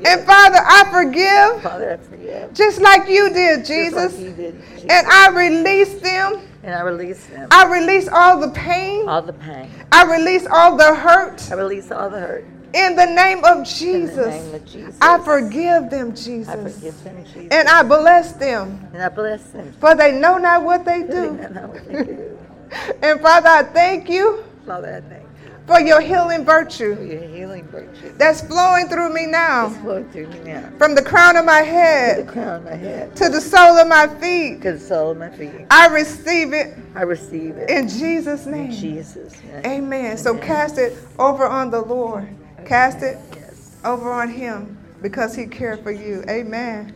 [0.05, 2.53] And Father, I forgive Father, I forgive.
[2.53, 4.87] just like you did, Just like you did, Jesus.
[4.89, 6.41] And I release them.
[6.63, 7.47] And I release them.
[7.51, 9.07] I release all the pain.
[9.07, 9.69] all the pain.
[9.91, 11.51] I release all the hurt.
[11.51, 12.45] I release all the hurt.
[12.73, 14.17] In the name of In Jesus.
[14.27, 14.95] name of Jesus.
[15.01, 16.75] I forgive them, I Jesus.
[16.77, 17.47] forgive them, Jesus.
[17.51, 18.87] And I bless them.
[18.93, 19.73] And I bless them.
[19.79, 21.33] For they know not what they do.
[21.33, 22.37] what they do.
[23.01, 27.27] And Father, I thank you Father, I thank you for your healing for virtue your
[27.27, 28.13] healing virtue.
[28.17, 29.69] that's flowing through me now.
[29.69, 30.69] Flow through me now.
[30.77, 33.15] From the crown of my To the head crown of my head.
[33.15, 34.61] to the sole of my feet.
[34.61, 35.51] To the sole of my feet.
[35.71, 37.69] I receive it I receive it.
[37.71, 38.71] in Jesus' In name.
[38.71, 39.65] Jesus' name.
[39.65, 40.17] Amen.
[40.19, 42.27] So cast it over on the Lord.
[42.65, 43.17] Cast it
[43.85, 46.23] over on Him because He cared for you.
[46.29, 46.93] Amen.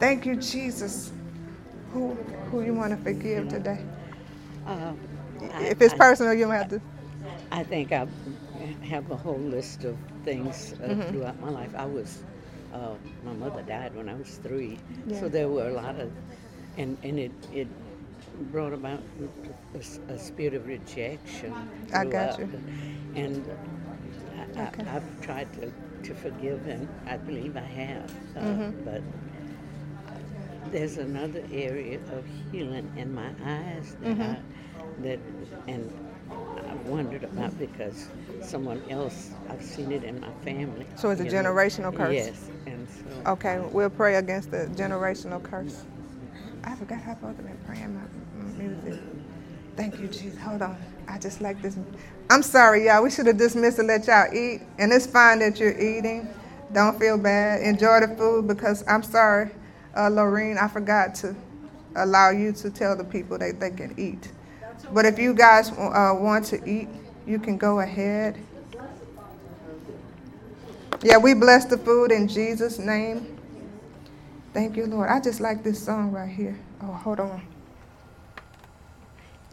[0.00, 1.12] Thank you, Jesus.
[1.92, 2.14] Who
[2.50, 3.80] who you want to forgive today?
[4.66, 4.94] Uh,
[5.54, 6.82] I- If it's I- personal, you don't have to.
[7.52, 8.06] I think I
[8.82, 11.08] have a whole list of things uh, Mhm.
[11.10, 11.74] throughout my life.
[11.76, 12.24] I was,
[12.72, 12.94] uh,
[13.24, 15.20] my mother died when I was three, Yeah.
[15.20, 16.12] so there were a lot of,
[16.78, 17.68] and, and it, it
[18.52, 19.02] brought about
[20.08, 21.54] a spirit of rejection.
[21.94, 22.48] I got you.
[23.14, 23.44] And
[24.56, 24.84] Okay.
[24.88, 25.72] I, I've tried to,
[26.08, 28.74] to forgive, and I believe I have, uh, Mhm.
[28.84, 29.02] but
[30.70, 34.36] there's another area of healing in my eyes that Mhm.
[34.36, 34.38] I,
[35.02, 35.18] that
[35.68, 35.90] and
[36.68, 38.08] I wondered about because
[38.40, 40.86] someone else I've seen it in my family.
[40.96, 41.38] So it's a you know.
[41.38, 42.14] generational curse?
[42.14, 45.84] Yes, and so Okay, we'll pray against the generational curse.
[46.64, 49.00] I forgot how both of them praying my music.
[49.76, 50.38] Thank you, Jesus.
[50.40, 50.76] Hold on.
[51.08, 51.76] I just like this.
[52.30, 53.02] I'm sorry, y'all.
[53.02, 54.62] We should have dismissed and let y'all eat.
[54.78, 56.28] And it's fine that you're eating.
[56.72, 57.62] Don't feel bad.
[57.62, 59.50] Enjoy the food because I'm sorry,
[59.96, 61.36] uh, Lorene, I forgot to
[61.96, 64.30] allow you to tell the people that they can eat.
[64.92, 66.88] But if you guys uh, want to eat,
[67.26, 68.38] you can go ahead.
[71.02, 73.38] Yeah, we bless the food in Jesus' name.
[74.54, 75.08] Thank you, Lord.
[75.08, 76.58] I just like this song right here.
[76.82, 77.42] Oh, hold on.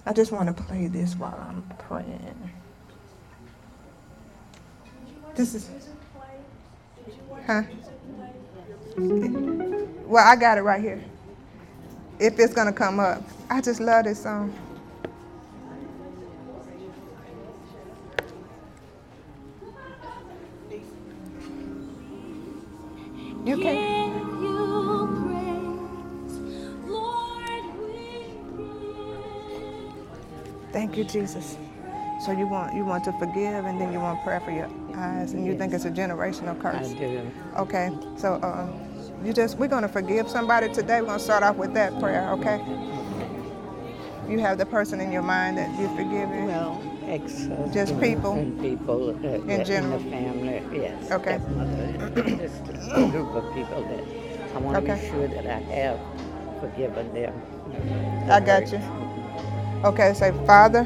[0.09, 2.51] I just want to play this while I'm praying.
[5.35, 5.69] This is.
[7.45, 7.61] Huh?
[10.07, 10.99] Well, I got it right here.
[12.17, 13.21] If it's gonna come up.
[13.51, 14.51] I just love this song.
[23.45, 24.28] You can.
[30.71, 31.57] Thank you, Jesus.
[32.25, 35.33] So you want you want to forgive, and then you want prayer for your eyes,
[35.33, 36.91] and you think it's a generational curse.
[36.91, 37.31] I do.
[37.57, 37.89] Okay.
[38.17, 38.73] So um,
[39.25, 41.01] you just we're gonna forgive somebody today.
[41.01, 42.29] We're gonna start off with that prayer.
[42.33, 42.61] Okay.
[44.29, 46.47] You have the person in your mind that you're forgiving.
[46.47, 48.33] Well, ex Just people?
[48.33, 49.99] and people uh, In general?
[49.99, 50.63] in the family.
[50.81, 51.11] Yes.
[51.11, 51.39] Okay.
[52.37, 54.03] Just a group of people that
[54.55, 55.01] I want to Okay.
[55.01, 55.99] be sure that I have
[56.59, 57.33] forgiven them.
[58.29, 58.79] I got you.
[59.85, 60.13] Okay.
[60.13, 60.85] Say, Father,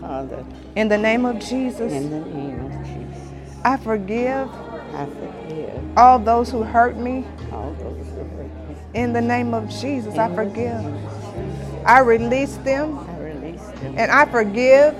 [0.00, 0.44] Father,
[0.76, 3.32] in the name of Jesus, in the name of Jesus,
[3.64, 4.48] I forgive
[4.94, 7.24] I forgive all those who hurt me.
[7.52, 8.76] all those who hurt me.
[8.94, 10.82] In the name of Jesus, I In the forgive.
[10.82, 13.94] Jesus, I release them, I release them.
[13.96, 14.94] and I forgive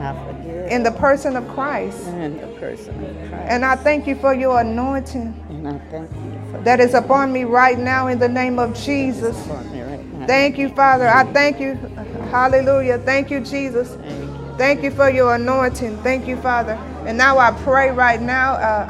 [0.00, 2.06] I forgive in the person of Christ.
[2.08, 3.46] in the person of Christ.
[3.48, 7.32] And I thank you for your anointing And I thank you for that is upon
[7.32, 9.36] me right now in the name of Jesus.
[9.46, 10.26] upon me right now.
[10.26, 11.08] Thank you, Father.
[11.08, 11.78] I thank you.
[12.32, 12.96] Hallelujah.
[12.96, 13.98] Thank you, Jesus.
[14.56, 15.98] Thank you for your anointing.
[15.98, 16.72] Thank you, Father.
[17.06, 18.54] And now I pray right now.
[18.54, 18.86] Uh,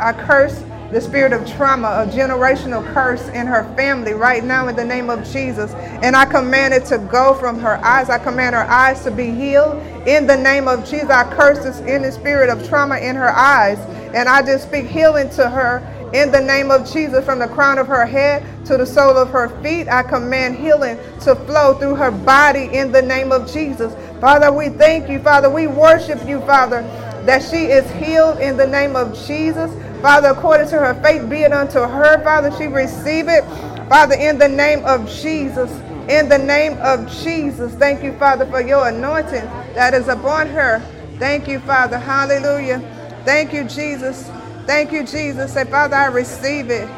[0.00, 4.68] I, I curse the spirit of trauma, a generational curse in her family right now
[4.68, 5.74] in the name of Jesus.
[5.74, 8.08] And I command it to go from her eyes.
[8.08, 9.76] I command her eyes to be healed
[10.08, 11.10] in the name of Jesus.
[11.10, 13.78] I curse this in the spirit of trauma in her eyes.
[14.14, 15.80] And I just speak healing to her
[16.12, 19.30] in the name of Jesus, from the crown of her head to the sole of
[19.30, 23.94] her feet, I command healing to flow through her body in the name of Jesus.
[24.20, 25.50] Father, we thank you, Father.
[25.50, 26.82] We worship you, Father,
[27.26, 29.72] that she is healed in the name of Jesus.
[30.00, 33.44] Father, according to her faith, be it unto her, Father, she receive it.
[33.88, 35.70] Father, in the name of Jesus,
[36.08, 40.80] in the name of Jesus, thank you, Father, for your anointing that is upon her.
[41.18, 41.98] Thank you, Father.
[41.98, 42.80] Hallelujah.
[43.24, 44.30] Thank you, Jesus.
[44.66, 45.54] Thank you, Jesus.
[45.54, 46.88] Say, Father, I receive it.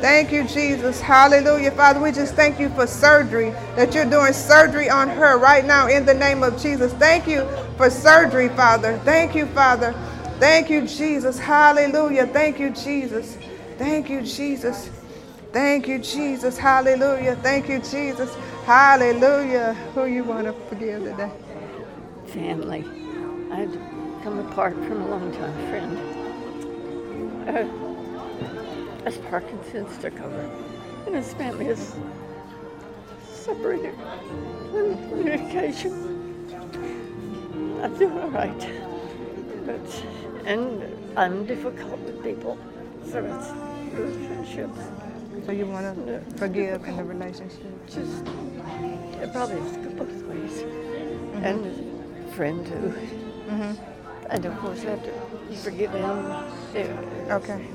[0.00, 1.00] Thank you, Jesus.
[1.00, 1.72] Hallelujah.
[1.72, 5.88] Father, we just thank you for surgery, that you're doing surgery on her right now
[5.88, 6.92] in the name of Jesus.
[6.94, 8.98] Thank you for surgery, Father.
[9.04, 9.94] Thank you, Father.
[10.40, 11.38] Thank you, Jesus.
[11.38, 12.26] Hallelujah.
[12.28, 13.38] Thank you, Jesus.
[13.78, 14.90] Thank you, Jesus.
[15.52, 16.58] Thank you, Jesus.
[16.58, 17.36] Hallelujah.
[17.36, 18.34] Thank you, Jesus.
[18.66, 19.74] Hallelujah.
[19.94, 21.30] Who you want to forgive today?
[22.28, 22.84] family.
[23.52, 23.72] I'd
[24.24, 26.09] come apart from a long time friend.
[27.46, 27.66] Uh,
[29.06, 30.50] as Parkinson's took over,
[31.06, 31.94] and his family is
[33.32, 33.94] separated
[34.70, 35.92] from communication.
[37.82, 38.70] I'm doing all right,
[39.64, 40.04] but
[40.44, 40.82] and
[41.16, 42.58] I'm difficult with people,
[43.10, 43.48] so it's
[43.98, 44.80] relationships.
[45.46, 47.86] So you want to forgive in the relationship?
[47.86, 48.24] Just
[49.22, 50.62] it probably is both ways.
[51.42, 52.92] And a friend who
[53.50, 53.76] Mhm.
[54.28, 54.96] and of course I
[55.50, 56.06] to forgive him.
[57.30, 57.68] Okay.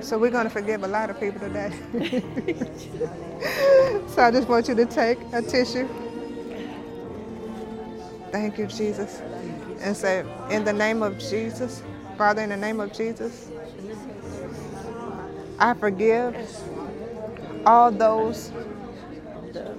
[0.00, 1.70] So we're going to forgive a lot of people today.
[4.08, 5.88] so I just want you to take a tissue.
[8.30, 9.20] Thank you, Jesus.
[9.80, 11.82] And say, in the name of Jesus,
[12.16, 13.48] Father, in the name of Jesus,
[15.58, 16.36] I forgive
[17.66, 18.52] all those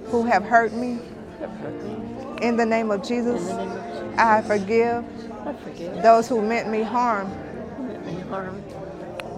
[0.06, 0.98] who have hurt me.
[2.42, 3.50] In the name of Jesus,
[4.16, 5.04] I forgive
[6.02, 7.30] those who meant me harm.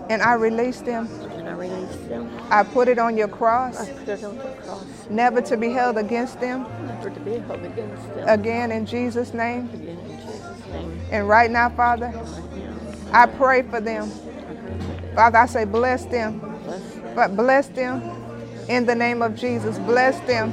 [0.09, 1.09] And I release them.
[1.33, 2.31] and I release them.
[2.51, 5.99] I put it on your I cross, put it on cross, never to be held
[5.99, 8.29] against them never to be held against them.
[8.29, 9.69] again in Jesus' name.
[9.75, 11.01] Again, in Jesus' name.
[11.11, 12.13] And right now, Father,
[13.13, 14.11] I pray for them.
[15.15, 16.39] Father, I say, bless them.
[16.41, 17.13] Bless them.
[17.15, 18.03] But bless them
[18.69, 19.79] in the name of Jesus.
[19.81, 20.53] Bless them.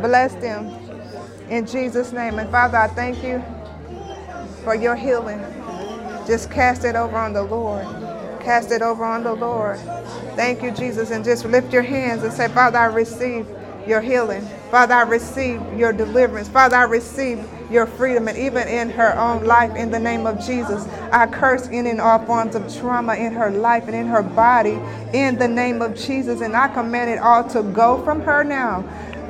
[0.00, 0.74] Bless them
[1.50, 2.38] in Jesus' name.
[2.38, 3.42] And Father, I thank you
[4.68, 5.40] for your healing.
[6.26, 7.86] Just cast it over on the Lord.
[8.38, 9.78] Cast it over on the Lord.
[10.36, 11.10] Thank you, Jesus.
[11.10, 13.48] And just lift your hands and say, Father, I receive
[13.86, 14.46] your healing.
[14.70, 16.50] Father, I receive your deliverance.
[16.50, 18.28] Father, I receive your freedom.
[18.28, 21.98] And even in her own life, in the name of Jesus, I curse in and
[21.98, 24.78] all forms of trauma in her life and in her body,
[25.14, 26.42] in the name of Jesus.
[26.42, 28.84] And I command it all to go from her now.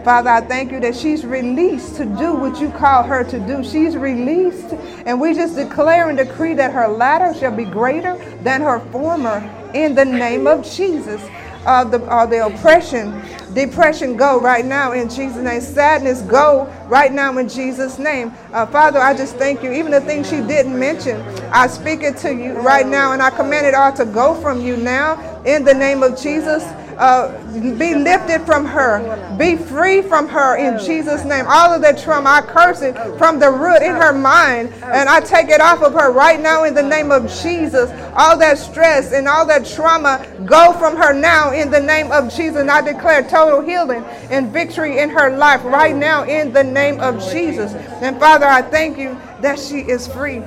[0.09, 3.62] Father, I thank you that she's released to do what you call her to do.
[3.62, 4.72] She's released,
[5.05, 9.36] and we just declare and decree that her latter shall be greater than her former
[9.74, 11.23] in the name of Jesus.
[11.66, 13.20] Uh, the, uh, the oppression,
[13.52, 15.60] Depression, go right now in Jesus' name.
[15.60, 18.33] Sadness, go right now in Jesus' name.
[18.55, 19.73] Uh, Father, I just thank you.
[19.73, 21.20] Even the things she didn't mention,
[21.52, 24.62] I speak it to you right now, and I command it all to go from
[24.62, 26.62] you now in the name of Jesus
[26.99, 31.44] uh, be lifted from her, be free from her in Jesus' name.
[31.49, 35.20] All of that trauma, I curse it from the root in her mind, and I
[35.20, 37.91] take it off of her right now in the name of Jesus.
[38.15, 42.35] All that stress and all that trauma go from her now in the name of
[42.35, 42.57] Jesus.
[42.60, 47.01] And I declare total healing and victory in her life right now in the name
[47.01, 47.75] of Jesus.
[48.02, 50.43] And Father, I thank you that she is free.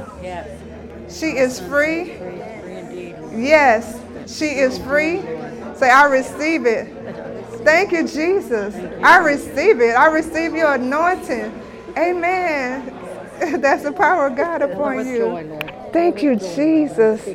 [1.10, 2.18] She is free.
[3.34, 5.22] Yes, she is free.
[5.82, 6.86] Say, I receive it.
[7.66, 8.76] Thank you, Jesus.
[9.02, 9.96] I receive it.
[9.96, 11.52] I receive your anointing.
[11.98, 12.96] Amen.
[13.60, 15.90] That's the power of God upon you.
[15.92, 17.28] Thank you, Jesus.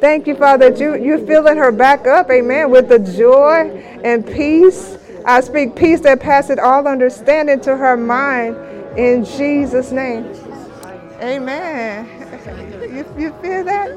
[0.00, 3.70] Thank you, Father, that you, you're filling her back up, amen, with the joy
[4.02, 4.98] and peace.
[5.24, 8.56] I speak peace that passes all understanding to her mind
[8.98, 10.26] in Jesus' name.
[11.20, 12.18] Amen.
[12.82, 13.96] You, you feel that?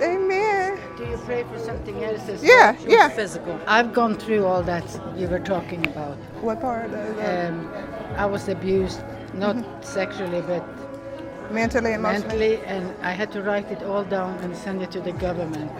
[0.00, 0.78] Amen.
[1.08, 2.28] You pray for something else?
[2.28, 2.90] As Yeah, well?
[2.90, 3.08] yeah.
[3.08, 3.58] Physical.
[3.66, 4.84] I've gone through all that
[5.16, 6.16] you were talking about.
[6.42, 7.68] What part Um,
[8.16, 9.00] I was abused,
[9.34, 9.82] not Mm-hmm.
[9.82, 10.64] sexually, but
[11.50, 12.28] mentally, emotionally?
[12.28, 15.70] mentally, and I had to write it all down and send it to the government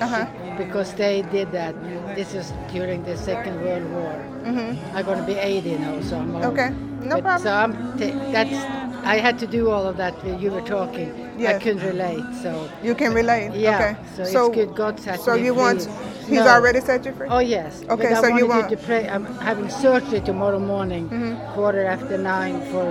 [0.00, 0.26] Uh-huh.
[0.56, 1.74] because they did that.
[2.14, 4.14] This is during the Second World War.
[4.44, 4.76] Mhm.
[4.94, 6.44] I'm gonna be 80 now, so I'm old.
[6.46, 6.70] Okay,
[7.02, 7.42] no But- problem.
[7.42, 8.56] So I'm ta- that's
[9.04, 11.08] I had to do all of that when you were talking.
[11.38, 11.62] I Yes.
[11.62, 12.50] couldn't relate, so
[12.82, 13.52] You can relate.
[13.54, 13.76] yeah.
[13.78, 13.92] Okay.
[14.16, 14.74] So, So- it's good.
[14.74, 15.62] God set so you free.
[15.62, 15.88] want-
[16.28, 16.48] He's No.
[16.56, 17.28] already set you free?
[17.30, 17.80] Oh yes.
[17.88, 19.08] Okay, I so you want- to pray.
[19.08, 21.54] I'm having surgery tomorrow morning, Mhm.
[21.54, 22.86] quarter after nine for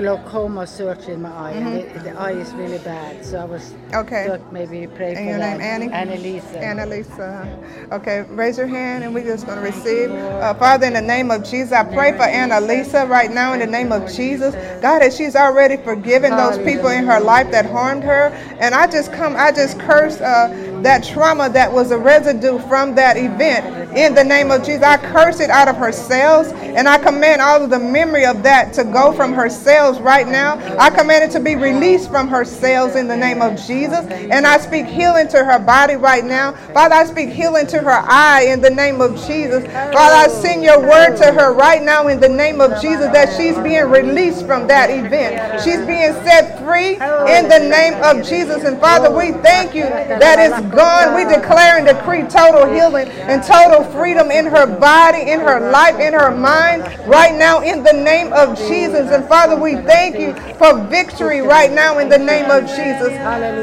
[0.00, 1.52] glaucoma surgery in my eye.
[1.54, 1.66] Mhm.
[1.66, 4.38] And the, the eye is really bad, so I was Okay.
[4.50, 5.58] maybe pray And for your that.
[5.58, 5.88] name, Annie?
[5.88, 6.62] Annalisa.
[6.62, 7.46] Annalisa.
[7.92, 10.10] Okay, raise your hand and we're just going to receive.
[10.10, 13.66] Uh, Father, in the name of Jesus, I pray for Annalisa right now in the
[13.66, 14.54] name of Jesus.
[14.80, 18.32] God, that she's already forgiven those people in her life that harmed her.
[18.60, 20.48] And I just come, I just curse uh,
[20.82, 24.82] that trauma that was a residue from that event in the name of Jesus.
[24.82, 28.42] I curse it out of her cells and I command all of the memory of
[28.44, 30.58] that to go from her cells right now.
[30.78, 34.06] I command it to be released from her cells in the name of Jesus.
[34.06, 36.52] And I speak healing to her body right now.
[36.72, 39.64] Father, I speak healing to her eye in the name of Jesus.
[39.64, 43.36] Father, I send your word to her right now in the name of Jesus that
[43.36, 45.62] she's being released from that event.
[45.62, 48.64] She's being set free in the name of Jesus.
[48.64, 51.16] And Father, we thank you that it's gone.
[51.16, 55.98] We declare and decree total healing and total freedom in her body, in her life,
[55.98, 59.10] in her mind right now in the name of Jesus.
[59.10, 63.12] And Father, we thank you for victory right now in the name of Jesus.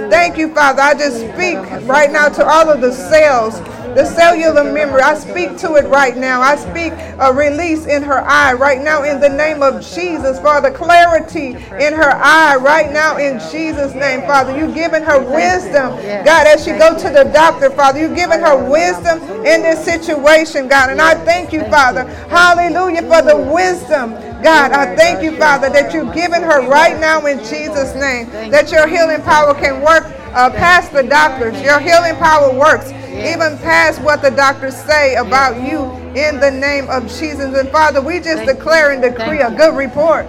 [0.10, 0.82] Thank you, Father.
[0.82, 3.60] I just speak right now to all of the cells,
[3.95, 5.02] the cellular memory.
[5.02, 6.42] I speak to it right now.
[6.42, 10.40] I speak a release in her eye right now in the name of Jesus.
[10.40, 14.22] Father, clarity in her eye right now in Jesus' name.
[14.22, 15.95] Father, you've given her wisdom,
[16.26, 18.00] God, as she go to the doctor, Father.
[18.00, 20.90] You've given her wisdom in this situation, God.
[20.90, 22.03] And I thank you, Father.
[22.30, 24.14] Hallelujah for the wisdom.
[24.43, 28.72] God, I thank you, Father, that you've given her right now in Jesus' name, that
[28.72, 31.59] your healing power can work uh, past the doctors.
[31.61, 36.88] Your healing power works even past what the doctors say about you in the name
[36.90, 37.57] of Jesus.
[37.57, 40.27] And Father, we just declare and decree a good report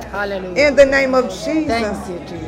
[0.57, 1.69] in the name of Jesus.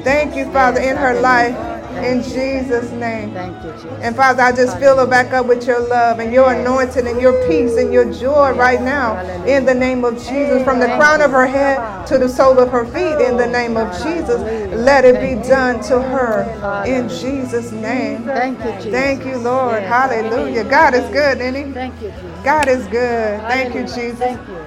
[0.03, 1.80] Thank you, Father, in her life.
[1.99, 3.33] In Jesus' name.
[3.33, 3.99] Thank you, Jesus.
[4.01, 7.21] And Father, I just fill her back up with your love and your anointing and
[7.21, 10.63] your peace and your joy right now in the name of Jesus.
[10.65, 13.77] From the crown of her head to the sole of her feet in the name
[13.77, 14.41] of Jesus.
[14.75, 18.25] Let it be done to her in Jesus' name.
[18.25, 18.91] Thank you, Jesus.
[18.91, 19.83] Thank you, Lord.
[19.83, 20.65] Hallelujah.
[20.65, 21.73] God is good, isn't he?
[21.73, 22.45] Thank you, Jesus.
[22.45, 23.41] God is good.
[23.41, 24.19] Thank you, Jesus.
[24.19, 24.60] Thank you.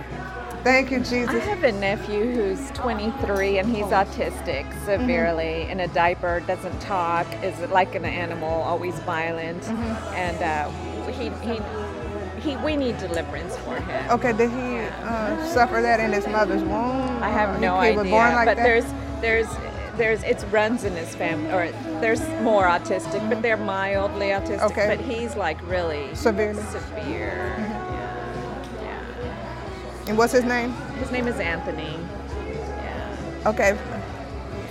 [0.64, 1.30] Thank you, Jesus.
[1.30, 7.28] I have a nephew who's 23 and he's autistic severely, in a diaper, doesn't talk,
[7.44, 9.62] is like an animal, always violent,
[10.14, 10.70] and uh,
[11.12, 11.60] he, he,
[12.40, 14.10] he, we need deliverance for him.
[14.12, 17.22] Okay, did he uh, suffer that in his mother's womb?
[17.22, 18.64] I have no he idea, was born like but that?
[18.64, 18.86] there's
[19.20, 19.48] there's
[19.98, 24.72] there's it runs in his family, or there's more autistic, but they're mildly autistic.
[24.72, 24.96] Okay.
[24.96, 26.64] But he's like really Severely.
[26.64, 27.73] severe.
[30.08, 30.74] And what's his name?
[31.00, 31.98] His name is Anthony.
[33.46, 33.78] Okay.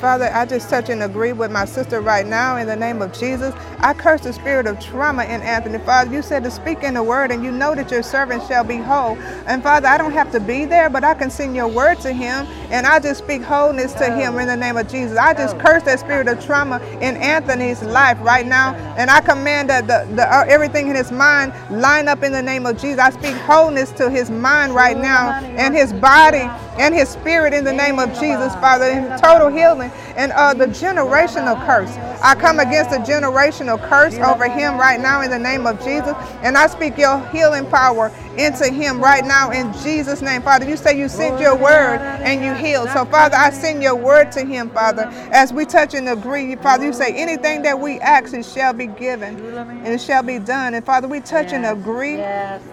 [0.02, 3.12] Father, I just touch and agree with my sister right now in the name of
[3.12, 3.54] Jesus.
[3.78, 5.78] I curse the spirit of trauma in Anthony.
[5.78, 8.64] Father, you said to speak in the word, and you know that your servant shall
[8.64, 9.16] be whole.
[9.46, 12.12] And Father, I don't have to be there, but I can send your word to
[12.12, 15.16] him, and I just speak wholeness to him in the name of Jesus.
[15.16, 19.70] I just curse that spirit of trauma in Anthony's life right now, and I command
[19.70, 22.98] that the, the uh, everything in his mind line up in the name of Jesus.
[22.98, 26.42] I speak wholeness to his mind right now, and his body,
[26.78, 30.66] and his spirit in the name of Jesus, Father, and total healing, and uh, the
[30.66, 31.90] generational curse.
[32.22, 36.14] I come against the generational curse over him right now in the name of Jesus.
[36.42, 40.42] And I speak your healing power into him right now in Jesus' name.
[40.42, 42.88] Father, you say you sent your word and you healed.
[42.90, 45.02] So, Father, I send your word to him, Father.
[45.32, 48.86] As we touch and agree, Father, you say anything that we ask, it shall be
[48.86, 50.74] given and it shall be done.
[50.74, 52.16] And Father, we touch and agree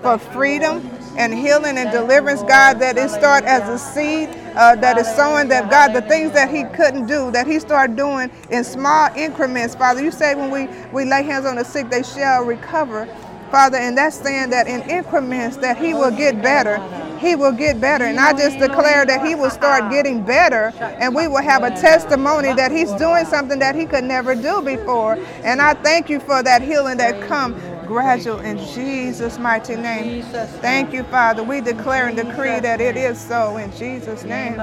[0.01, 0.89] for freedom
[1.19, 5.49] and healing and deliverance, God, that it start as a seed uh, that is sowing
[5.49, 9.75] that God, the things that he couldn't do, that he started doing in small increments,
[9.75, 10.01] Father.
[10.01, 13.05] You say when we, we lay hands on the sick, they shall recover.
[13.51, 16.77] Father, and that's saying that in increments that he will get better.
[17.19, 18.05] He will get better.
[18.05, 21.71] And I just declare that he will start getting better and we will have a
[21.71, 25.17] testimony that he's doing something that he could never do before.
[25.43, 30.21] And I thank you for that healing that come gradual in Jesus' mighty name.
[30.61, 31.43] Thank you, Father.
[31.43, 34.55] We declare and decree that it is so in Jesus' name.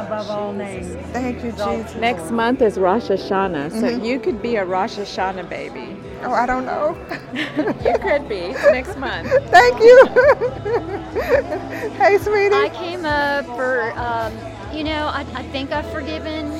[1.12, 1.94] Thank you, Jesus.
[1.96, 4.04] Next month is Rosh Hashanah, so Mhm.
[4.04, 5.96] you could be a Rosh Hashanah baby.
[6.22, 6.96] Oh, I don't know.
[7.34, 9.28] you could be next month.
[9.50, 10.06] Thank you.
[11.98, 12.54] hey, sweetie.
[12.54, 14.32] I came up for, um,
[14.72, 16.55] you know, I, I think I've forgiven.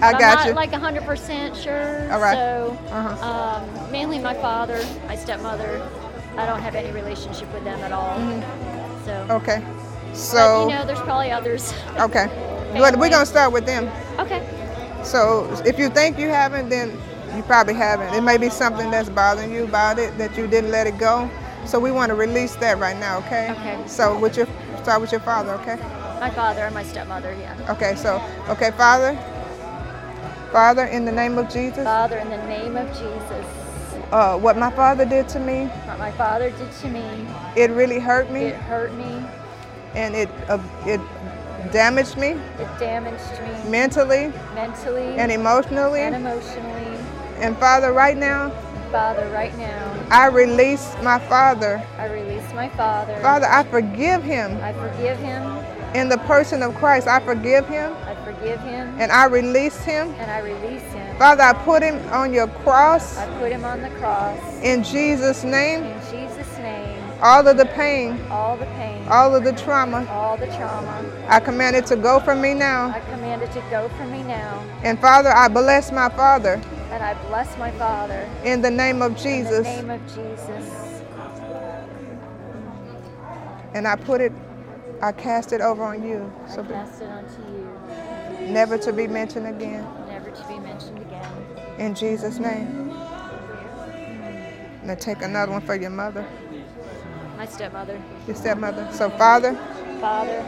[0.00, 0.54] I but got I'm you.
[0.54, 2.12] not like 100% sure.
[2.12, 2.34] All right.
[2.34, 3.26] So, Uh-huh.
[3.28, 5.82] um, mainly my father, my stepmother.
[6.36, 8.16] I don't have any relationship with them at all.
[8.16, 8.42] Mhm.
[9.04, 9.26] So.
[9.36, 9.60] Okay.
[9.60, 11.74] but, So, you know, there's probably others.
[11.98, 12.28] okay.
[12.74, 13.90] But we're going to start with them.
[14.18, 14.42] Okay.
[15.02, 16.92] So, if you think you haven't, then
[17.34, 18.14] you probably haven't.
[18.14, 21.28] It may be something that's bothering you about it that you didn't let it go.
[21.66, 23.50] So, we want to release that right now, okay?
[23.50, 23.76] Okay.
[23.86, 24.46] So, with your
[24.82, 25.76] start with your father, okay?
[26.20, 27.54] My father and my stepmother, yeah.
[27.74, 29.12] Okay, so, okay, Father,
[30.52, 33.46] Father, in the name of Jesus, Father, in the name of Jesus,
[34.12, 37.98] uh, what my father did to me, what my father did to me, it really
[37.98, 39.22] hurt me, it hurt me,
[39.94, 41.00] and it uh, it
[41.70, 46.00] damaged me it damaged me mentally mentally and emotionally.
[46.00, 46.98] and emotionally.
[47.40, 48.50] And Father, right now,
[48.90, 51.84] Father, right now, I release my father.
[51.98, 53.20] I release my father.
[53.20, 54.58] Father, I forgive him.
[54.62, 55.42] I forgive him.
[55.94, 58.94] In the person of Christ, I forgive him I forgive him.
[59.00, 60.10] and I release him.
[60.18, 61.16] And I release him.
[61.16, 64.38] Father, I put him on your cross I put him on the cross.
[64.62, 65.84] in Jesus' name.
[65.84, 70.36] In Jesus' name, All of the pain, all the pain, all of the trauma, all
[70.36, 72.90] the trauma, I command it to go from me now.
[72.94, 74.62] I command it to go from me now.
[74.84, 76.60] And Father, I bless my father
[76.92, 78.28] And I bless my father.
[78.44, 79.66] in the name of Jesus.
[79.66, 81.02] In the name of Jesus.
[83.74, 84.32] And I put it,
[85.02, 86.32] I cast it over on you.
[86.48, 87.80] I cast it unto you,
[88.52, 89.86] never to be mentioned again.
[90.08, 91.32] never to be mentioned again.
[91.78, 92.92] In Jesus' name.
[94.84, 96.26] Now take another one for your mother,
[97.36, 98.00] My stepmother.
[98.26, 98.88] your stepmother.
[98.92, 99.54] So, Father,
[100.00, 100.42] Father,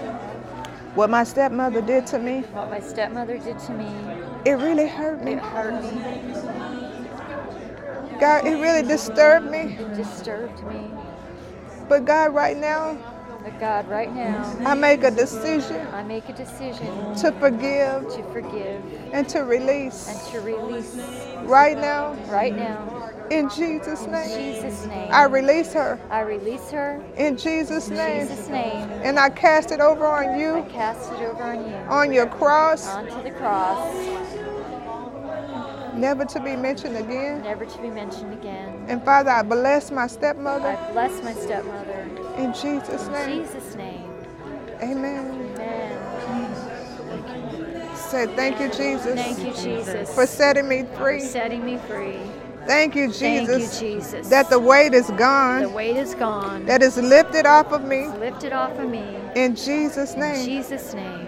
[0.95, 3.89] what my stepmother did to me, what my stepmother did to me,
[4.45, 5.35] it really hurt me.
[5.35, 6.03] it hurt me.
[8.21, 9.77] God, it really disturbed me.
[9.79, 10.91] It disturbed me.
[11.89, 12.99] But God, right now,
[13.43, 18.23] But God, right now, I make a decision I make a decision to forgive to
[18.33, 20.09] forgive and to release.
[20.09, 20.95] and to release
[21.45, 22.87] Right now, right now.
[23.31, 25.11] in Jesus' name, In Jesus' name.
[25.11, 25.99] I release her.
[26.11, 27.03] I release her.
[27.17, 28.29] In Jesus' In name.
[28.29, 28.89] Jesus' name.
[29.03, 31.75] And I cast it over on I you, cast it over on you.
[31.89, 33.97] on your cross, Onto the cross.
[35.95, 37.43] never to be mentioned again.
[37.43, 38.85] Never to be mentioned again.
[38.89, 42.10] And Father, I bless my stepmother I bless my stepmother.
[42.45, 43.43] In Jesus' In name.
[43.45, 44.11] Jesus' name.
[44.83, 45.53] Amen.
[45.59, 46.11] Amen.
[47.97, 49.15] Say thank you, Jesus.
[49.15, 50.15] Thank you, Jesus.
[50.15, 51.21] For setting me For free.
[51.21, 52.19] setting me free.
[52.67, 53.21] Thank you, Jesus.
[53.21, 54.29] Thank you, Jesus.
[54.29, 55.63] That the weight is gone.
[55.63, 56.67] The weight is gone.
[56.67, 58.05] That is lifted off of me.
[58.05, 59.05] It's lifted off of me.
[59.35, 60.35] In Jesus' name.
[60.37, 60.45] In.
[60.45, 61.27] Jesus' name.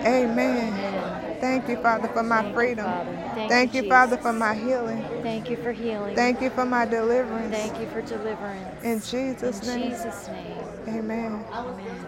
[0.00, 0.72] Amen.
[0.72, 1.13] Amen.
[1.44, 2.86] Thank you, Father, for my Thank freedom.
[2.86, 5.04] Thank Thank you, you, Father, for my healing.
[5.22, 6.16] Thank you for healing.
[6.16, 7.50] Thank you for my deliverance.
[7.50, 8.82] Thank you for deliverance.
[8.82, 9.90] In Jesus' In name.
[9.90, 10.58] Jesus' name.
[10.88, 11.44] Amen.
[11.52, 12.06] Amen.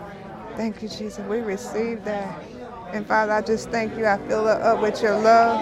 [0.57, 1.19] Thank you, Jesus.
[1.27, 2.43] We receive that.
[2.95, 4.07] And Father, I just thank you.
[4.07, 5.61] I fill her up with your love.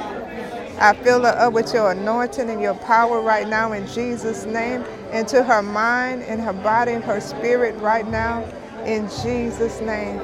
[0.78, 4.84] I fill her up with your anointing and your power right now in Jesus' name.
[5.12, 8.44] Into her mind and her body and her spirit right now
[8.86, 10.20] in Jesus' name.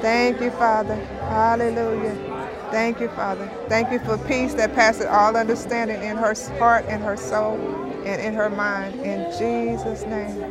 [0.00, 0.94] Thank you, Father.
[1.28, 2.35] Hallelujah.
[2.70, 3.50] Thank you, Father.
[3.68, 7.56] Thank you for peace that passes all understanding in her heart and her soul
[8.04, 9.00] and in her mind.
[9.00, 10.44] In Jesus' name.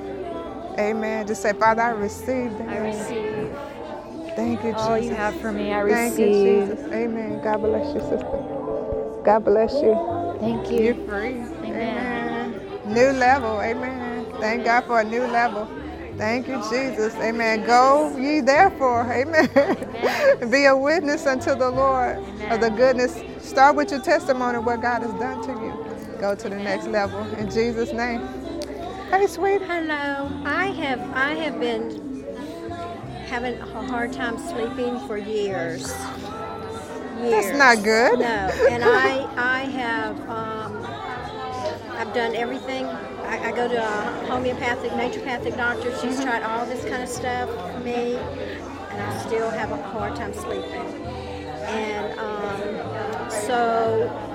[0.79, 1.27] Amen.
[1.27, 2.69] Just say, Father, I receive that.
[2.69, 3.55] I receive.
[4.35, 4.87] Thank you, Jesus.
[4.87, 6.67] All you have for me, I Thank you, receive.
[6.69, 6.93] Jesus.
[6.93, 7.41] Amen.
[7.43, 9.21] God bless you, sister.
[9.23, 10.37] God bless you.
[10.39, 10.83] Thank you.
[10.83, 11.41] You're free.
[11.63, 12.61] Amen.
[12.87, 13.61] New level.
[13.61, 14.25] Amen.
[14.39, 15.69] Thank God for a new level.
[16.17, 17.13] Thank you, Jesus.
[17.15, 17.65] Amen.
[17.65, 19.11] Go ye therefore.
[19.11, 19.49] Amen.
[20.51, 22.17] Be a witness unto the Lord
[22.49, 23.21] of the goodness.
[23.39, 26.17] Start with your testimony of what God has done to you.
[26.19, 27.21] Go to the next level.
[27.35, 28.21] In Jesus' name.
[29.11, 29.61] Hey, sweet.
[29.61, 30.31] Hello.
[30.45, 32.25] I have I have been
[33.27, 35.93] having a hard time sleeping for years.
[37.21, 38.19] That's not good.
[38.19, 38.25] No,
[38.69, 40.84] and I I have um,
[41.97, 42.85] I've done everything.
[42.85, 45.97] I, I go to a homeopathic, naturopathic doctor.
[45.99, 50.15] She's tried all this kind of stuff for me, and I still have a hard
[50.15, 51.05] time sleeping.
[51.65, 54.34] And um, so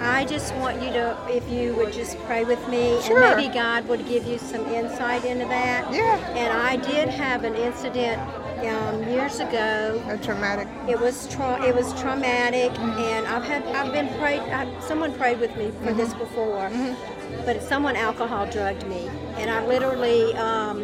[0.00, 3.22] I just want you to, if you would just pray with me, Sure.
[3.22, 5.92] and maybe God would give you some insight into that.
[5.92, 6.18] Yeah.
[6.36, 8.20] And I did have an incident
[8.60, 10.02] um, years ago.
[10.08, 10.68] A traumatic.
[10.88, 14.40] It was tra- it was traumatic, and I've had I've been prayed.
[14.40, 16.70] I, someone prayed with me for this before,
[17.44, 20.80] but someone alcohol drugged me, and I literally um,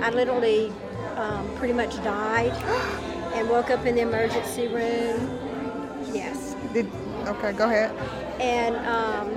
[0.00, 0.72] I literally
[1.16, 2.52] um, pretty much died,
[3.34, 5.38] and woke up in the emergency room.
[6.12, 6.54] Yes.
[6.72, 6.90] Did,
[7.26, 7.92] okay, go ahead.
[8.40, 9.30] And um,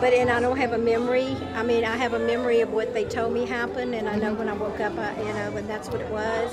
[0.00, 1.36] but and I don't have a memory.
[1.54, 4.34] I mean, I have a memory of what they told me happened, and I know
[4.34, 6.52] when I woke up, I, you know, and that's what it was.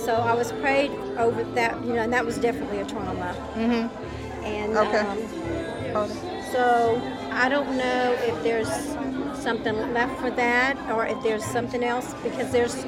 [0.00, 3.34] So I was prayed over that, you know, and that was definitely a trauma.
[3.54, 4.44] Mm-hmm.
[4.44, 4.98] And Okay.
[5.94, 6.08] um,
[6.52, 7.00] so
[7.32, 8.68] I don't know if there's
[9.40, 12.84] something left for that, or if there's something else because there's.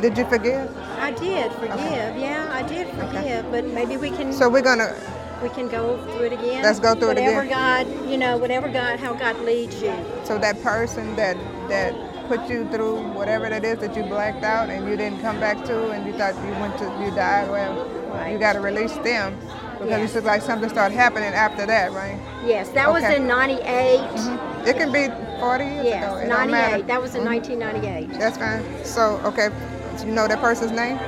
[0.00, 0.76] Did you forgive?
[0.98, 2.16] I did forgive.
[2.16, 4.32] Yeah, I did forgive, but maybe we can.
[4.32, 4.94] So we're gonna.
[5.42, 6.62] We can go through it again.
[6.64, 7.36] Let's go through it again.
[7.36, 7.48] whatever.
[7.48, 9.94] God, you know, whatever God, how God leads you.
[10.24, 11.36] So that person that
[11.68, 11.94] that
[12.28, 15.64] put you through whatever that is that you blacked out and you didn't come back
[15.64, 19.36] to and you thought you went to you died, well, you got to release them
[19.74, 20.04] because Yes.
[20.06, 22.18] it's just like something started happening after that, right?
[22.44, 23.62] Yes, that was in '98.
[24.00, 24.66] Mm-hmm.
[24.66, 25.06] It can be
[25.40, 26.28] 40 years Yes, ago.
[26.28, 26.86] Don't 98.
[26.86, 27.26] That was in Mhm.
[27.26, 28.18] 1998.
[28.18, 28.62] That's fine.
[28.84, 29.48] So okay,
[29.96, 30.98] so you know that person's name?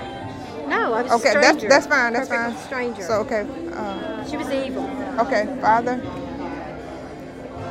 [0.68, 2.12] No, I was Okay, a that's that's fine.
[2.12, 2.64] That's Perfect fine.
[2.66, 3.02] stranger.
[3.02, 3.44] So okay.
[3.76, 4.88] Uh, she was evil.
[5.18, 6.00] okay, Father.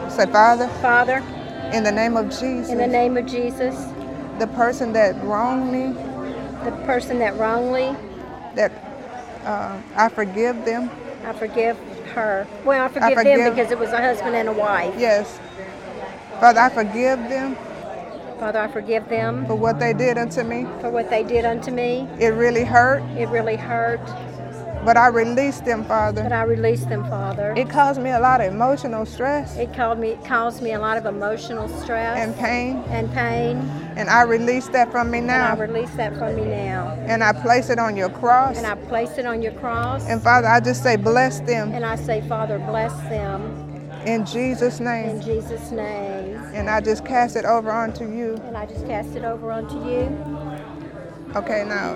[0.09, 0.67] Say, Father.
[0.81, 1.23] Father.
[1.71, 2.69] In the name of Jesus.
[2.69, 3.75] In the name of Jesus.
[4.39, 5.93] The person that wronged me.
[6.65, 7.95] The person that wrongly.
[8.55, 8.71] That
[9.45, 10.89] uh, I forgive them.
[11.25, 11.77] I forgive
[12.15, 12.47] her.
[12.65, 14.95] Well, I forgive, forgive- them because it was a husband and a wife.
[14.97, 15.39] Yes.
[16.39, 17.57] Father, I forgive them.
[18.39, 20.63] Father, I forgive them for what they did unto me.
[20.79, 22.07] For what they did unto me.
[22.17, 23.03] It really hurt.
[23.17, 23.99] It really hurt.
[24.85, 26.23] But I released them, Father.
[26.23, 27.53] But I released them, Father.
[27.57, 29.57] It caused me a lot of emotional stress.
[29.57, 32.77] It caused me caused me a lot of emotional stress and pain.
[32.87, 33.57] And pain.
[33.97, 35.53] And I release that from me And now.
[35.53, 36.97] I release that from me now.
[37.05, 38.57] And I place it on your cross.
[38.57, 40.07] And I place it on your cross.
[40.07, 41.73] And Father, I just say, bless them.
[41.73, 43.68] And I say, Father, bless them.
[44.05, 45.09] In Jesus' name.
[45.17, 46.35] In Jesus' name.
[46.53, 48.35] And I just cast it over onto you.
[48.45, 50.07] And I just cast it over onto you.
[51.35, 51.95] Okay, now,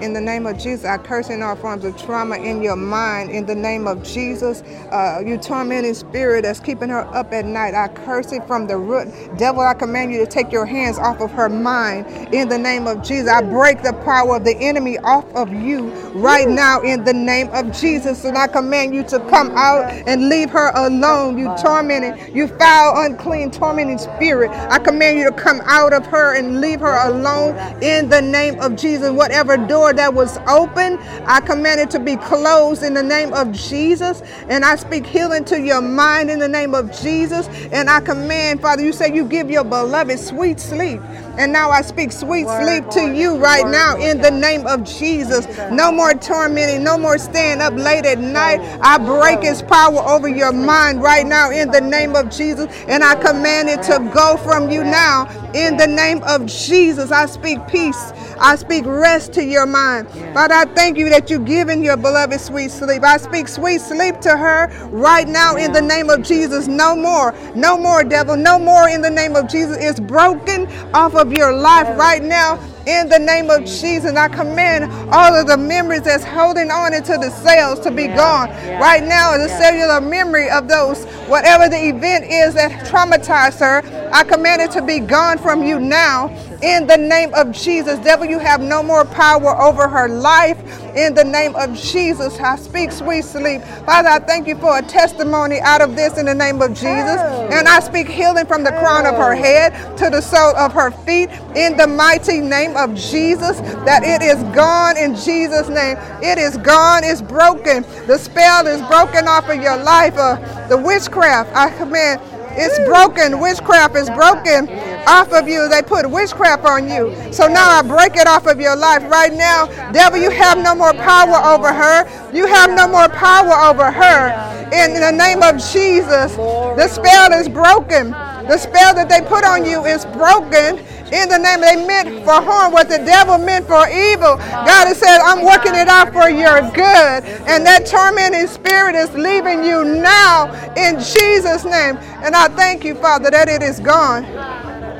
[0.00, 3.30] in the name of Jesus, I curse in all forms of trauma in your mind.
[3.30, 7.74] In the name of Jesus, uh, you tormenting spirit that's keeping her up at night.
[7.74, 9.08] I curse it from the root.
[9.38, 12.06] Devil, I command you to take your hands off of her mind.
[12.34, 15.90] In the name of Jesus, I break the power of the enemy off of you
[16.14, 16.80] right now.
[16.82, 20.70] In the name of Jesus, and I command you to come out and leave her
[20.74, 21.38] alone.
[21.38, 24.50] You tormenting, you foul, unclean, tormenting spirit.
[24.50, 27.56] I command you to come out of her and leave her alone.
[27.82, 32.16] In the name of Jesus, whatever door that was open, I command it to be
[32.16, 34.22] closed in the name of Jesus.
[34.48, 37.48] And I speak healing to your mind in the name of Jesus.
[37.72, 41.00] And I command, Father, you say you give your beloved sweet sleep.
[41.40, 45.46] And now I speak sweet sleep to you right now in the name of Jesus.
[45.70, 48.60] No more tormenting, no more staying up late at night.
[48.82, 52.66] I break its power over your mind right now in the name of Jesus.
[52.88, 57.10] And I command it to go from you now in the name of Jesus.
[57.10, 58.12] I speak peace.
[58.38, 60.10] I speak rest to your mind.
[60.34, 63.02] Father, I thank you that you've given your beloved sweet sleep.
[63.02, 66.66] I speak sweet sleep to her right now in the name of Jesus.
[66.66, 67.34] No more.
[67.54, 68.36] No more, devil.
[68.36, 69.76] No more in the name of Jesus.
[69.78, 74.14] It's broken off of your life right now in the name of Jesus.
[74.16, 78.50] I command all of the memories that's holding on into the cells to be gone.
[78.80, 84.24] Right now, the cellular memory of those, whatever the event is that traumatized her, I
[84.24, 86.28] command it to be gone from you now
[86.62, 87.98] in the name of Jesus.
[88.00, 90.58] Devil, you have no more power over her life
[90.96, 92.38] in the name of Jesus.
[92.38, 93.62] I speak sweet sleep.
[93.86, 97.18] Father, I thank you for a testimony out of this in the name of Jesus.
[97.18, 97.48] Oh.
[97.52, 99.36] And I speak healing from the crown of her oh.
[99.36, 103.60] head to the sole of her feet in the mighty name of Jesus.
[103.86, 105.96] That it is gone in Jesus' name.
[106.22, 107.82] It is gone, it's broken.
[108.06, 110.16] The spell is broken off of your life.
[110.16, 110.36] Uh,
[110.68, 112.20] the witchcraft, I command,
[112.52, 113.38] it's broken.
[113.38, 114.68] Witchcraft is broken
[115.06, 115.68] off of you.
[115.68, 117.32] They put witchcraft on you.
[117.32, 119.66] So now I break it off of your life right now.
[119.92, 122.32] Devil, you have no more power over her.
[122.34, 124.50] You have no more power over her.
[124.72, 128.14] In the name of Jesus, the spell is broken.
[128.50, 130.84] The spell that they put on you is broken.
[131.14, 134.38] In the name they meant for harm, what the devil meant for evil.
[134.38, 137.22] God has said, I'm working it out for your good.
[137.46, 141.96] And that tormenting spirit is leaving you now in Jesus' name.
[142.26, 144.24] And I thank you, Father, that it is gone.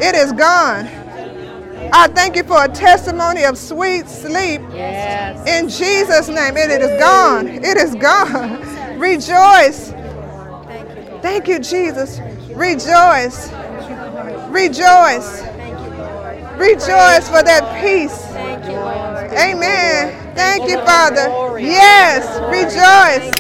[0.01, 0.87] It is gone.
[1.93, 4.61] I thank you for a testimony of sweet sleep.
[4.73, 5.45] Yes.
[5.49, 7.49] In Jesus' name, And it is gone.
[7.49, 8.99] It is gone.
[9.01, 9.91] Rejoice.
[11.21, 12.21] Thank you, Jesus.
[12.61, 13.51] Rejoice.
[14.51, 15.41] Rejoice.
[16.59, 18.21] Rejoice for that peace.
[19.33, 20.35] Amen.
[20.35, 21.59] Thank you, Father.
[21.59, 22.29] Yes.
[22.53, 23.33] Rejoice.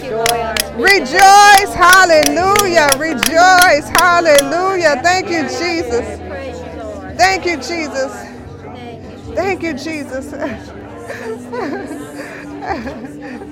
[0.72, 1.74] Rejoice.
[1.74, 2.88] Hallelujah.
[2.96, 3.90] Rejoice.
[4.00, 5.02] Hallelujah.
[5.02, 6.18] Thank you, Jesus.
[7.18, 8.12] Thank you, Jesus.
[9.34, 10.32] Thank you, Jesus.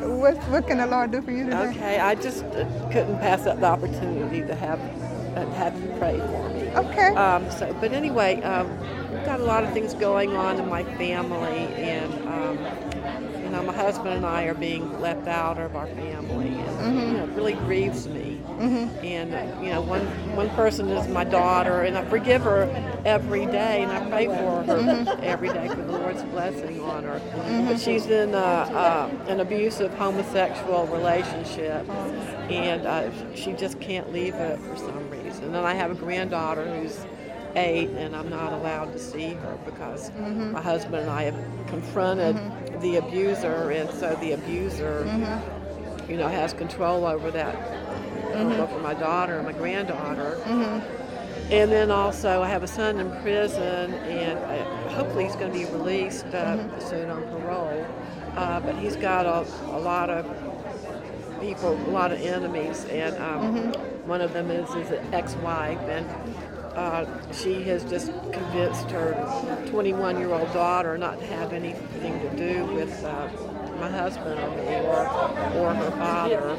[0.00, 1.68] what, what can the Lord do for you today?
[1.68, 2.40] Okay, I just
[2.90, 4.80] couldn't pass up the opportunity to have
[5.38, 6.68] uh, have you pray for me.
[6.74, 7.14] Okay.
[7.14, 8.68] Um, so, but anyway, um,
[9.12, 12.58] we've got a lot of things going on in my family, and um,
[13.42, 17.16] you know, my husband and I are being left out of our family, and you
[17.16, 18.40] know, it really grieves me.
[19.02, 22.62] And uh, you know, one one person is my daughter, and I forgive her
[23.04, 27.20] every day, and I pray for her every day for the Lord's blessing on her.
[27.68, 31.88] But she's in uh, uh, an abusive homosexual relationship,
[32.50, 35.17] and uh, she just can't leave it for some reason.
[35.48, 37.06] And then I have a granddaughter who's
[37.56, 40.52] eight, and I'm not allowed to see her because Mhm.
[40.52, 41.34] my husband and I have
[41.68, 42.36] confronted
[42.82, 45.06] the abuser, and so the abuser,
[46.06, 47.56] you know, has control over that,
[48.34, 50.36] over my daughter and my granddaughter.
[50.46, 50.82] Mhm.
[51.50, 55.58] And then also, I have a son in prison, and uh, hopefully he's going to
[55.58, 57.86] be released uh, soon on parole.
[58.36, 60.26] Uh, but he's got a, a lot of
[61.40, 63.72] people, a lot of enemies, and um,
[64.06, 66.06] one of them is his ex-wife, and
[66.76, 69.14] uh, she has just convinced her
[69.66, 73.28] 21-year-old daughter not to have anything to do with uh,
[73.80, 75.06] my husband or
[75.58, 76.58] or, her father.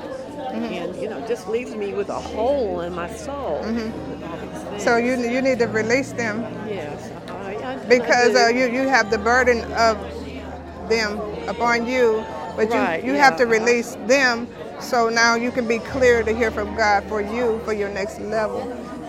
[0.51, 3.59] And you know, just leaves me with a hole in my soul.
[3.61, 4.83] with all these things.
[4.83, 7.11] So you you need to release them Yes.
[7.29, 9.97] I, I, because I uh, you you have the burden of
[10.89, 12.25] them upon you,
[12.55, 14.47] but Right, you you have to release them.
[14.81, 18.19] So now you can be clear to hear from God for you for your next
[18.19, 18.61] level.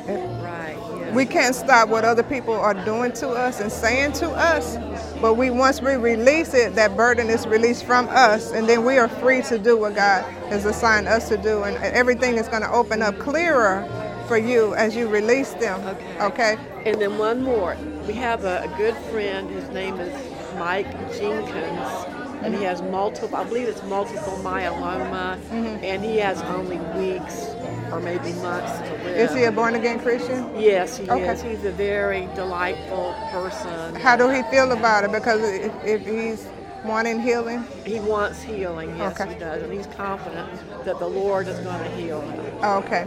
[0.07, 0.77] Right.
[0.77, 1.15] Yeah.
[1.15, 4.77] We can't stop what other people are doing to us and saying to us,
[5.21, 8.99] but we once we release it, that burden is released from us, and then we
[8.99, 12.63] are free to do what God has assigned us to do, and everything is going
[12.63, 13.87] to open up clearer
[14.27, 15.81] for you as you release them.
[16.21, 16.57] Okay.
[16.85, 17.77] And then one more.
[18.07, 19.49] We have a, a good friend.
[19.51, 20.13] His name is
[20.57, 23.37] Mike Jenkins, and he has multiple.
[23.37, 25.85] I believe it's multiple myeloma, Mm-hmm.
[25.85, 27.47] and he has only weeks
[27.93, 29.17] or maybe months to live.
[29.31, 30.49] Is he a born again Christian?
[30.59, 31.29] Yes, he Okay.
[31.29, 31.43] is.
[31.43, 33.95] He's a very delightful person.
[33.97, 35.13] How do he feel about it?
[35.13, 36.47] Because if, if he's
[36.85, 38.97] wanting healing, He wants healing.
[38.97, 39.35] Yes, Okay.
[39.35, 40.49] he does, and he's confident
[40.85, 42.65] that the Lord is going to heal him.
[42.65, 43.07] okay.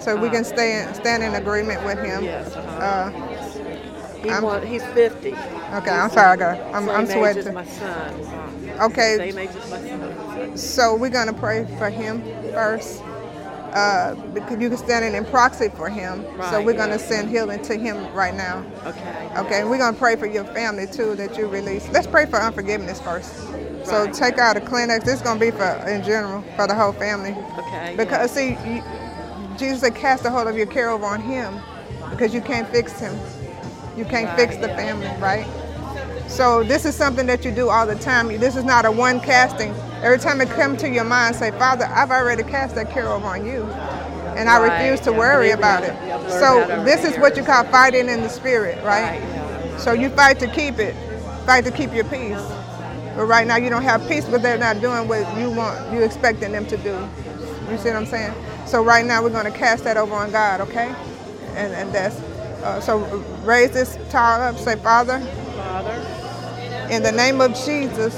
[0.00, 2.22] So we Uh, can stay in, stand in agreement with him.
[2.24, 3.10] Yes, uh-huh.
[3.10, 3.10] Uh,
[4.22, 5.28] He want, he's 50.
[5.32, 7.54] Okay, I'm sorry, I got- I'm- I'm sweating.
[7.54, 8.14] my son.
[8.80, 9.16] Okay.
[9.16, 10.56] Same age as my son.
[10.56, 13.02] So we're gonna pray for him first.
[13.72, 16.24] Uh, because you can stand in in proxy for him.
[16.50, 16.96] so we're gonna yeah.
[16.96, 18.64] send healing to him right now.
[18.86, 19.30] Okay.
[19.36, 21.86] Okay, we're gonna pray for your family too that you release.
[21.90, 23.34] Let's pray for unforgiveness first.
[23.84, 24.14] So Right.
[24.14, 25.04] take out a Kleenex.
[25.04, 27.36] This is gonna be for in general for the whole family.
[27.58, 27.94] Okay.
[27.96, 28.82] Because see, you,
[29.58, 31.60] Jesus said, cast the whole of your care over on Him,
[32.10, 33.16] because you can't fix Him.
[33.96, 34.76] You can't fix the yeah.
[34.76, 35.46] family, right?
[36.28, 38.28] So this is something that you do all the time.
[38.40, 39.72] This is not a one casting.
[40.02, 43.26] Every time it comes to your mind, say, Father, I've already cast that care over
[43.26, 43.64] on you,
[44.36, 45.94] and I Right, refuse to yeah, worry about it.
[46.06, 49.20] Yeah, I've learned that So this is what you call fighting in the spirit, right?
[49.20, 49.78] Right, yeah.
[49.78, 50.94] So you fight to keep it,
[51.46, 52.40] fight to keep your peace.
[53.16, 56.02] But right now you don't have peace, but they're not doing what you want, you
[56.02, 57.08] expecting them to do.
[57.70, 58.34] You see what I'm saying?
[58.66, 60.94] So right now we're going to cast that over on God, okay?
[61.56, 62.16] And and that's
[62.64, 62.98] Uh, so
[63.44, 64.58] raise this child up.
[64.60, 66.17] Say, Father, Father,
[66.90, 68.14] in the name of Jesus,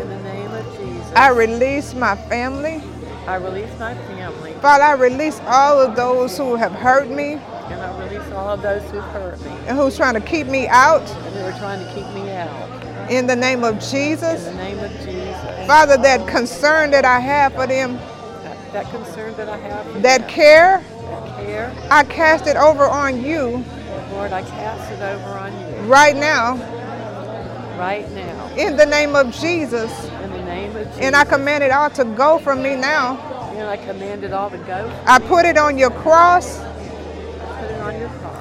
[0.00, 2.82] in the name of Jesus, I release my family.
[3.26, 4.52] I release my family.
[4.54, 8.62] Father, I release all of those who have hurt me And I release all of
[8.62, 11.02] those who've hurt me and who's trying to keep me out.
[11.02, 13.10] and who are trying to keep me out.
[13.10, 14.46] In the name of Jesus.
[14.46, 15.66] In the name of Jesus.
[15.66, 17.94] Father, that concern that I have for them,
[18.42, 22.56] That, that concern that I have for that them, care, that care, I cast it
[22.56, 23.64] over on you
[24.12, 26.56] Lord, I cast it over on you right now.
[27.80, 28.54] Right now.
[28.56, 29.90] In the name of Jesus.
[30.04, 31.00] In the name of Jesus.
[31.00, 33.18] And I command it all to go from me now.
[33.56, 35.02] And I command it all to go.
[35.06, 36.58] I put it on your cross.
[36.58, 38.40] Put it on your cross.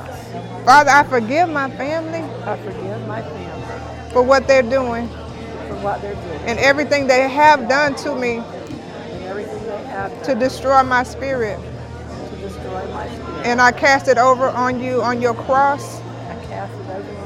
[0.66, 6.02] Father, I forgive my family I forgive my family for what they're doing for what
[6.02, 10.84] they're doing and everything they have done to me and everything they have to destroy
[10.84, 11.60] my spirit.
[11.60, 13.46] to destroy my spirit.
[13.46, 15.99] And I cast it over on you on your cross.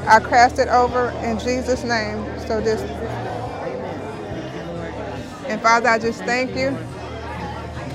[0.08, 2.26] I cast it over in Jesus' name.
[2.48, 2.86] So just
[5.48, 6.78] and Father, I just thank you.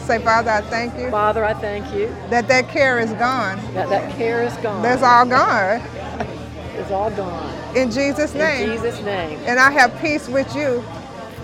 [0.07, 3.59] Say, Father, I thank you Father, I thank you that that care is gone.
[3.75, 4.83] that that care is gone.
[4.83, 5.83] That's all gone.
[6.79, 7.77] It's all gone.
[7.77, 8.71] In Jesus' name.
[8.71, 9.39] In Jesus' name.
[9.47, 10.85] And I have peace with you.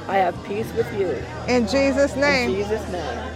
[0.07, 1.11] I have peace with you.
[1.53, 2.51] In Jesus' name.
[2.51, 3.34] In Jesus' name.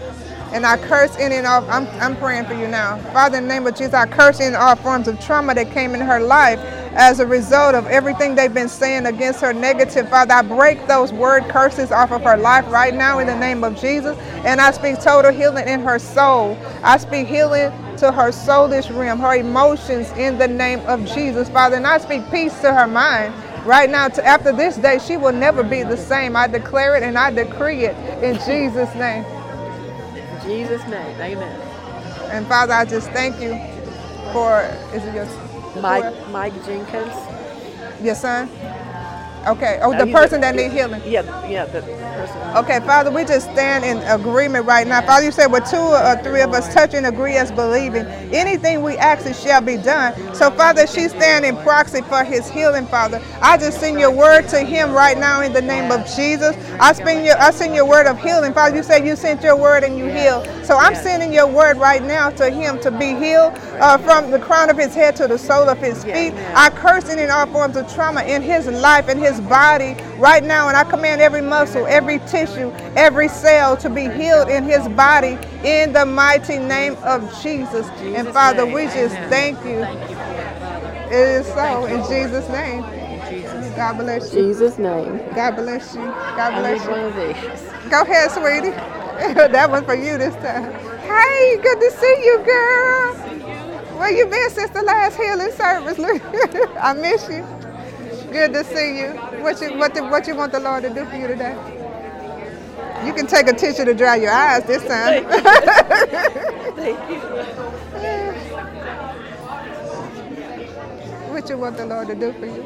[0.52, 1.64] And I curse in and off.
[1.68, 2.98] I'm, I'm praying for you now.
[3.12, 5.94] Father, in the name of Jesus, I curse in all forms of trauma that came
[5.94, 6.58] in her life
[6.94, 10.08] as a result of everything they've been saying against her negative.
[10.08, 13.62] Father, I break those word curses off of her life right now in the name
[13.64, 14.16] of Jesus.
[14.44, 16.58] And I speak total healing in her soul.
[16.82, 21.76] I speak healing to her soulish realm, her emotions in the name of Jesus, Father.
[21.76, 23.34] And I speak peace to her mind.
[23.66, 26.36] Right now, to, after this day, she will never be the same.
[26.36, 29.24] I declare it and I decree it in Jesus' name.
[30.48, 31.20] Jesus' name.
[31.20, 31.60] Amen.
[32.32, 33.52] And Father, I just thank you
[34.32, 34.62] for,
[34.94, 35.28] is it your,
[35.82, 37.14] Mike Mike Jenkins.
[38.02, 38.50] your son?
[39.46, 39.78] Okay.
[39.82, 41.00] Oh, No, the person a- that need healing.
[41.06, 42.56] Yeah, yeah, the person.
[42.56, 45.00] Okay, Father, we just stand in agreement right now.
[45.02, 48.82] Father, you said with two or three of us touch and agree as believing, anything
[48.82, 50.14] we ask it shall be done.
[50.34, 53.20] So, Father, she's standing proxy for his healing, Father.
[53.42, 56.56] I just send your word to him right now in the name of Jesus.
[56.80, 58.52] I send your, I send your word of healing.
[58.54, 60.42] Father, you said you sent your word and you heal.
[60.64, 64.38] So I'm sending your word right now to him to be healed uh, from the
[64.38, 66.32] crown of his head to the sole of his feet.
[66.54, 70.42] I curse it in all forms of trauma in his life and his body right
[70.42, 70.68] now.
[70.68, 75.38] And I command every muscle, every tissue, every cell to be healed in his body
[75.64, 77.86] in the mighty name of Jesus.
[78.00, 79.82] and Father, we just thank you.
[81.10, 82.82] It is so in Jesus' name.
[83.76, 84.42] God bless you.
[84.42, 85.18] Jesus' name.
[85.34, 86.02] God bless you.
[86.02, 86.90] God bless you.
[86.90, 87.90] one of these.
[87.90, 88.70] Go ahead, sweetie.
[89.52, 90.72] that one's for you this time.
[91.00, 93.14] Hey, good to see you, girl.
[93.98, 95.98] Where you been since the last healing service?
[96.80, 97.57] I miss you.
[98.32, 99.08] Good to see you.
[99.42, 101.56] What you what the, what you want the Lord to do for you today?
[103.06, 105.24] You can take a tissue to dry your eyes this time.
[106.76, 107.18] Thank you.
[111.32, 112.64] what you want the Lord to do for you?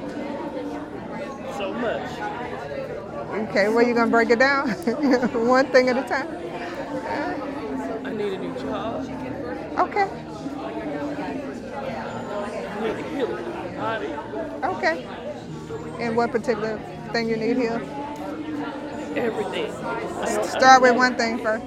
[1.57, 2.10] So much.
[3.49, 4.70] Okay, well you gonna break it down?
[5.47, 6.28] One thing at a time.
[8.05, 9.07] I need a new job.
[9.78, 10.08] Okay.
[12.73, 13.41] I need to heal my
[13.76, 14.08] body.
[14.76, 15.07] Okay.
[16.03, 16.79] And what particular
[17.13, 17.83] thing you need here?
[19.17, 19.73] Everything.
[20.45, 21.65] Start with one thing first.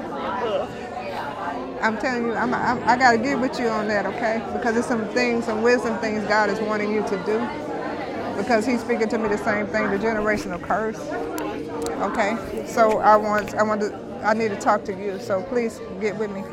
[1.81, 4.43] I'm telling you, I'm, I'm, I got to get with you on that, okay?
[4.53, 7.39] Because there's some things, some wisdom things God is wanting you to do.
[8.37, 10.99] Because He's speaking to me the same thing, the generational curse.
[12.01, 15.19] Okay, so I want, I want to, I need to talk to you.
[15.19, 16.43] So please get with me.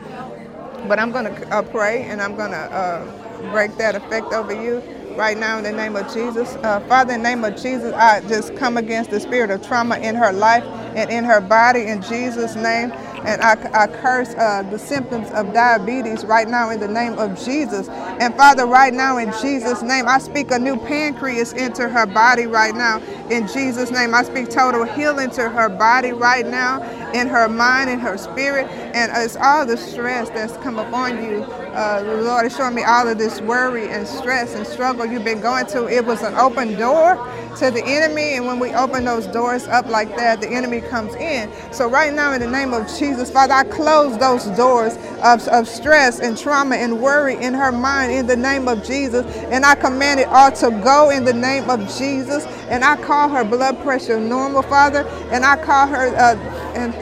[0.88, 4.82] But I'm gonna uh, pray, and I'm gonna uh, break that effect over you
[5.16, 6.56] right now in the name of Jesus.
[6.64, 9.98] Uh, Father, in the name of Jesus, I just come against the spirit of trauma
[9.98, 10.64] in her life
[10.96, 12.92] and in her body in Jesus' name.
[13.24, 17.42] And I, I curse uh, the symptoms of diabetes right now in the name of
[17.44, 17.88] Jesus.
[17.88, 22.46] And Father, right now in Jesus' name, I speak a new pancreas into her body
[22.46, 23.00] right now.
[23.30, 26.82] In Jesus' name, I speak total healing to her body right now,
[27.12, 28.66] in her mind, in her spirit.
[28.94, 31.42] And it's all the stress that's come upon you.
[31.42, 35.24] Uh, the Lord is showing me all of this worry and stress and struggle you've
[35.24, 35.88] been going to.
[35.88, 37.14] It was an open door
[37.58, 38.34] to the enemy.
[38.34, 41.50] And when we open those doors up like that, the enemy comes in.
[41.72, 45.68] So right now, in the name of Jesus, Father, I close those doors of, of
[45.68, 49.26] stress and trauma and worry in her mind in the name of Jesus.
[49.46, 52.44] And I command it all to go in the name of Jesus.
[52.68, 55.06] And I call her blood pressure normal, Father.
[55.32, 56.36] And I call her, uh,
[56.76, 56.94] and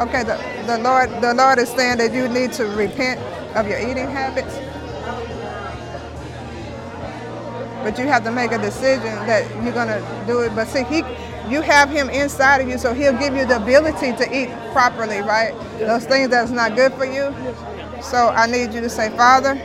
[0.00, 0.36] Okay, the,
[0.66, 3.20] the Lord the Lord is saying that you need to repent
[3.56, 4.56] of your eating habits.
[7.82, 10.54] But you have to make a decision that you're gonna do it.
[10.54, 11.04] But see, he
[11.50, 15.20] you have him inside of you, so he'll give you the ability to eat properly,
[15.20, 15.54] right?
[15.80, 17.34] Those things that's not good for you.
[18.02, 19.60] So I need you to say, Father,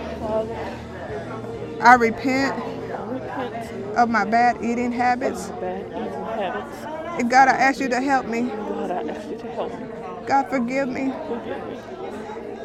[1.82, 2.56] I repent
[3.98, 5.52] of my bad eating habits.
[7.20, 8.44] And God, I ask you to help me.
[8.44, 9.88] God, I ask you to help me.
[10.28, 11.14] God, forgive me.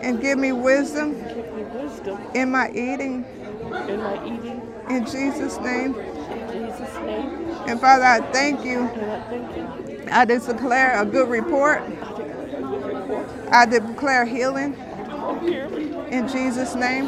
[0.03, 3.25] And give me wisdom Give me wisdom in my eating.
[3.89, 4.40] in my eating.
[4.91, 5.95] In Jesus' name.
[5.95, 7.41] In Jesus' name.
[7.69, 8.91] And Father, I thank you.
[10.11, 11.83] I declare a good report.
[13.53, 14.75] I declare healing.
[16.11, 17.07] In Jesus' name.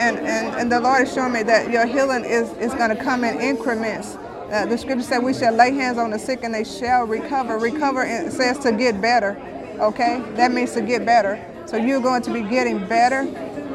[0.00, 3.02] And, and, and the Lord is showing me that your healing is, is going to
[3.02, 4.16] come in increments.
[4.50, 7.58] Uh, the scripture said we shall lay hands on the sick and they shall recover.
[7.58, 9.40] Recover it says to get better.
[9.78, 10.20] Okay?
[10.34, 11.36] That means to get better.
[11.70, 13.28] So you're going to be getting better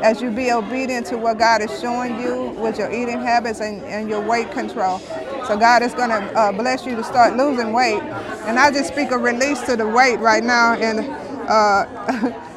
[0.04, 3.82] as you be obedient to what God is showing you with your eating habits and,
[3.86, 5.00] and your weight control.
[5.48, 8.02] So God is going to uh, bless you to start losing weight.
[8.48, 10.74] And I just speak a release to the weight right now.
[10.74, 11.10] And
[11.48, 11.86] uh,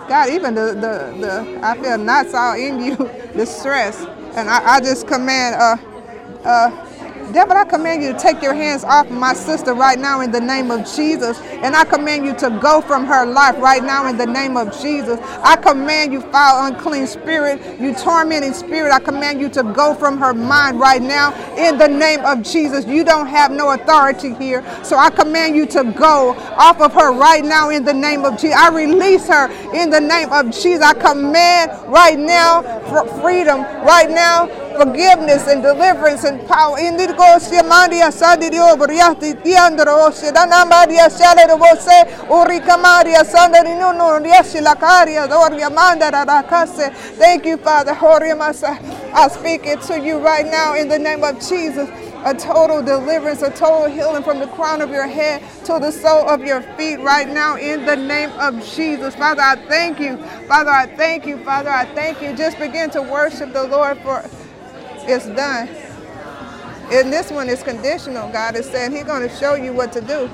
[0.08, 2.97] God, even the, the, the, I feel knots all in you,
[3.34, 4.00] the stress.
[4.34, 6.88] And I, I just command, uh, uh,
[7.32, 10.40] Devil, I command you to take your hands off my sister right now in the
[10.40, 11.39] name of Jesus.
[11.40, 14.73] And I command you to go from her life right now in the name of
[14.81, 15.20] Jesus.
[15.42, 18.92] I command you, foul, unclean spirit, you tormenting spirit.
[18.92, 22.86] I command you to go from her mind right now in the name of Jesus.
[22.86, 24.65] You don't have no authority here.
[24.82, 28.39] So I command you to go off of her right now in the name of
[28.39, 28.57] Jesus.
[28.57, 30.82] I release her in the name of Jesus.
[30.82, 32.62] I command right now
[33.20, 36.76] freedom, right now forgiveness and deliverance and power.
[47.18, 47.92] Thank you, Father.
[49.10, 51.89] I speak it to you right now in the name of Jesus
[52.24, 56.28] a total deliverance, a total healing from the crown of your head to the sole
[56.28, 59.15] of your feet right now in the name of Jesus.
[59.15, 60.16] Father, I thank you.
[60.47, 61.39] Father, I thank you.
[61.44, 62.36] Father, I thank you.
[62.36, 64.28] Just begin to worship the Lord for
[65.09, 65.69] it's done.
[66.91, 68.31] And this one is conditional.
[68.31, 70.31] God is saying He's going to show you what to do.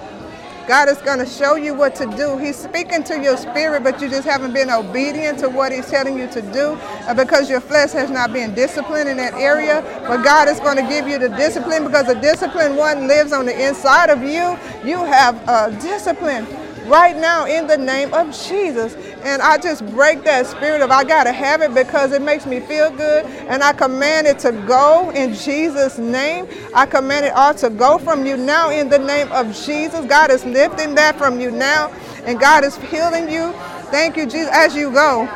[0.67, 2.39] God is going to show you what to do.
[2.39, 6.19] He's speaking to your spirit, but you just haven't been obedient to what He's telling
[6.19, 9.83] you to do uh, because your flesh has not been disciplined in that area.
[10.07, 13.47] But God is going to give you the discipline because the disciplined one lives on
[13.47, 14.57] the inside of you.
[14.89, 16.47] You have a discipline
[16.87, 18.95] right now in the name of Jesus.
[19.23, 22.47] And I just break that spirit of I got to have it because it makes
[22.47, 23.25] me feel good.
[23.25, 26.47] And I command it to go in Jesus' name.
[26.75, 30.05] I command it all to go from you now in the name of Jesus.
[30.07, 31.89] God is lifting that from you now.
[32.25, 33.53] And God is healing you.
[33.91, 34.49] Thank you, Jesus.
[34.53, 35.27] As you go,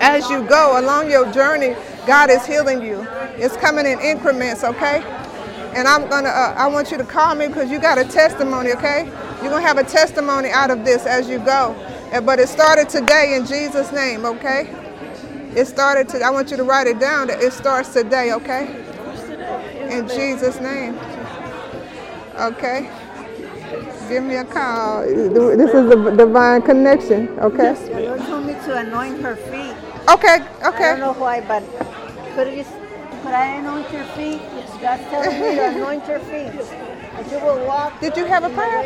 [0.00, 3.06] as you go along your journey, God is healing you.
[3.36, 5.23] It's coming in increments, okay?
[5.76, 8.72] And I'm gonna, uh, I want you to call me because you got a testimony,
[8.72, 9.06] okay?
[9.42, 11.74] You're gonna have a testimony out of this as you go.
[12.24, 14.72] But it started today in Jesus' name, okay?
[15.56, 18.68] It started to, I want you to write it down that it starts today, okay?
[19.90, 20.96] In Jesus' name.
[22.36, 22.88] Okay?
[24.08, 25.02] Give me a call.
[25.02, 27.74] This is a divine connection, okay?
[27.74, 29.74] The Lord told me to anoint her feet.
[30.08, 30.90] Okay, okay.
[30.90, 31.62] I don't know why, but
[32.36, 32.64] could, you,
[33.22, 34.40] could I anoint your feet?
[34.84, 36.52] God's telling me to anoint your feet.
[36.52, 37.98] That you will walk.
[38.02, 38.82] Did you have a prayer?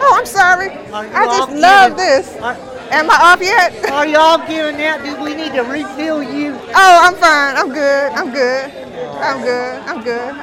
[0.00, 0.68] Oh, I'm sorry.
[0.92, 2.04] Are I just love giving?
[2.04, 2.36] this.
[2.36, 2.54] Are,
[2.92, 3.90] Am I off yet?
[3.90, 5.02] are y'all giving out?
[5.02, 6.56] Do we need to refill you?
[6.72, 7.56] Oh, I'm fine.
[7.56, 8.12] I'm good.
[8.12, 8.70] I'm good.
[9.18, 9.82] I'm good.
[9.88, 10.34] I'm good.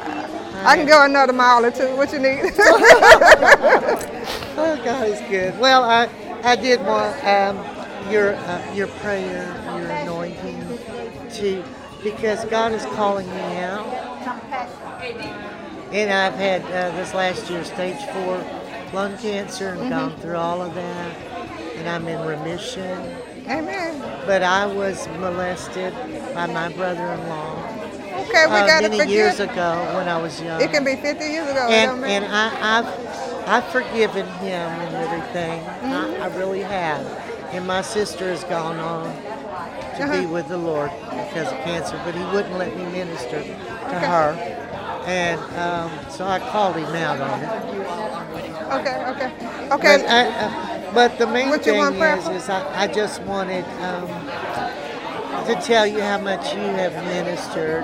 [0.66, 1.96] I can go another mile or two.
[1.96, 2.52] What you need?
[4.58, 5.58] Oh, God is good.
[5.58, 6.10] Well, I,
[6.44, 7.56] I did want um,
[8.12, 9.48] your uh, your prayer,
[9.80, 10.78] your anointing,
[11.32, 11.64] to
[12.04, 13.86] because God is calling me out.
[15.92, 18.38] And I've had uh, this last year stage four
[18.94, 21.18] lung cancer and gone through all of that,
[21.76, 22.98] and I'm in remission.
[23.48, 24.00] Amen.
[24.26, 25.94] But I was molested
[26.34, 27.68] by my brother-in-law.
[28.22, 30.62] Okay, we uh, gotta many years ago when I was young.
[30.62, 31.68] It can be 50 years ago.
[31.70, 35.62] and and I, I've I've forgiven him and everything.
[35.64, 36.22] Mm-hmm.
[36.22, 37.06] I, I really have.
[37.52, 39.08] And my sister has gone on
[39.96, 40.26] to be Uh-huh.
[40.26, 40.92] with the Lord
[41.24, 43.44] because of cancer, but he wouldn't let me minister
[43.90, 44.08] to Okay.
[44.08, 44.40] her.
[45.06, 47.52] And um, so I called him out on it.
[48.72, 49.32] Okay, okay,
[49.72, 49.98] okay.
[49.98, 54.10] But, I, uh, but the main What thing is, is I, I just wanted um,
[55.48, 57.84] to tell you how much you have ministered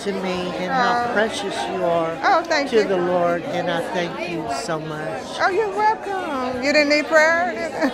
[0.00, 1.12] to me and how Oh.
[1.12, 2.84] precious you are Oh, thank to you.
[2.84, 5.22] the Lord, and I thank you so much.
[5.40, 6.62] Oh, you're welcome.
[6.62, 7.52] You didn't need prayer?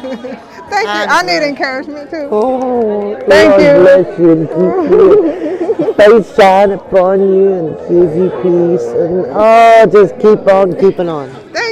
[0.70, 0.88] Thank you.
[0.88, 2.28] I'm I need encouragement too.
[2.30, 3.82] Oh, Thank Lord you.
[3.82, 4.90] bless you and keep
[5.78, 5.94] you.
[6.00, 8.86] Face shine upon you and give you peace.
[8.86, 11.30] And oh, just keep on keeping on.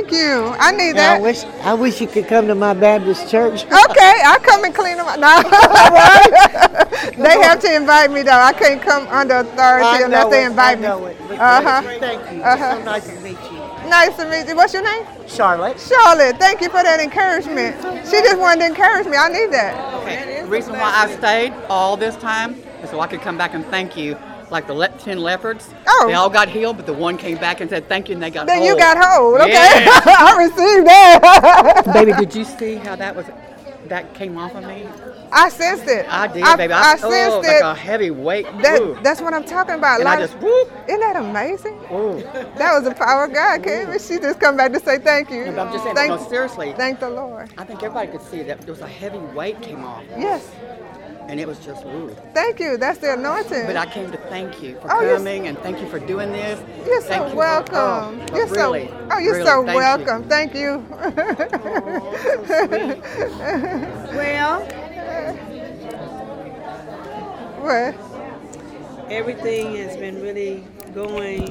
[0.09, 0.55] Thank you.
[0.59, 1.23] I need Yeah, I that.
[1.23, 3.65] wish I wish you could come to my Baptist church.
[3.65, 5.19] Okay, I'll come and clean them up.
[5.21, 5.43] No.
[7.23, 8.33] they have to invite me though.
[8.33, 10.83] I can't come under authority I unless know they it, invite I me.
[10.89, 11.83] know it, Uh huh.
[12.01, 12.43] thank you.
[12.43, 12.79] Uh-huh.
[12.79, 13.59] So nice to meet you.
[13.89, 14.57] Nice to meet you.
[14.57, 15.05] What's your name?
[15.27, 15.79] Charlotte.
[15.79, 16.39] Charlotte.
[16.39, 17.77] Thank you for that encouragement.
[18.07, 19.17] She just wanted to encourage me.
[19.17, 19.95] I need that.
[20.03, 20.43] Okay.
[20.43, 23.65] The reason why I stayed all this time is so I could come back and
[23.67, 24.17] thank you.
[24.51, 26.05] Like the le- ten leopards, Oh.
[26.07, 28.31] they all got healed, but the one came back and said thank you, and they
[28.31, 28.67] got Then whole.
[28.67, 29.41] you got hold.
[29.41, 29.53] Okay.
[29.53, 30.01] Yeah.
[30.07, 31.83] I received that.
[31.95, 33.27] baby, did you see how that was?
[33.87, 34.87] That came off of me.
[35.33, 36.07] I sensed it.
[36.09, 36.73] I did, I, baby.
[36.73, 37.47] I, I, sensed oh, it.
[37.47, 38.45] like a heavy weight.
[38.63, 38.99] That, Ooh.
[39.03, 40.01] that's what I'm talking about.
[40.01, 40.71] And I Like, just whoop.
[40.89, 41.79] Isn't that amazing?
[41.93, 42.21] Ooh.
[42.57, 45.31] That was the power of God came and she just come back to say thank
[45.31, 45.45] you.
[45.47, 46.73] No, but I'm just saying, thank, no, seriously.
[46.77, 47.51] Thank the Lord.
[47.57, 50.51] I think everybody could see that there was a heavy weight came off, Yes.
[51.29, 52.17] And it was just ooh.
[52.35, 52.77] Thank you.
[52.79, 53.67] That's the anointing.
[53.67, 56.59] But I came to thank you for Oh, coming and thank you for doing this.
[56.87, 57.75] You're Thank so you for- welcome.
[58.33, 59.77] oh, you're really, so oh, you're really, oh, so thank you.
[59.77, 60.29] welcome.
[60.29, 60.85] Thank you.
[60.91, 62.15] Oh,
[64.17, 64.61] well,
[67.61, 67.95] what?
[69.11, 71.47] everything has been really going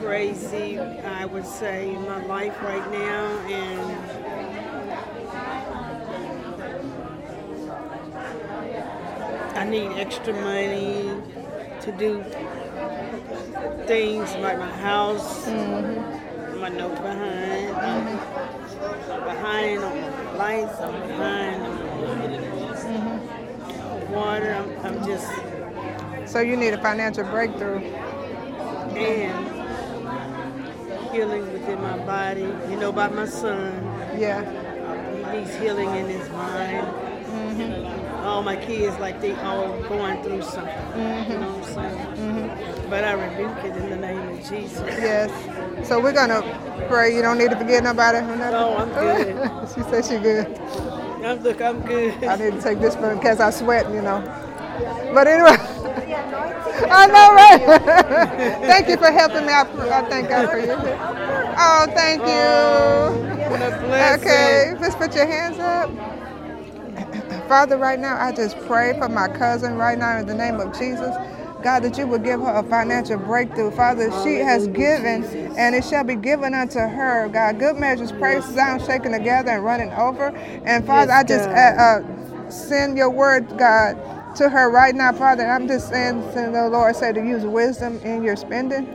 [0.00, 3.26] crazy, I would say, in my life right now.
[3.48, 4.53] And
[9.54, 11.10] I need extra money
[11.82, 12.22] to do
[13.86, 15.46] things like my house.
[15.46, 16.60] Mm-hmm.
[16.60, 17.70] My note behind.
[17.76, 18.04] I'm
[19.24, 20.80] behind on my lights.
[20.80, 21.76] I'm behind on
[24.08, 24.52] my water.
[24.54, 25.28] I'm, I'm just
[26.30, 27.80] So you need a financial breakthrough.
[28.96, 29.52] and
[31.12, 32.42] healing within my body.
[32.42, 33.72] You know about my son.
[34.18, 34.42] Yeah.
[35.32, 37.03] He needs healing in his mind.
[38.34, 40.74] All my kids, like they all going through something.
[41.30, 42.06] You know what I'm saying?
[42.16, 42.90] Mm-hmm.
[42.90, 44.80] But I rebuke it in the name of Jesus.
[44.80, 45.86] Yes.
[45.86, 46.42] So we're gonna
[46.88, 47.14] pray.
[47.14, 48.18] You don't need to forget nobody.
[48.22, 49.68] No, I'm good.
[49.74, 50.46] she said she good.
[51.24, 52.24] I'm, look, I'm good.
[52.24, 54.20] I need to take this one because I sweat, you know.
[55.14, 55.50] But anyway,
[56.90, 57.80] I know, right?
[58.66, 59.52] thank you for helping me.
[59.52, 60.72] I, I thank God for you.
[60.72, 62.26] Oh, thank you.
[62.26, 64.28] Oh, what a blessing.
[64.28, 66.13] Okay, just put your hands up.
[67.48, 70.78] Father, right now, I just pray for my cousin right now in the name of
[70.78, 71.14] Jesus.
[71.62, 73.70] God, that you would give her a financial breakthrough.
[73.72, 75.24] Father, she has given,
[75.58, 77.28] and it shall be given unto her.
[77.28, 80.28] God, good measures, praise, sound shaken together and running over.
[80.66, 83.96] And Father, Yes, I just uh, uh, send your word, God,
[84.36, 85.46] to her right now, Father.
[85.46, 86.20] I'm just saying,
[86.52, 88.86] the Lord, say to use wisdom in your spending.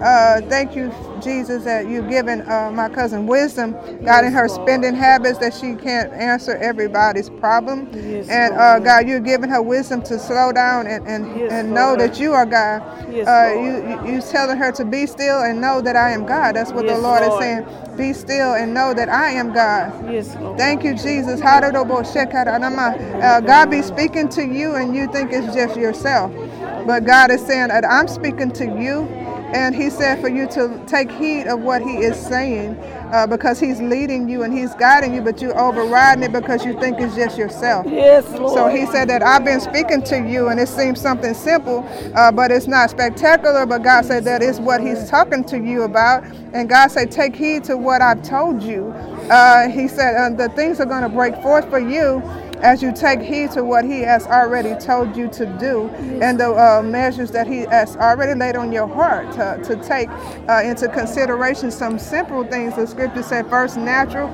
[0.00, 0.92] Uh, thank you,
[1.22, 3.72] Jesus, that you've given uh, my cousin wisdom,
[4.04, 7.88] God, in her spending habits, that she can't answer everybody's problem.
[8.28, 12.20] and uh, God, you're giving her wisdom to slow down and, and, and know that
[12.20, 12.82] you are God.
[12.82, 16.56] Uh, you, you, telling her to be still and know that I am God.
[16.56, 17.32] That's what the Lord, Lord.
[17.32, 17.66] is saying.
[17.96, 20.12] Be still and know that I am God.
[20.12, 20.58] Yes, Lord.
[20.58, 21.40] Thank you, Jesus.
[21.40, 26.30] Uh, God be speaking to you, and you think it's just yourself.
[26.86, 29.08] But God is saying that I'm speaking to you,
[29.54, 32.76] and He said for you to take heed of what He is saying
[33.12, 36.78] uh, because He's leading you and He's guiding you, but you're overriding it because you
[36.80, 37.86] think it's just yourself.
[37.88, 38.54] Yes, Lord.
[38.54, 42.32] So He said that I've been speaking to you, and it seems something simple, uh,
[42.32, 43.66] but it's not spectacular.
[43.66, 47.36] But God said that is what He's talking to you about, and God said, take
[47.36, 48.92] heed to what I've told you.
[49.30, 52.22] Uh, he said uh, the things are going to break forth for you
[52.62, 55.88] as you take heed to what he has already told you to do
[56.22, 60.08] and the uh, measures that he has already laid on your heart to, to take
[60.48, 62.74] uh, into consideration some simple things.
[62.76, 64.28] The scripture said first natural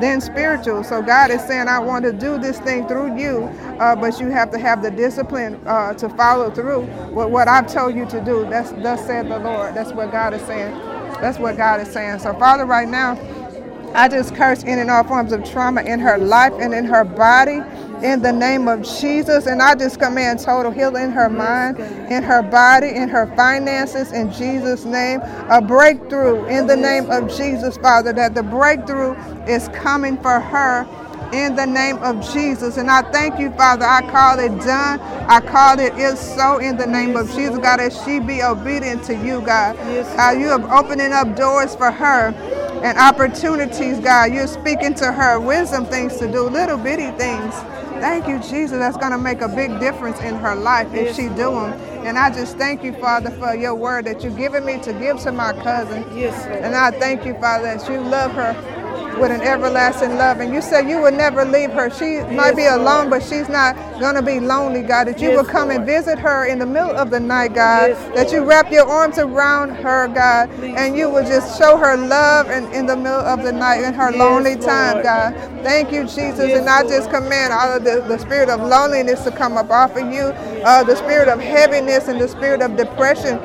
[0.00, 0.84] then spiritual.
[0.84, 3.44] So god is saying i want to do this thing through you
[3.80, 6.80] uh, but you have to have the discipline uh, to follow through
[7.12, 8.46] with what i've told you to do.
[8.48, 9.74] That's thus said the lord.
[9.74, 10.76] That's what god is saying.
[11.20, 12.20] That's what god is saying.
[12.20, 13.16] So father right now
[13.94, 17.04] I just curse in and all forms of trauma in her life and in her
[17.04, 17.60] body
[18.02, 19.46] in the name of Jesus.
[19.46, 21.78] And I just command total healing in her mind,
[22.10, 25.20] in her body, in her finances, in Jesus' name.
[25.50, 29.14] A breakthrough in the name of Jesus, Father, that the breakthrough
[29.46, 30.86] is coming for her
[31.32, 32.76] in the name of Jesus.
[32.76, 33.84] And I thank you, Father.
[33.84, 35.00] I call it done.
[35.28, 39.04] I call it is so in the name of Jesus, God, as she be obedient
[39.04, 39.76] to you, God.
[40.38, 42.34] You have opening up doors for her
[42.82, 44.32] and opportunities, God.
[44.32, 47.54] You're speaking to her wisdom things to do, little bitty things.
[48.00, 48.78] Thank you, Jesus.
[48.78, 51.97] That's going to make a big difference in her life if she do them.
[52.08, 55.20] And I just thank you, Father, for your word that you've given me to give
[55.20, 56.04] to my cousin.
[56.16, 56.64] Yes, Lord.
[56.64, 58.54] And I thank you, Father, that you love her
[59.20, 60.40] with an everlasting love.
[60.40, 61.90] And you said you would never leave her.
[61.90, 65.08] She might be alone, but she's not going to be lonely, God.
[65.08, 67.90] That you Yes, will come and visit her in the middle of the night, God.
[67.90, 70.50] Yes, that you wrap your arms around her, God.
[70.62, 73.92] and you will just show her love in, in the middle of the night in
[73.94, 75.04] her Yes, lonely time, Lord.
[75.04, 75.34] God.
[75.64, 76.48] Thank you, Jesus.
[76.48, 79.70] Yes, and I just command all of the, the spirit of loneliness to come up
[79.70, 80.22] off of you,
[80.64, 83.38] uh, the spirit of heaviness and the spirit of depression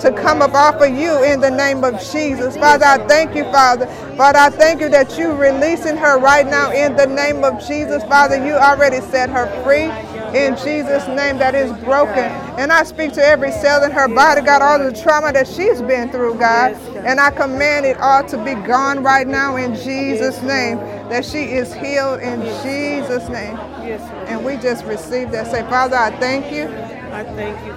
[0.00, 2.56] to come up off of you in the name of Jesus.
[2.56, 3.86] Father, I thank you, Father.
[4.16, 8.02] Father, I thank you that you're releasing her right now in the name of Jesus.
[8.04, 9.90] Father, you already set her free
[10.38, 12.30] in Jesus' name that is broken.
[12.58, 15.82] And I speak to every cell in her body, God, all the trauma that she's
[15.82, 16.72] been through, God.
[16.96, 20.78] And I command it all to be gone right now in Jesus' name,
[21.08, 23.56] that she is healed in Jesus' name.
[23.86, 25.50] Yes, And we just receive that.
[25.50, 26.68] Say, Father, I thank you
[27.12, 27.72] I thank you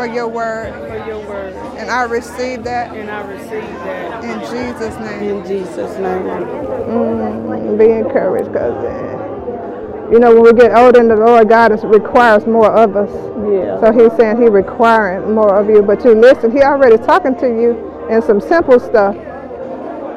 [0.00, 0.72] for your word.
[0.88, 1.54] for your word.
[1.76, 4.24] And I receive that And I receive that.
[4.24, 5.36] in Jesus' name.
[5.36, 6.22] In Jesus' name.
[6.24, 10.12] Mm, be encouraged, cousin.
[10.12, 13.10] You know, when we get older in the Lord, God is, requires more of us.
[13.52, 13.80] Yeah.
[13.80, 15.82] So He's saying He requiring more of you.
[15.82, 19.14] But you listen, He already talking to you in some simple stuff.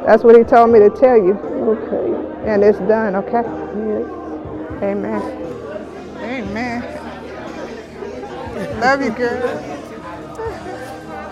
[0.06, 1.34] That's what He told me to tell you.
[1.34, 2.50] Okay.
[2.50, 3.44] And it's done, okay?
[3.44, 4.84] Yes.
[4.84, 5.22] Amen.
[6.24, 7.03] Amen.
[8.84, 9.48] Love you, girl.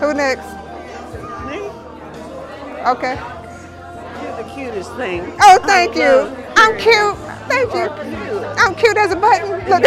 [0.00, 0.48] Who next?
[1.44, 1.68] Me?
[2.88, 3.14] Okay.
[4.22, 5.34] You're the cutest thing.
[5.38, 6.34] Oh, thank I you.
[6.56, 7.14] I'm cute.
[7.50, 7.90] Thank you.
[8.56, 9.50] I'm cute as a button.
[9.68, 9.84] Look.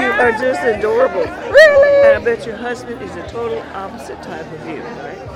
[0.00, 1.26] you are just adorable.
[1.56, 2.10] Really?
[2.10, 5.35] And I bet your husband is a total opposite type of you, right?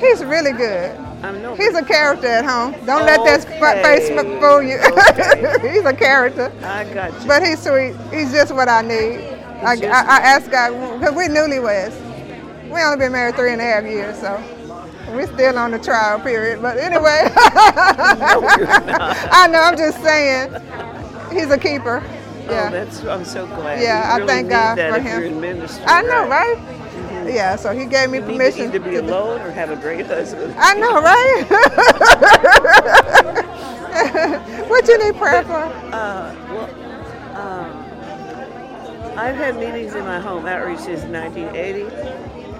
[0.00, 0.96] He's really good.
[1.22, 1.54] I know.
[1.54, 2.72] He's a character at home.
[2.86, 3.82] Don't let that Okay.
[3.82, 4.78] face fool you.
[5.70, 6.50] he's a character.
[6.62, 7.26] I got you.
[7.28, 7.94] But he's sweet.
[8.10, 9.20] He's just what I need.
[9.62, 11.92] I, I, I asked God, because we're newlyweds.
[12.70, 14.42] We only been married three and a half years, so
[15.08, 16.62] we're still on the trial period.
[16.62, 18.26] But anyway, I
[19.50, 20.54] know, I'm just saying,
[21.30, 22.02] he's a keeper.
[22.02, 22.06] Oh,
[22.52, 22.68] yeah.
[22.68, 23.04] Oh, that's.
[23.04, 23.82] I'm so glad.
[23.82, 25.20] Yeah, I thank God that for him.
[25.20, 26.56] You're in ministry, I know, right?
[26.56, 26.79] right?
[27.26, 30.06] Yeah, so he gave me need to either be to alone or have a great
[30.06, 30.54] husband.
[30.58, 31.44] I know, right?
[34.68, 35.64] what do you need prayer for?
[35.92, 36.68] Uh, well,
[37.34, 41.82] uh, I've had meetings in my home outreach since 1980,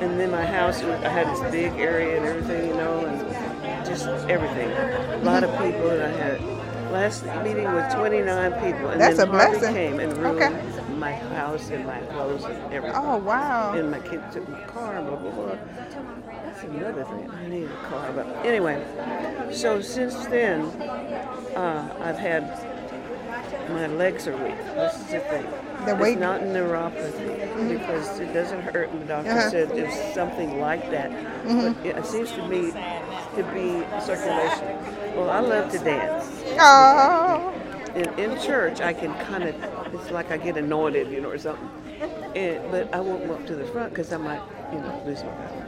[0.04, 0.82] and then my house.
[0.82, 4.70] I had this big area and everything, you know, and just everything.
[4.70, 6.40] A lot of people, and I had
[6.90, 9.72] last meeting was 29 people, and That's then a blessing.
[9.72, 10.89] came and ruined Okay.
[11.00, 13.00] My house and my clothes and everything.
[13.02, 13.72] Oh, wow.
[13.72, 15.54] And my kids took my car and blah blah blah.
[16.44, 17.30] That's another thing.
[17.30, 18.84] I need a car, but anyway.
[19.52, 20.60] So since then,
[21.56, 22.42] uh, I've had
[23.70, 24.56] my legs are weak.
[24.74, 25.46] This is the thing.
[25.86, 26.18] They're it's weak?
[26.18, 28.90] not neuropathy because it doesn't hurt.
[28.90, 29.50] And the doctor Uh-huh.
[29.50, 31.10] said it's something like that.
[31.46, 31.74] Mhm.
[31.82, 32.72] But it seems to me
[33.36, 34.76] to be circulation.
[35.16, 36.26] Well, I love to dance.
[36.58, 37.52] Oh.
[37.94, 39.54] In, in church, I can kind of,
[39.94, 41.68] it's like I get anointed, you know, or something.
[42.36, 44.40] And, but I won't walk to the front because I might,
[44.72, 45.66] you know, lose my power.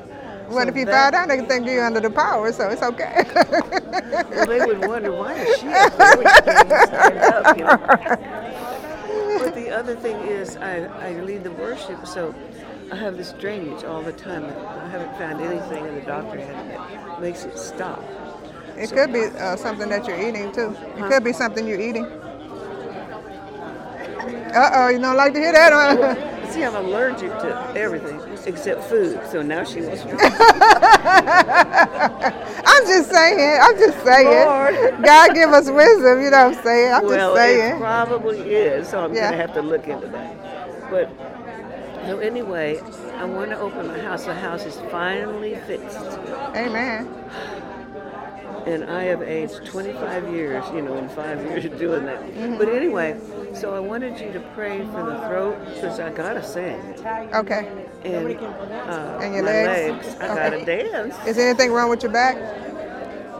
[0.48, 1.28] What So if you that- fall down?
[1.28, 3.24] They can think you're under the power, so it's okay.
[4.30, 6.16] Well, they would wonder why is she up there?
[6.18, 6.44] We can't
[6.88, 9.38] stand up, you know.
[9.38, 12.34] But the other thing is, I, I lead the worship, so
[12.92, 14.44] I have this drainage all the time.
[14.44, 18.02] I haven't found anything in the doctor had that makes it stop.
[18.76, 20.76] It could be uh, something that you're eating too.
[20.96, 22.06] It could be something you're eating.
[24.54, 26.14] Uh oh, you don't like to hear that, huh?
[26.50, 30.10] See, I'm allergic to everything except food, so now she wants to.
[32.66, 33.58] I'm just saying.
[33.62, 34.46] I'm just saying.
[34.46, 34.74] Lord.
[35.04, 36.20] God give us wisdom.
[36.20, 36.92] You know what I'm saying?
[36.92, 37.76] I'm well, just saying.
[37.76, 39.30] it probably is, so I'm Yeah.
[39.30, 40.90] gonna have to look into that.
[40.90, 41.10] But
[42.06, 42.80] so anyway,
[43.16, 44.24] I want to open my house.
[44.26, 45.96] The house is finally fixed.
[46.54, 47.08] Amen.
[48.66, 52.22] And I have aged 25 years, you know, in five years of doing that.
[52.22, 52.58] Mhm.
[52.58, 53.16] But anyway,
[53.54, 56.80] so I wanted you to pray for the throat because I gotta sing.
[57.34, 57.68] Okay.
[58.04, 60.16] And, uh, And your my legs?
[60.20, 60.34] I Okay.
[60.50, 61.14] gotta dance.
[61.26, 62.36] Is anything wrong with your back?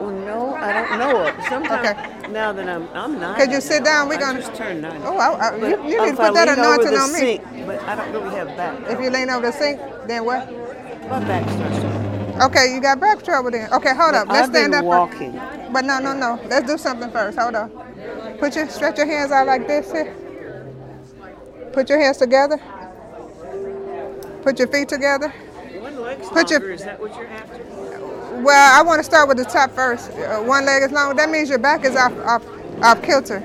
[0.01, 1.45] Well, no, I don't know of.
[1.49, 3.37] Sometimes now that I'm I'm nine.
[3.37, 4.09] Could you sit down?
[4.09, 5.01] We're I gonna- just turned nine.
[5.05, 7.19] Oh, I- I- you- you need to put that anointing on me.
[7.21, 8.75] Sink, but I don't really have back.
[8.89, 10.49] If you lean over the sink, then what?
[11.09, 11.92] My back starts.
[12.43, 13.73] Okay, you got back trouble then.
[13.73, 14.29] Okay, hold But up.
[14.29, 14.81] Let's I've been stand up.
[14.83, 15.41] for- walking.
[15.73, 16.41] But no, no, no.
[16.49, 17.39] Let's do something first.
[17.39, 17.71] Hold on.
[18.39, 20.15] Put your stretch your hands out like this here.
[21.73, 22.61] Put your hands together.
[24.43, 25.29] Put your feet together.
[25.81, 26.75] One leg's Put your- longer.
[26.75, 27.63] Is that what you're after?
[28.43, 30.11] Well, I want to start with the top first.
[30.11, 31.15] Uh, one leg is long.
[31.17, 32.45] That means your back is off off
[32.83, 33.43] off kilter.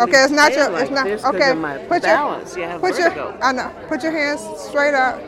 [0.00, 0.64] Okay, it's not your.
[0.64, 1.34] stand It's not.
[1.34, 2.56] Okay, of my put balance.
[2.56, 2.60] your.
[2.64, 3.44] Yeah, I have put your.
[3.44, 3.70] I know.
[3.88, 5.20] Put your hands straight up,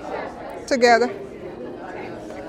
[0.67, 1.11] together.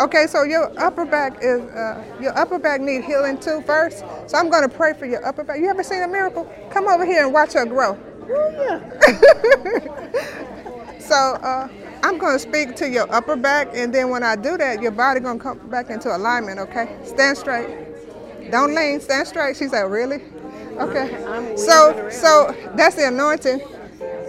[0.02, 4.00] Okay, so your upper back is uh, your upper back need healing too first.
[4.28, 5.60] So I'm gonna pray for your upper back.
[5.60, 6.52] You ever seen a miracle?
[6.72, 7.98] Come over here and watch her grow.
[11.00, 11.68] So uh,
[12.02, 15.20] I'm gonna speak to your upper back, and then when I do that, your body
[15.20, 16.60] gonna come back into alignment.
[16.60, 17.68] Okay, stand straight.
[18.52, 19.02] Don't lean.
[19.02, 19.58] Stand straight.
[19.58, 20.22] She said, "Really?"
[20.78, 21.56] Okay.
[21.58, 23.60] So so that's the anointing.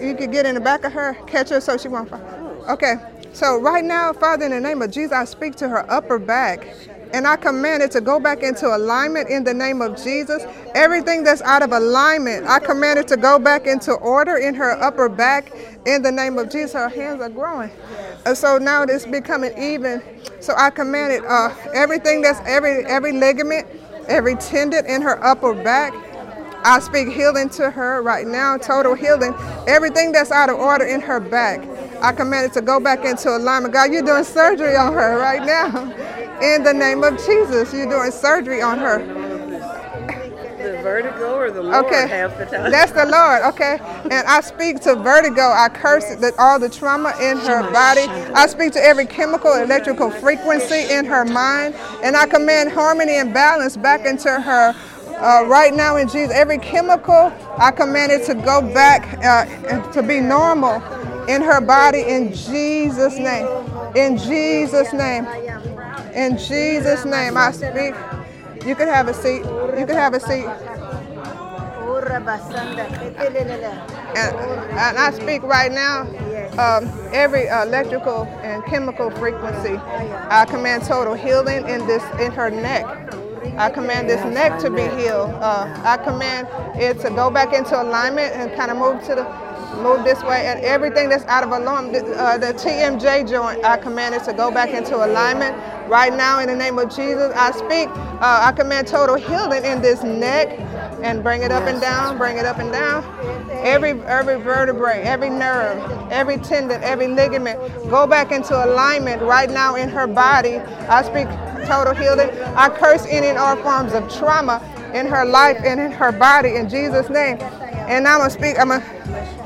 [0.02, 2.20] You could get in the back of her, catch her so she won't fall.
[2.68, 2.96] Okay.
[3.34, 6.68] So right now, Father, in the name of Jesus, I speak to her upper back.
[7.12, 10.44] And I command it to go back into alignment in the name of Jesus.
[10.74, 14.72] Everything that's out of alignment, I command it to go back into order in her
[14.80, 15.52] upper back
[15.84, 16.72] in the name of Jesus.
[16.74, 17.70] Her hands are growing.
[18.24, 20.02] And so now it's becoming even.
[20.40, 23.66] So I command it, uh, everything that's every every ligament,
[24.08, 25.92] every tendon in her upper back.
[26.64, 29.34] I speak healing to her right now, total healing.
[29.66, 31.60] Everything that's out of order in her back,
[32.02, 33.74] I command it to go back into alignment.
[33.74, 35.82] God, you're doing surgery on her right now.
[36.40, 38.98] In the name of Jesus, you're doing surgery on her.
[40.64, 42.70] The vertigo or the Lord Okay, half the time.
[42.70, 43.42] that's the Lord.
[43.54, 43.78] Okay,
[44.10, 45.42] and I speak to vertigo.
[45.42, 48.02] I curse that all the trauma in her body.
[48.34, 53.34] I speak to every chemical, electrical frequency in her mind, and I command harmony and
[53.34, 54.74] balance back into her.
[55.18, 60.02] Uh, right now in Jesus, every chemical, I command it to go back uh, to
[60.02, 60.76] be normal
[61.28, 63.46] in her body in Jesus' name.
[63.96, 65.26] In Jesus' name.
[66.14, 67.94] In Jesus' name, I speak.
[68.66, 69.44] You can have a seat.
[69.78, 70.46] You can have a seat.
[74.16, 76.02] And, and I speak right now,
[76.58, 79.76] um, every electrical and chemical frequency.
[80.30, 82.86] I command total healing in this in her neck.
[83.56, 85.30] I command this neck to be healed.
[85.30, 86.48] Uh, I command
[86.80, 90.46] it to go back into alignment and kind of move to the move this way.
[90.46, 94.50] And everything that's out of alignment, uh, the TMJ joint, I command it to go
[94.50, 95.56] back into alignment
[95.88, 97.32] right now in the name of Jesus.
[97.34, 97.88] I speak.
[98.20, 100.48] Uh, I command total healing in this neck
[101.02, 103.04] and bring it up and down, bring it up and down.
[103.50, 105.78] Every every vertebrae, every nerve,
[106.10, 110.56] every tendon, every ligament, go back into alignment right now in her body.
[110.58, 111.28] I speak
[111.66, 112.30] total healing.
[112.56, 114.62] I curse any and all forms of trauma
[114.94, 117.38] in her life and in her body in Jesus' name.
[117.40, 118.58] And I'm gonna speak.
[118.58, 119.43] I'm gonna.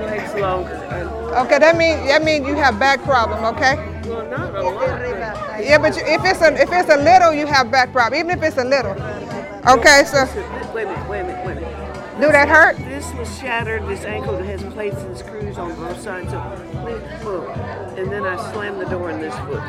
[0.00, 0.74] Leg's longer.
[1.44, 3.44] Okay, that means that means you have back problem.
[3.54, 3.76] Okay.
[4.08, 5.62] well, not a lot.
[5.62, 8.18] Yeah, but you, if it's a if it's a little, you have back problem.
[8.20, 8.92] Even if it's a little.
[9.68, 10.24] Okay, so
[10.72, 12.20] Wait a minute, wait a minute, wait a minute.
[12.20, 12.76] do that hurt?
[12.78, 16.30] This was shattered, this ankle that has plates and screws on both sides.
[16.30, 16.40] So,
[17.24, 17.50] boom.
[17.98, 19.62] And then I slammed the door in this foot.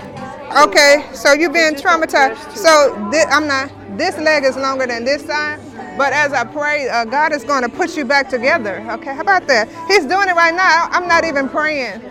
[0.67, 2.37] Okay, so you've been traumatized.
[2.55, 3.71] So thi- I'm not.
[3.97, 5.59] This leg is longer than this side.
[5.99, 8.77] But as I pray, uh, God is going to put you back together.
[8.91, 9.67] Okay, how about that?
[9.89, 10.87] He's doing it right now.
[10.91, 12.01] I'm not even praying.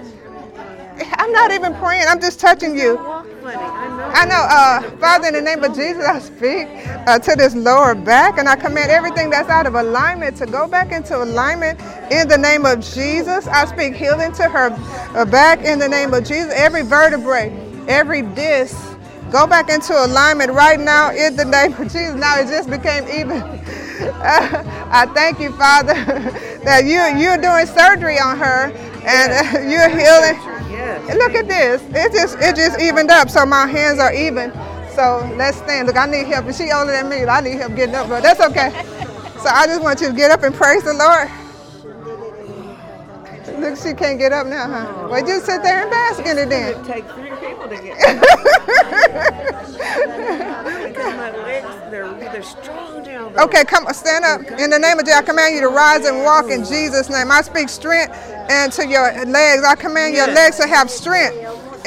[1.12, 2.05] I'm not even praying.
[2.07, 2.99] I'm just touching you.
[2.99, 6.68] I know, uh, Father, in the name of Jesus, I speak
[7.08, 10.68] uh, to this lower back, and I command everything that's out of alignment to go
[10.68, 11.81] back into alignment
[12.12, 13.47] in the name of Jesus.
[13.47, 14.70] I speak healing to her
[15.17, 16.52] uh, back in the name of Jesus.
[16.55, 17.50] Every vertebrae,
[17.89, 18.76] every disc,
[19.31, 22.15] go back into alignment right now in the name of Jesus.
[22.15, 23.42] Now it just became even.
[24.90, 25.94] I thank you, Father,
[26.65, 28.73] that you you're doing surgery on her
[29.05, 30.39] and you're healing.
[30.70, 31.16] Yes.
[31.16, 31.82] Look at this.
[31.90, 34.52] It just it just evened up, so my hands are even.
[34.94, 35.86] So let's stand.
[35.86, 36.52] Look, I need help.
[36.52, 37.24] She older than me.
[37.24, 38.70] I need help getting up, but that's okay.
[39.42, 41.28] So I just want you to get up and praise the Lord.
[43.58, 45.08] Look, she can't get up now, huh?
[45.08, 46.80] Well, just sit there and bask in it then.
[46.80, 47.96] It takes three people to get
[50.88, 53.44] Because my legs, they're, they're strong down there.
[53.44, 54.40] Okay, come stand up.
[54.58, 57.30] In the name of Jesus, I command you to rise and walk in Jesus' name.
[57.30, 58.12] I speak strength
[58.50, 59.62] and to your legs.
[59.64, 61.36] I command your legs to have strength.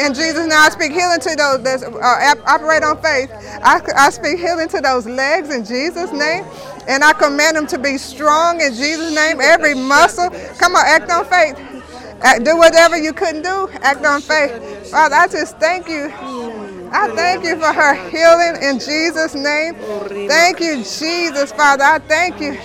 [0.06, 3.30] In Jesus' name, I speak healing to those that uh, operate on faith.
[3.64, 6.44] I, I speak healing to those legs in Jesus' name.
[6.88, 9.40] And I command them to be strong in Jesus' name.
[9.40, 11.56] Every muscle, come on, act on faith.
[12.24, 14.90] Act, do whatever you couldn't do, act on faith.
[14.92, 16.12] Father, I just thank you.
[16.92, 19.76] I thank you for her healing in Jesus' name.
[20.28, 21.84] Thank you, Jesus, Father.
[21.84, 22.58] I thank you.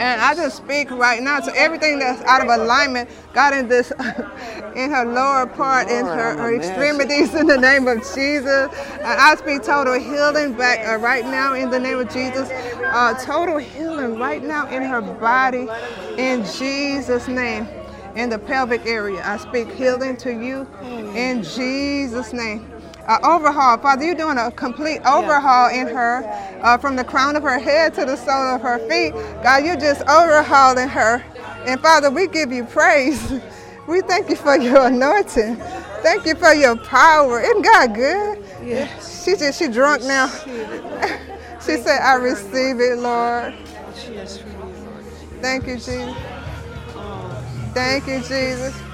[0.00, 3.90] And I just speak right now to everything that's out of alignment, God, in this,
[4.74, 8.70] in her lower part, in her, her extremities, in the name of Jesus.
[8.94, 12.48] And I speak total healing back uh, right now in the name of Jesus.
[12.50, 15.68] Uh, total healing right now in her body,
[16.16, 17.68] in Jesus' name.
[18.16, 20.66] In the pelvic area, I speak healing to you
[21.14, 22.79] in Jesus' name.
[23.08, 23.78] An overhaul.
[23.78, 26.22] Father, you're doing a complete overhaul in her
[26.62, 29.12] uh, from the crown of her head to the sole of her feet.
[29.42, 31.22] God, you're just overhauling her.
[31.66, 33.32] And Father, we give you praise.
[33.88, 35.56] We thank you for your anointing.
[36.02, 37.40] Thank you for your power.
[37.40, 38.44] Isn't God good?
[38.64, 39.24] Yes.
[39.24, 40.28] She just she drunk now.
[41.60, 43.54] she said, I receive it, Lord.
[44.12, 45.04] Yes, for me, Lord.
[45.40, 46.16] Thank you, Jesus.
[47.74, 48.89] Thank you, Jesus.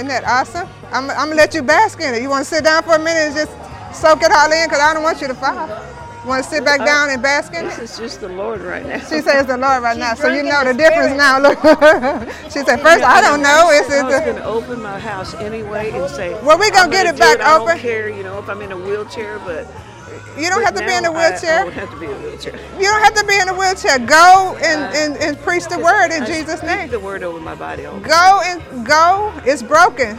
[0.00, 0.66] Isn't that awesome?
[0.92, 2.22] I'm, I'm gonna let you bask in it.
[2.22, 3.52] You want to sit down for a minute and just
[3.92, 4.64] soak it all in?
[4.66, 5.68] Because I don't want you to fall.
[5.68, 7.76] You want to sit back down and bask in it?
[7.76, 8.98] This is just the Lord right now.
[9.00, 11.38] She says the Lord right now, so you know the the difference now.
[11.38, 11.60] Look,
[12.48, 13.68] she said first I don't know.
[13.72, 16.90] It's, I was going to open my house anyway and say, Well, we're gonna I'm
[16.90, 19.38] get gonna it back do I don't care, you know, if I'm in a wheelchair,
[19.40, 19.66] but
[20.38, 21.58] You don't but have to be in a now I- wheelchair.
[21.60, 22.54] I, don't have to be in a wheelchair.
[22.78, 23.98] you don't have to be in a wheelchair.
[23.98, 26.88] Go and, uh, and, and preach the word in I Jesus' speak name.
[26.90, 27.84] the word over my body.
[27.86, 29.32] All the Go and go.
[29.44, 30.16] It's broken.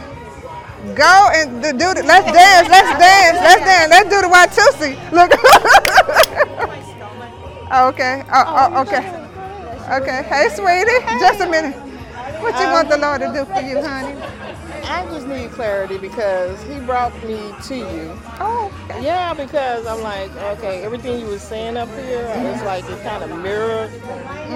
[0.94, 2.02] Go and do the.
[2.02, 2.68] Let's dance.
[2.68, 3.38] Let's dance.
[3.38, 3.90] Let's dance.
[3.90, 4.96] Let's do the Watusi.
[5.12, 5.30] Look.
[7.70, 8.24] oh, okay.
[8.32, 9.04] Oh, oh, okay.
[10.02, 10.22] Okay.
[10.28, 11.00] Hey, sweetie.
[11.20, 11.76] Just a minute.
[12.42, 14.16] What you want the Lord to do for you, honey?
[14.84, 18.12] I just need clarity because he brought me to you.
[18.40, 18.70] Oh,
[19.00, 23.22] yeah, because I'm like, okay, everything you was saying up here, it's like it kind
[23.22, 23.90] of mirrored.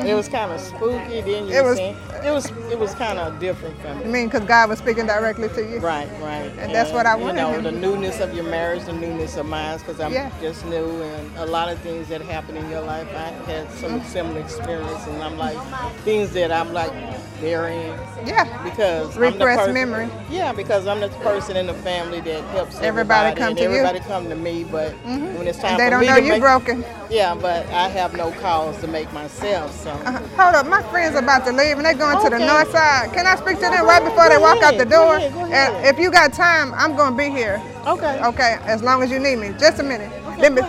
[0.06, 1.20] It was kind of spooky.
[1.22, 4.26] Then you It was- saying it was it was kind of different from I mean,
[4.26, 5.78] because God was speaking directly to you.
[5.78, 6.50] Right, right.
[6.58, 7.36] And that's what I wanted.
[7.36, 10.30] You know, him the newness of your marriage, the newness of mine, because I'm Yeah.
[10.40, 14.00] just new, and a lot of things that happened in your life, I had some
[14.00, 14.08] Mm-hmm.
[14.08, 15.56] similar experience, and I'm like
[16.04, 16.92] things that I'm like
[17.40, 17.94] burying.
[18.24, 18.44] Yeah.
[18.64, 20.08] Because Repressed person- memory.
[20.30, 23.62] Yeah, because I'm the person in the family that helps Everybody everybody, come and to
[23.64, 23.68] you.
[23.70, 24.64] everybody come to me.
[24.64, 25.34] But Mhm.
[25.34, 26.84] when it's time And they for don't me know to you make, broken.
[27.10, 29.72] Yeah, but I have no calls to make myself.
[29.82, 32.38] So Uh, hold up, my friends are about to leave and they're going to the
[32.38, 33.12] north side.
[33.12, 35.16] Can I speak to them right before they Go walk out the ahead, go door?
[35.16, 37.60] ahead, go And if you got time, I'm going to be here.
[37.86, 38.20] Okay.
[38.24, 39.52] Okay, as long as you need me.
[39.58, 40.10] Just a minute.
[40.38, 40.62] Let me.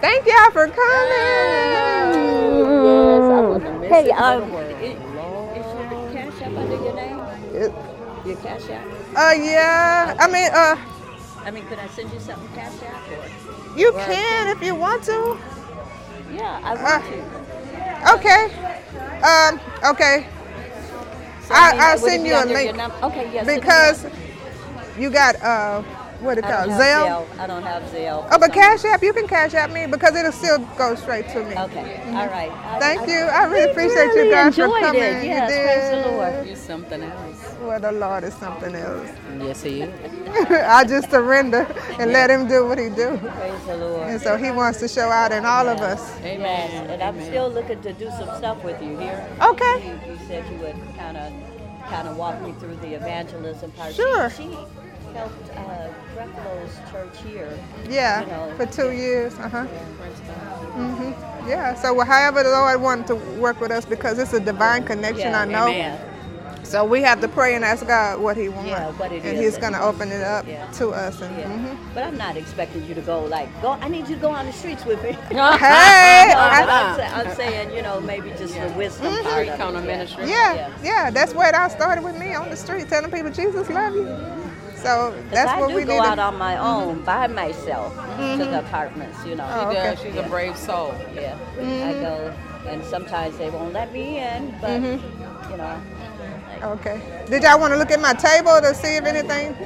[0.00, 0.76] Thank y'all for coming.
[3.90, 4.96] Hey, um, i-
[5.58, 7.20] is your cash app under your name?
[7.60, 7.72] It-
[8.24, 8.84] Your cash app?
[9.16, 10.14] Uh, yeah.
[10.18, 10.76] I mean, uh,
[11.44, 13.78] I mean, could I send you something cash app or?
[13.78, 15.36] you or can if you want to.
[16.32, 18.14] Yeah, I Uh, want to.
[18.14, 18.42] Okay.
[19.22, 19.60] Um,
[19.92, 20.26] okay.
[21.46, 22.76] So, I, mean, I'll send you a link.
[22.76, 23.44] num- Okay, yes.
[23.46, 24.06] send me Because
[24.98, 25.82] you got, uh,
[26.20, 26.68] what it I called?
[26.70, 27.26] don't have Zelle?
[27.26, 27.40] Zelle.
[27.40, 28.28] I don't have Zelle.
[28.30, 31.42] Oh, but Cash App, you can Cash App me because it'll still go straight to
[31.44, 31.56] me.
[31.56, 32.52] Okay, all right.
[32.52, 33.20] I- Thank I- you.
[33.24, 35.02] I really appreciate really you guys for enjoyed coming.
[35.02, 35.22] it.
[35.24, 36.16] You Yes, praise the did.
[36.16, 36.46] Lord.
[36.46, 37.39] You're something else.
[37.60, 39.08] Well, the Lord is something else.
[39.38, 40.30] Yes, he is.
[40.50, 41.66] I just surrender
[41.98, 43.18] and let Him do what He do.
[43.18, 44.08] Praise the Lord.
[44.08, 46.00] And so He wants to show out in all of us.
[46.22, 49.28] Yes, and I'm still looking to do some stuff with you here.
[49.42, 49.98] Okay.
[50.06, 51.32] You, you said you would kind of,
[51.88, 53.94] kind of walk me through the evangelism part.
[53.94, 54.30] Sure.
[54.30, 55.88] She, she helped uh,
[56.90, 57.58] church here.
[57.88, 59.34] Yeah, You know, for two years.
[59.34, 59.64] Uh huh.
[59.64, 61.74] hmm Yeah.
[61.74, 65.30] So however the Lord wanted to work with us because it's a divine connection.
[65.30, 65.68] Yeah, I know.
[65.68, 66.09] amen.
[66.70, 69.36] So we have to pray and ask God what He wants, Yeah, what it and
[69.36, 70.70] is He's going to open it up Yeah.
[70.78, 71.20] to us.
[71.20, 71.46] And, Yeah.
[71.46, 71.76] mhm.
[71.94, 73.72] But I'm not expecting you to go like go.
[73.80, 75.10] I need you to go on the streets with me.
[75.30, 79.22] Hey, No, I'm, I- sa- I'm saying you know maybe just the wisdom Mhm.
[79.24, 79.86] part of Kind of it.
[79.88, 80.30] ministry.
[80.30, 83.68] Yeah, yeah, that's where it all started with me on the street, telling people Jesus
[83.68, 84.06] love you.
[84.76, 86.22] So that's I what do we go need out to.
[86.22, 88.38] on my own by myself to Mhm.
[88.52, 89.18] the apartments.
[89.26, 89.46] You know.
[89.50, 89.96] Oh, okay.
[90.00, 90.94] She's a brave soul.
[91.16, 92.00] Yeah, I Mhm.
[92.00, 92.32] go,
[92.68, 95.00] and sometimes they won't let me in, but Mhm.
[95.50, 95.74] you know.
[96.62, 97.24] Okay.
[97.28, 99.56] Did y'all want to look at my table to see if anything?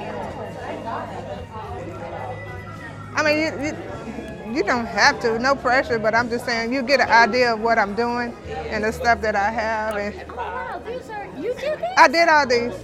[3.16, 6.82] I mean, you, you, you don't have to, no pressure, but I'm just saying you
[6.82, 9.96] get an idea of what I'm doing and the stuff that I have.
[9.96, 11.94] And oh, Wow, these are you did this?
[11.96, 12.74] I did all these.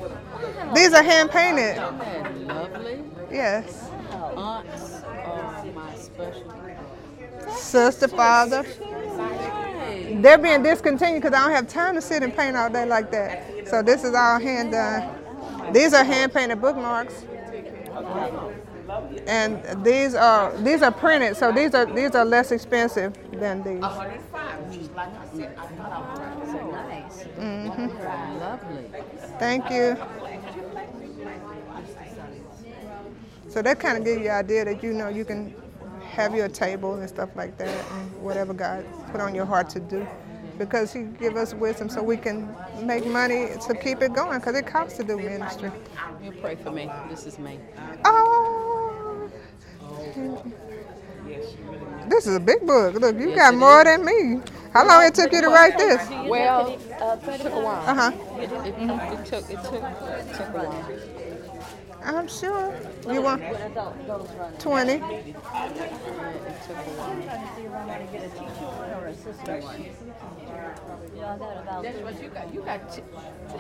[0.75, 1.77] These are hand painted.
[2.47, 3.05] Lovely.
[3.31, 3.89] Yes.
[4.37, 6.53] Aunts are my special.
[7.57, 8.65] Sister, father.
[10.23, 13.11] They're being discontinued because I don't have time to sit and paint all day like
[13.13, 13.60] that.
[13.71, 15.09] So this is all hand done.
[15.73, 17.25] These are hand painted bookmarks.
[19.27, 23.81] And these are these are printed, so these are these are less expensive than these.
[23.81, 24.21] So
[26.71, 27.23] nice.
[27.23, 27.87] hmm
[28.41, 28.85] Lovely.
[29.39, 29.97] Thank you.
[33.49, 35.55] So that kind of gives you an idea that you know you can
[36.13, 39.81] have your table and stuff like that, and whatever God put on your heart to
[39.81, 40.07] do,
[40.61, 44.55] because He give us wisdom so we can make money to keep it going, because
[44.55, 45.73] it costs to do ministry.
[46.23, 46.91] You pray for me.
[47.09, 47.59] This is me.
[48.05, 49.31] Oh,
[52.09, 52.95] this is a big book.
[52.95, 53.85] Look, you Yes, got more is.
[53.87, 54.43] than me.
[54.75, 56.07] How long it took you to write this?
[56.29, 57.89] Well, it took a while.
[57.89, 58.13] Uh huh.
[58.39, 61.20] It, it, it took it took it took a while.
[62.03, 62.75] I'm sure.
[63.11, 64.59] You want When adult goes running.
[64.59, 64.93] 20?
[64.93, 65.01] It
[66.67, 69.01] took a while.
[69.01, 69.85] Or assistant one.
[71.17, 71.83] Yeah, I got about.
[71.83, 72.55] That's what you got.
[72.55, 73.03] You got t-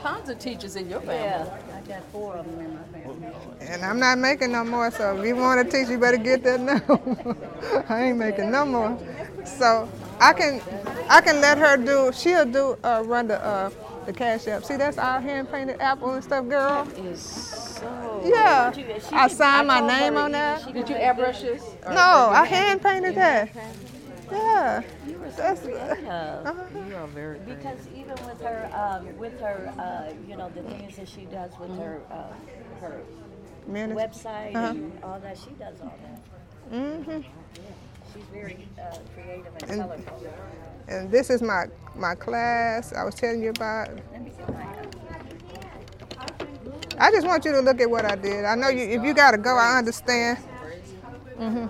[0.00, 1.16] tons of teachers in your family.
[1.16, 3.32] Yeah, I got four of them in my family.
[3.60, 6.42] And I'm not making no more, so if you want to teach, you better get
[6.44, 7.84] that now.
[7.88, 8.98] I ain't making no more.
[9.44, 9.88] So
[10.18, 10.60] I can,
[11.08, 12.10] I can let her do.
[12.12, 13.70] She'll do uh, run the uh,
[14.06, 14.64] the cash app.
[14.64, 16.86] See, that's our hand painted apple and stuff, girl.
[16.96, 17.69] Is so.
[18.22, 20.62] Yeah, you- she I did- signed my name on that.
[20.62, 21.62] she- Did you airbrush this?
[21.88, 23.48] No, I hand painted that.
[24.30, 24.82] Yeah.
[25.06, 26.88] You were so That's- creative.
[26.88, 30.96] You are very Because even with her, um, with her, uh, you know, the things
[30.96, 32.32] that she does with her, uh,
[32.80, 33.00] her
[33.66, 34.00] Minutes.
[34.00, 34.68] website Uh-huh.
[34.70, 36.72] and all that, she does all that.
[36.72, 37.20] Mm-hmm.
[38.14, 40.22] She's very uh, creative and, And- colorful.
[40.88, 43.88] And this is my my class I was telling you about.
[44.12, 44.66] Let me get my.
[47.00, 48.44] I just want you to look at what I did.
[48.44, 48.82] I know you.
[48.84, 50.38] If you gotta go, I understand.
[51.38, 51.66] hmm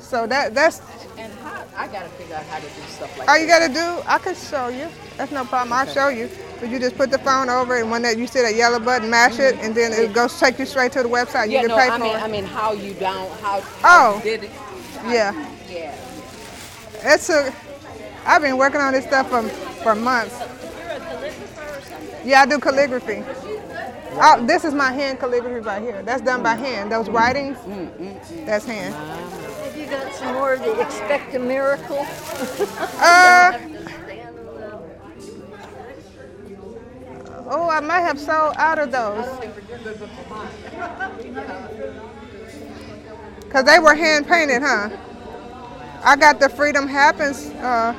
[0.00, 0.80] So that that's
[1.18, 4.02] And how, I gotta figure out how to do stuff like all you gotta do.
[4.06, 4.88] I can show you.
[5.16, 5.72] That's no problem.
[5.72, 6.28] I'll show you.
[6.60, 9.10] But you just put the phone over, and when that you see that yellow button,
[9.10, 11.46] mash it, and then it goes take you straight to the website.
[11.48, 12.22] You Yeah, can no, pay I for mean, it.
[12.22, 14.16] I mean, how you down, how, how Oh.
[14.18, 14.50] you did it.
[15.06, 15.32] Yeah.
[15.70, 15.94] Yeah.
[17.02, 17.54] It's a.
[18.26, 19.42] I've been working on this stuff for
[19.82, 20.34] for months.
[22.26, 23.22] Yeah, I do calligraphy.
[24.18, 26.02] Oh, this is my hand calligraphy right here.
[26.02, 26.90] That's done by hand.
[26.90, 27.56] Those writings,
[28.44, 28.92] that's hand.
[28.94, 32.04] Have you got some more of the expect a miracle?
[32.98, 33.56] Uh,
[37.48, 39.24] oh, I might have sold out of those.
[43.50, 44.90] Cause they were hand painted, huh?
[46.02, 47.46] I got the Freedom Happens.
[47.50, 47.94] Uh,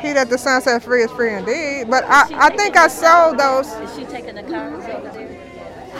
[0.00, 1.90] he that the Son set free is free indeed.
[1.90, 3.66] But I, I think I sold those.
[3.66, 5.50] Is she taking the cards over there?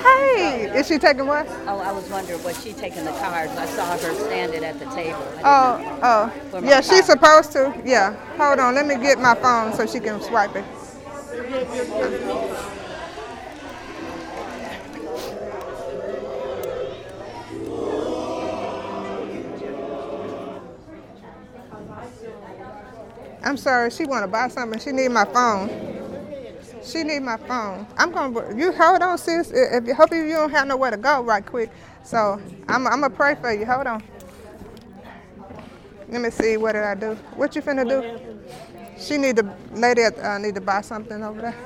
[0.02, 1.46] Hey, is she taking what?
[1.66, 3.52] Oh, I was wondering, was she taking the cards?
[3.52, 5.18] I saw her standing at the table.
[5.44, 7.74] Oh, oh, yeah, she's supposed to.
[7.84, 10.64] Yeah, hold on, let me get my phone so she can swipe it.
[23.42, 24.78] I'm sorry, she want to buy something.
[24.80, 25.68] She need my phone.
[26.84, 27.86] She need my phone.
[27.96, 28.56] I'm gonna.
[28.56, 29.50] You hold on, sis.
[29.50, 31.70] If you hope you don't have nowhere to go right quick.
[32.02, 32.86] So I'm.
[32.86, 33.66] I'm gonna pray for you.
[33.66, 34.02] Hold on.
[36.08, 36.56] Let me see.
[36.56, 37.14] What did I do?
[37.36, 38.18] What you finna do?
[38.98, 39.54] She need to.
[39.72, 41.56] Lady uh, need to buy something over there.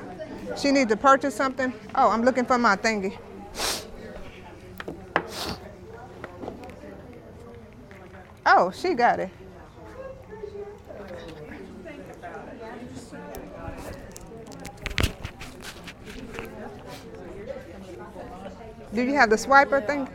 [0.57, 1.73] She need to purchase something.
[1.95, 3.17] Oh, I'm looking for my thingy.
[8.45, 9.29] Oh, she got it.
[18.95, 20.07] Do you have the swiper thing?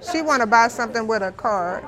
[0.00, 1.84] She want to buy something with a card.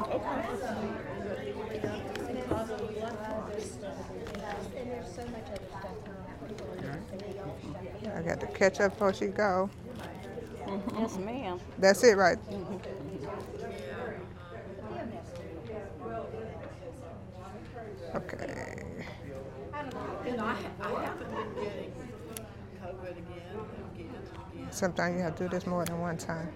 [8.14, 9.70] I got to catch up before she go.
[10.98, 11.60] Yes, ma'am.
[11.78, 12.38] That's it, right?
[18.14, 18.72] Okay.
[20.26, 21.92] You know, I, I haven't been getting
[22.82, 23.56] COVID again,
[23.94, 24.14] again,
[24.54, 24.61] again.
[24.72, 26.48] Sometimes you have to do this more than one time.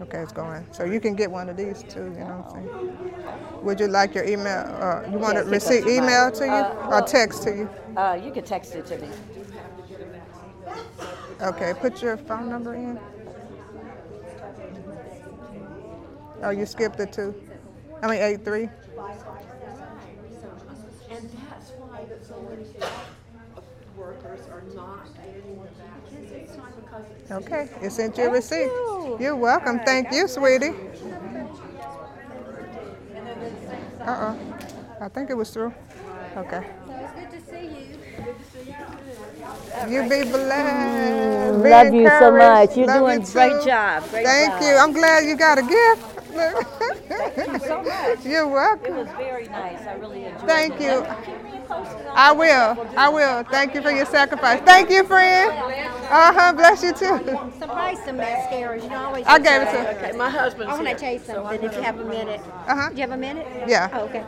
[0.00, 0.66] Okay, it's going.
[0.72, 3.62] So you can get one of these too, you know what I'm saying?
[3.62, 6.30] Would you like your email, uh, you want Yes, to receive goes to my- email
[6.32, 7.68] to you uh, or text to you?
[7.96, 9.08] Uh, you can text it to me.
[11.42, 12.98] Okay, put your phone number in.
[16.42, 17.34] Oh, you skipped the two.
[18.02, 18.64] I mean, eight three.
[18.64, 18.70] And
[21.30, 22.66] that's why that so many
[23.96, 26.30] workers are not getting vaccinated.
[26.30, 26.56] Because it's
[27.30, 28.70] Okay, you sent your receipt.
[29.18, 29.80] You're welcome.
[29.80, 30.74] Thank you, sweetie.
[34.00, 34.38] Uh oh,
[35.00, 35.72] I think it was through.
[36.36, 36.62] Okay.
[36.86, 37.98] So it's good to see you.
[39.88, 41.54] You be blessed.
[41.54, 42.76] Mm, Be love you so much.
[42.76, 44.02] You're Love doing you great job.
[44.10, 44.62] Great Thank job.
[44.62, 44.76] you.
[44.76, 46.13] I'm glad you got a gift.
[46.34, 48.24] Thank you so much.
[48.26, 48.94] You're welcome.
[48.94, 49.86] It was very nice.
[49.86, 50.82] I really enjoyed Thank it.
[50.82, 51.06] you.
[51.24, 51.54] Keep me
[52.14, 52.86] I will.
[52.96, 53.42] I will.
[53.44, 54.60] Thank you for your sacrifice.
[54.62, 55.50] Thank you, friend.
[55.50, 56.52] Uh huh.
[56.52, 57.18] Bless you too.
[57.58, 58.82] Surprise some mascaras.
[58.82, 59.26] You know, I always.
[59.26, 59.98] I gave it to her.
[59.98, 60.70] Okay, my husband.
[60.70, 61.62] I want to tell you something.
[61.62, 62.40] If you have a minute.
[62.66, 62.88] Uh huh.
[62.90, 63.46] Do you have a minute?
[63.68, 63.88] Yeah.
[63.92, 64.24] Oh, okay.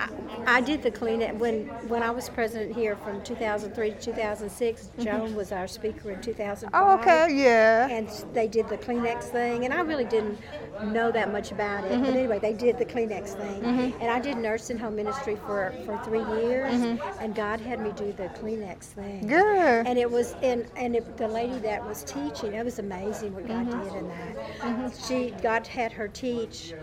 [0.00, 0.08] I,
[0.46, 4.88] I did the cleanup when when I was president here from 2003 to 2006.
[4.98, 6.70] Joan was our speaker in 2005.
[6.74, 7.28] Oh, okay.
[7.34, 7.88] Yeah.
[7.88, 10.38] And they did the Kleenex thing, and I really didn't
[10.84, 11.92] know that much about it.
[11.92, 12.00] Mhm.
[12.06, 13.92] But anyway, they did the Kleenex thing, Mhm.
[14.00, 17.00] and I did nursing home ministry for for three years, Mhm.
[17.20, 19.26] and God had me do the Kleenex thing.
[19.26, 19.86] Good.
[19.86, 23.46] And it was and and it, the lady that was teaching, it was amazing what
[23.46, 23.84] God Mhm.
[23.84, 24.92] did in that.
[25.06, 26.74] She God had her teach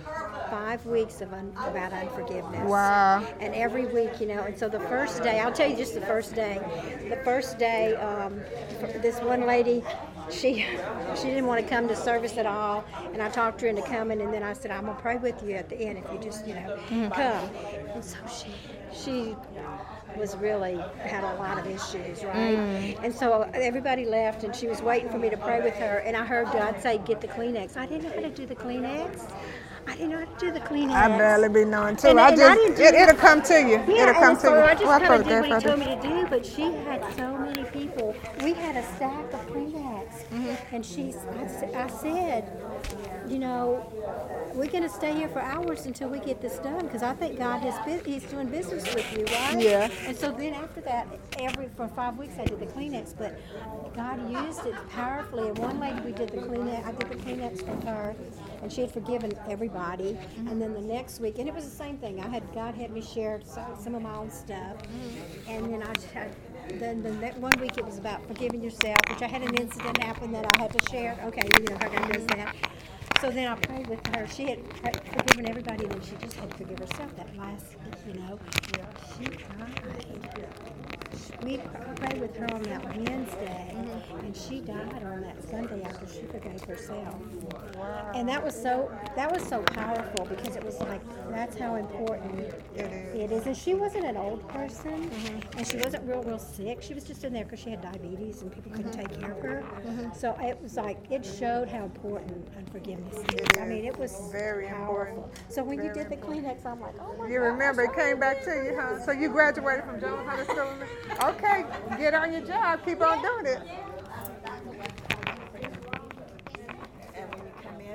[0.52, 2.70] five weeks of un, about unforgiveness.
[2.70, 3.07] Wow.
[3.40, 6.02] And every week, you know, and so the first day, I'll tell you just the
[6.02, 6.60] first day.
[7.10, 8.42] The first day, um,
[9.02, 9.84] this one lady,
[10.30, 10.66] she
[11.16, 14.22] she didn't want to come to service at all, and I talked her into coming,
[14.22, 16.46] and then I said, I'm gonna pray with you at the end if you just,
[16.48, 17.14] you know, Mhm.
[17.14, 17.50] come.
[17.94, 18.52] And so she
[18.94, 19.36] she
[20.18, 22.58] was really had a lot of issues, right?
[22.58, 23.04] Mm.
[23.04, 26.18] And so everybody left, and she was waiting for me to pray with her, and
[26.18, 29.30] I heard God say, "Get the Kleenex." I didn't know how to do the Kleenex.
[29.88, 30.92] I didn't know how to do the Kleenex.
[30.92, 32.10] I barely be knowing too.
[32.10, 33.82] And- I and just do it, it'll come to you.
[33.88, 34.54] Yeah, it'll come to you.
[34.56, 37.04] I just Well, kind of did what he told me to do, but she had
[37.16, 38.14] so many people.
[38.44, 40.76] We had a stack of Kleenex, Mm-hmm.
[40.76, 41.16] and she's.
[41.16, 42.52] I, I said,
[43.28, 43.86] you know,
[44.54, 47.38] we're going to stay here for hours until we get this done because I think
[47.38, 47.76] God is
[48.06, 49.60] He's doing business with you, right?
[49.60, 49.90] Yeah.
[50.06, 51.08] And so then after that,
[51.40, 53.40] every for five weeks I did the Kleenex, but
[53.96, 55.50] God used it powerfully.
[55.50, 56.86] And one lady we did the Kleenex.
[56.86, 58.16] I did the Kleenex for her,
[58.62, 60.14] and she had forgiven everybody.
[60.14, 60.48] Mm-hmm.
[60.48, 62.20] And then the next week, and it was the same thing.
[62.20, 65.50] I had God had me share some, some of my own stuff, mm-hmm.
[65.50, 66.36] and then I just had.
[66.74, 70.04] Then the next one week it was about forgiving yourself, which I had an incident
[70.04, 71.18] happen that I had to share.
[71.24, 72.56] Okay, you know how God does that.
[73.22, 74.28] So then I prayed with her.
[74.28, 74.60] She had
[75.06, 77.66] forgiven everybody, and then she just had to forgive herself that last,
[78.06, 78.38] you know.
[79.18, 79.88] She cried.
[81.42, 81.58] We
[81.96, 83.97] prayed with her on that Wednesday, mm-hmm.
[84.24, 87.16] And she died on that Sunday after she forgave herself.
[88.14, 92.54] And that was so that was so powerful because it was like that's how important
[92.76, 93.46] it is.
[93.46, 95.58] And she wasn't an old person, mm-hmm.
[95.58, 96.82] and she wasn't real real sick.
[96.82, 99.22] She was just in there because she had diabetes and people couldn't take mm-hmm.
[99.22, 99.66] care of her.
[99.86, 100.14] Mm-hmm.
[100.14, 103.60] So it was like it showed how important unforgiveness is.
[103.60, 105.30] I mean, it was very powerful.
[105.50, 108.44] So when you did the Kleenex, I'm like, oh my You remember it came back
[108.44, 109.00] to you, huh?
[109.06, 110.74] So you graduated from Jones High School.
[111.24, 111.66] Okay,
[111.98, 112.84] get on your job.
[112.86, 113.60] Keep on doing it.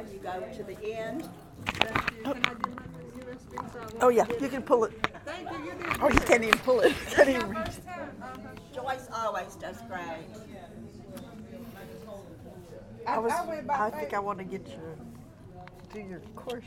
[0.02, 1.28] When you come in, you go to the end.
[4.00, 4.92] Oh, yeah, you can pull it.
[5.24, 5.56] Thank you.
[5.58, 6.02] You did.
[6.02, 6.94] Oh, you can't even pull it.
[7.10, 7.58] Can't even reach.
[7.58, 8.36] Uh-huh.
[8.74, 10.00] Joyce always does great.
[10.00, 10.22] I-
[13.04, 14.94] I was, I I think I want to get your,
[15.92, 16.62] do your course.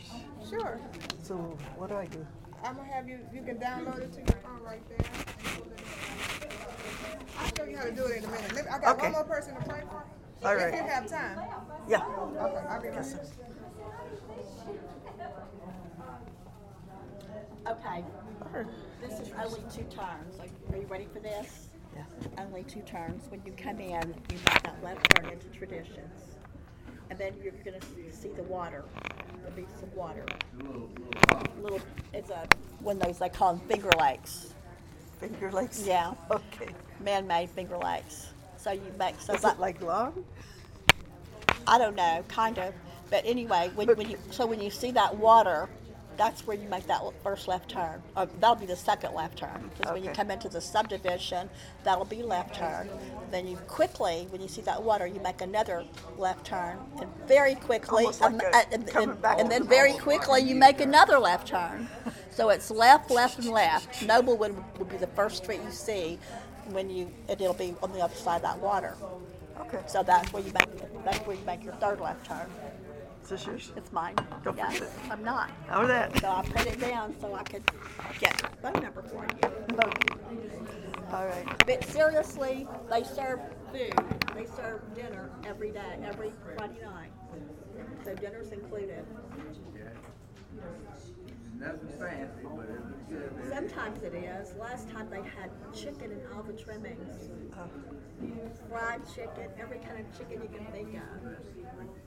[0.49, 0.79] Sure.
[1.23, 1.35] So
[1.77, 2.25] what do I do?
[2.63, 3.19] I'm gonna have you.
[3.33, 5.05] You can download it to your phone right there.
[7.39, 8.53] I'll show you how to do it in a minute.
[8.53, 9.03] Let I got Okay.
[9.03, 10.03] one more person to pray for.
[10.43, 10.73] All if right.
[10.73, 11.39] you have time.
[11.87, 12.03] Yeah.
[12.05, 13.05] Okay, I'll be right back.
[17.67, 18.03] Okay.
[19.01, 20.37] This is only two turns.
[20.37, 21.69] Like, Are you ready for this?
[21.95, 22.03] Yeah.
[22.37, 23.29] Only two turns.
[23.29, 26.35] When you come in, you make that left turn into traditions.
[27.09, 27.79] And then you're gonna
[28.11, 28.83] see the water.
[29.41, 30.25] There'll be some water.
[31.61, 31.79] Little,
[32.13, 32.47] it's a,
[32.79, 34.53] one of those, they call them finger lakes.
[35.19, 35.83] Finger lakes?
[35.85, 36.13] Yeah.
[36.31, 36.69] Okay.
[36.99, 38.33] Man-made finger lakes.
[38.65, 39.35] So you make, so.
[39.35, 40.25] Is it like long?
[41.67, 42.73] I don't know, kind of.
[43.11, 45.69] But anyway, when, when you, so when you see that water,
[46.17, 48.01] that's where you make that first left turn.
[48.15, 49.69] Uh, that'll be the second left turn.
[49.77, 51.47] Because when you come into the subdivision,
[51.83, 52.89] that'll be left turn.
[53.29, 55.83] Then you quickly, when you see that water, you make another
[56.17, 56.79] left turn.
[56.99, 61.19] And very quickly, like um, a- and, and- and then very quickly you make another
[61.19, 61.87] left turn.
[62.31, 64.01] So it's left, left, and left.
[64.01, 66.17] Noblewood will be the first street you see
[66.71, 68.95] when you, and it'll be on the other side of that water.
[69.61, 69.79] Okay.
[69.87, 72.47] So that's where you make, that's where you make your third left turn.
[73.23, 73.71] Is this yours?
[73.75, 74.15] It's mine.
[74.43, 75.11] Don't Yes, forget it.
[75.11, 75.49] I'm not.
[75.71, 76.15] Oh, that.
[76.19, 77.63] So I put it down so I could
[78.19, 79.51] get a phone number for you.
[81.11, 81.65] All right.
[81.65, 83.39] But seriously, they serve
[83.71, 83.93] food.
[84.35, 87.11] They serve dinner every day, every Friday night.
[88.03, 89.05] So dinner's included.
[91.57, 92.94] Nothing fancy, but it's good.
[93.49, 94.55] Sometimes it is.
[94.59, 97.29] Last time they had chicken and all the trimmings.
[98.69, 101.01] Fried chicken, every kind of chicken you can think of.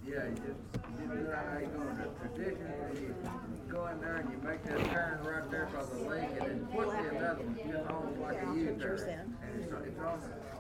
[0.07, 0.61] Yeah, you just,
[0.99, 4.85] you know how you go to tradition, you go in there and you make that
[4.91, 8.47] turn right there by the lake and then quickly another one, just almost like a
[8.55, 9.37] U-turn.
[9.43, 9.99] And it's, it's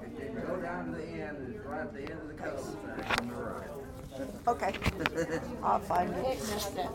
[0.04, 2.34] and then go down to the end, and it's right at the end of the
[2.34, 3.87] cul-de-sac on the right.
[4.46, 4.74] Okay.
[5.62, 6.24] I'll find it.
[6.40, 6.88] missed it.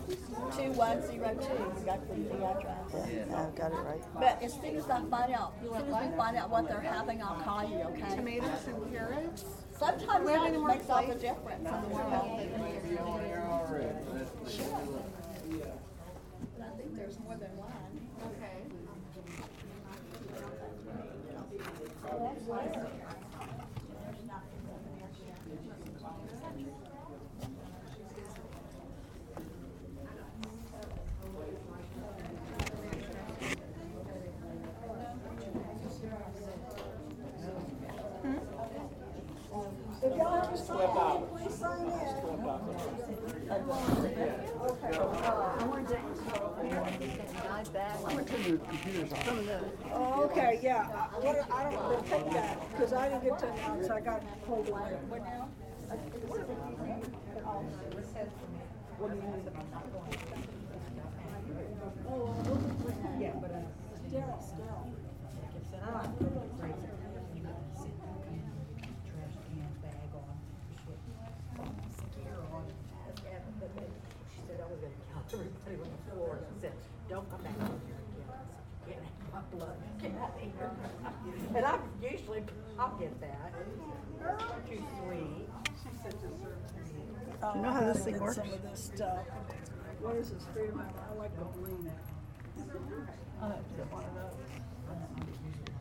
[0.58, 2.77] Two one zero two, you got the, the address.
[2.93, 4.03] Yeah, I've got it right.
[4.16, 6.82] But as soon as I find out, as soon as we find out what they're
[6.82, 8.16] having, I'll call you, okay?
[8.16, 9.45] Tomatoes and carrots?
[9.77, 11.22] Sometimes We that any more makes all the plates?
[11.22, 12.40] difference in the world.
[14.50, 14.80] Sure.
[16.61, 18.00] I think there's more than one.
[18.35, 18.68] Okay.
[40.53, 41.30] It's twelve dollars.
[41.32, 41.92] Please sign in.
[41.92, 43.84] It's twelve dollars.
[49.93, 50.88] Oh, okay, yeah.
[50.93, 54.22] I- What, I don't, we'll take that, because I didn't get to announce, I got
[54.45, 54.92] pulled away.
[55.10, 55.50] What now?
[63.19, 63.60] Yeah, but, uh,
[64.11, 64.84] Daryl, Daryl.
[74.34, 76.40] She said, I was gonna count everybody on the floor.
[76.53, 76.74] She said,
[77.10, 78.03] don't come back here again.
[78.88, 79.00] Get
[79.34, 81.12] my blood, get out of here.
[81.56, 82.43] And I usually,
[82.80, 83.53] I'll get that.
[84.69, 85.48] Too sweet.
[87.42, 88.35] Oh, You know how this thing works?
[88.35, 89.26] Some of this stuff.
[90.02, 91.92] What is this, freedom, I like the green.
[93.42, 94.40] I have to get one of those.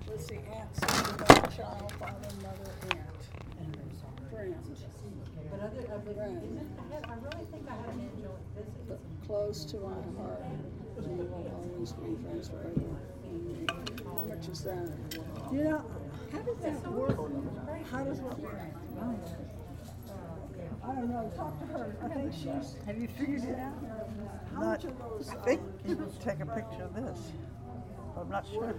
[0.08, 3.00] Let's see, aunt, sister, daughter, child, father, mother, aunt.
[4.30, 4.54] Friend.
[5.50, 6.60] But other, other, Friend.
[7.04, 9.00] I really think I had an angelic visit.
[9.26, 10.44] Close to my heart.
[11.00, 12.98] You will always be friends forever.
[14.22, 14.88] How much is that?
[15.52, 15.84] You know,
[16.30, 17.18] how does that work?
[17.90, 18.60] How does that work?
[20.84, 21.96] I don't know, talk to her.
[22.02, 22.76] I think she's.
[22.86, 23.72] Have you figured it out?
[24.54, 25.30] How Not, much are those?
[25.30, 27.18] I think you can take a picture of this.
[28.16, 28.74] I'm not sure.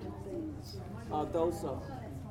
[1.12, 1.82] Uh, those are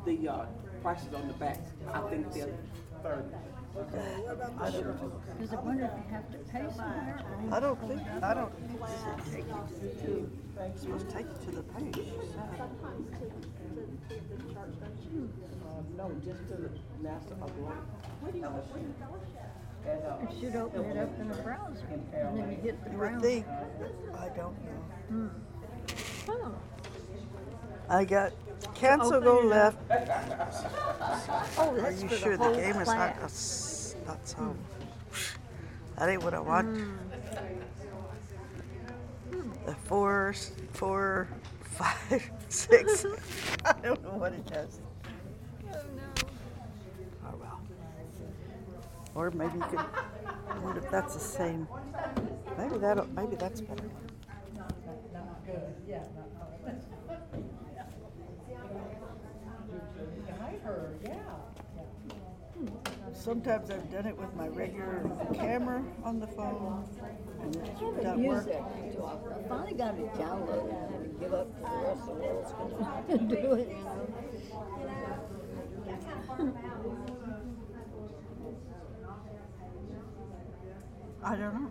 [0.07, 0.47] the, uh,
[0.82, 1.60] prices on the back.
[1.92, 2.55] I think they're
[3.02, 3.28] thirty.
[3.75, 5.02] Okay, what about I don't shirt?
[5.02, 5.62] know.
[5.65, 7.18] Wonder if you have to pay somewhere?
[7.51, 11.39] I don't think, I don't think it's take you to, it's supposed to take you
[11.47, 11.94] to the page.
[11.97, 12.60] she said.
[15.65, 16.70] Uh, no, just to the
[17.01, 17.73] master of law.
[18.26, 18.44] And,
[20.05, 22.99] uh, It should open it up in a browser, and then you hit the You
[22.99, 23.20] would browser.
[23.26, 23.47] think,
[24.18, 24.81] I don't know.
[25.09, 25.28] Hmm.
[26.28, 26.55] Oh.
[27.89, 28.33] I got
[28.75, 29.78] cancel Open go left.
[31.59, 33.17] Oh, Are you for the sure the whole game is not, class.
[33.20, 34.55] that's, that's how,
[35.99, 36.67] that ain't what I want.
[39.31, 39.51] Hmm.
[39.67, 41.28] The four, s- four,
[41.62, 43.05] five, six,
[43.65, 44.81] I don't know what it does.
[45.73, 46.02] Oh, no.
[47.27, 47.61] Oh, well.
[49.15, 51.69] Or maybe you could, I wonder if that's the same,
[52.59, 53.85] maybe that'll, maybe that's better.
[63.15, 66.84] Sometimes I've done it with my regular camera on the phone,
[67.41, 68.47] and it I haven't doesn't used work.
[68.47, 69.33] that too often.
[69.33, 70.73] I finally got it downloaded.
[70.73, 72.52] I had to give up the rest of the world's
[73.09, 73.76] gonna do it.
[81.23, 81.70] I don't know.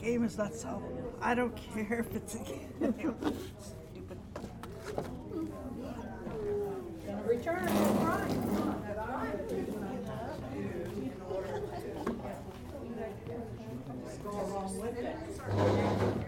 [0.00, 1.12] Game is not solvable.
[1.20, 3.14] I don't care if it's a game.
[7.28, 7.66] Return,
[14.24, 16.27] Go along with it.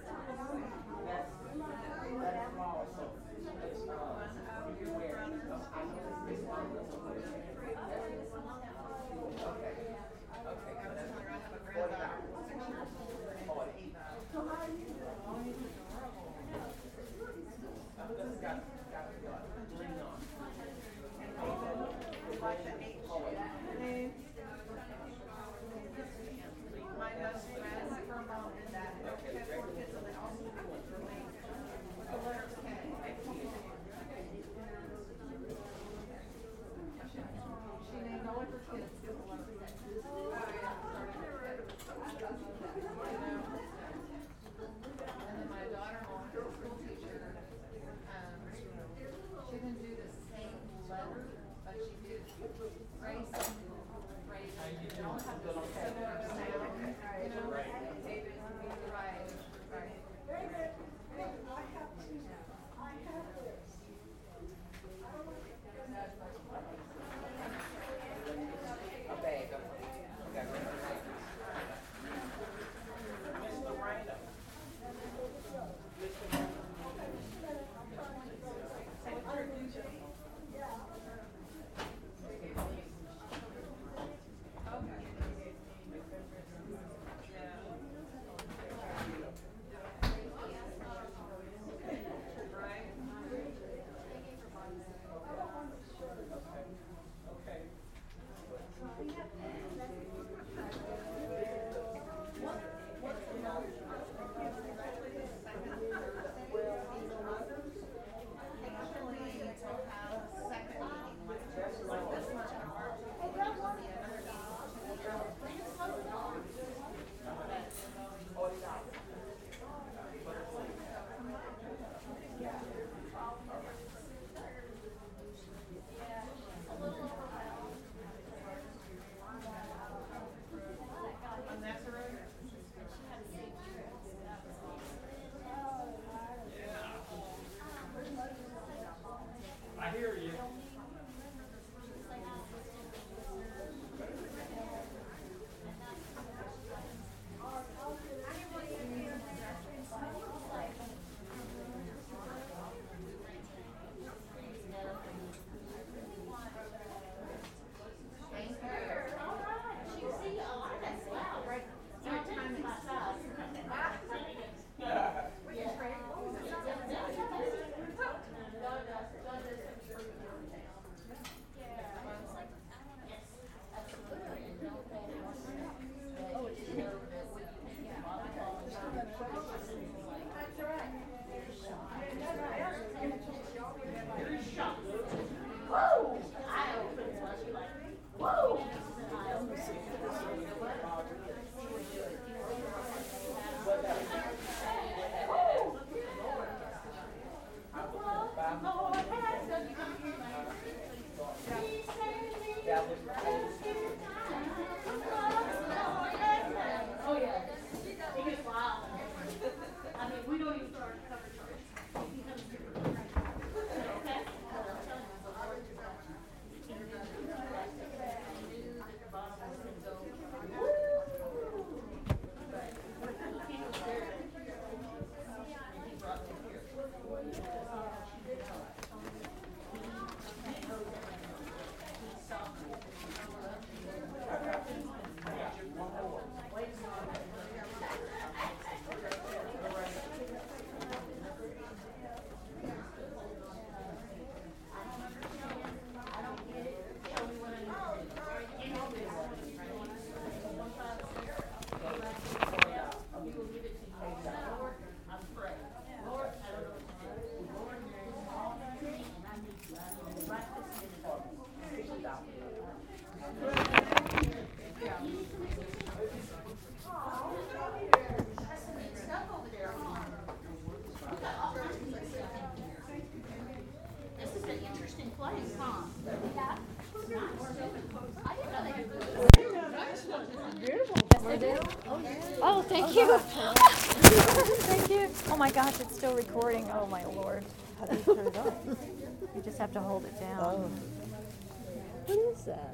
[292.47, 292.71] How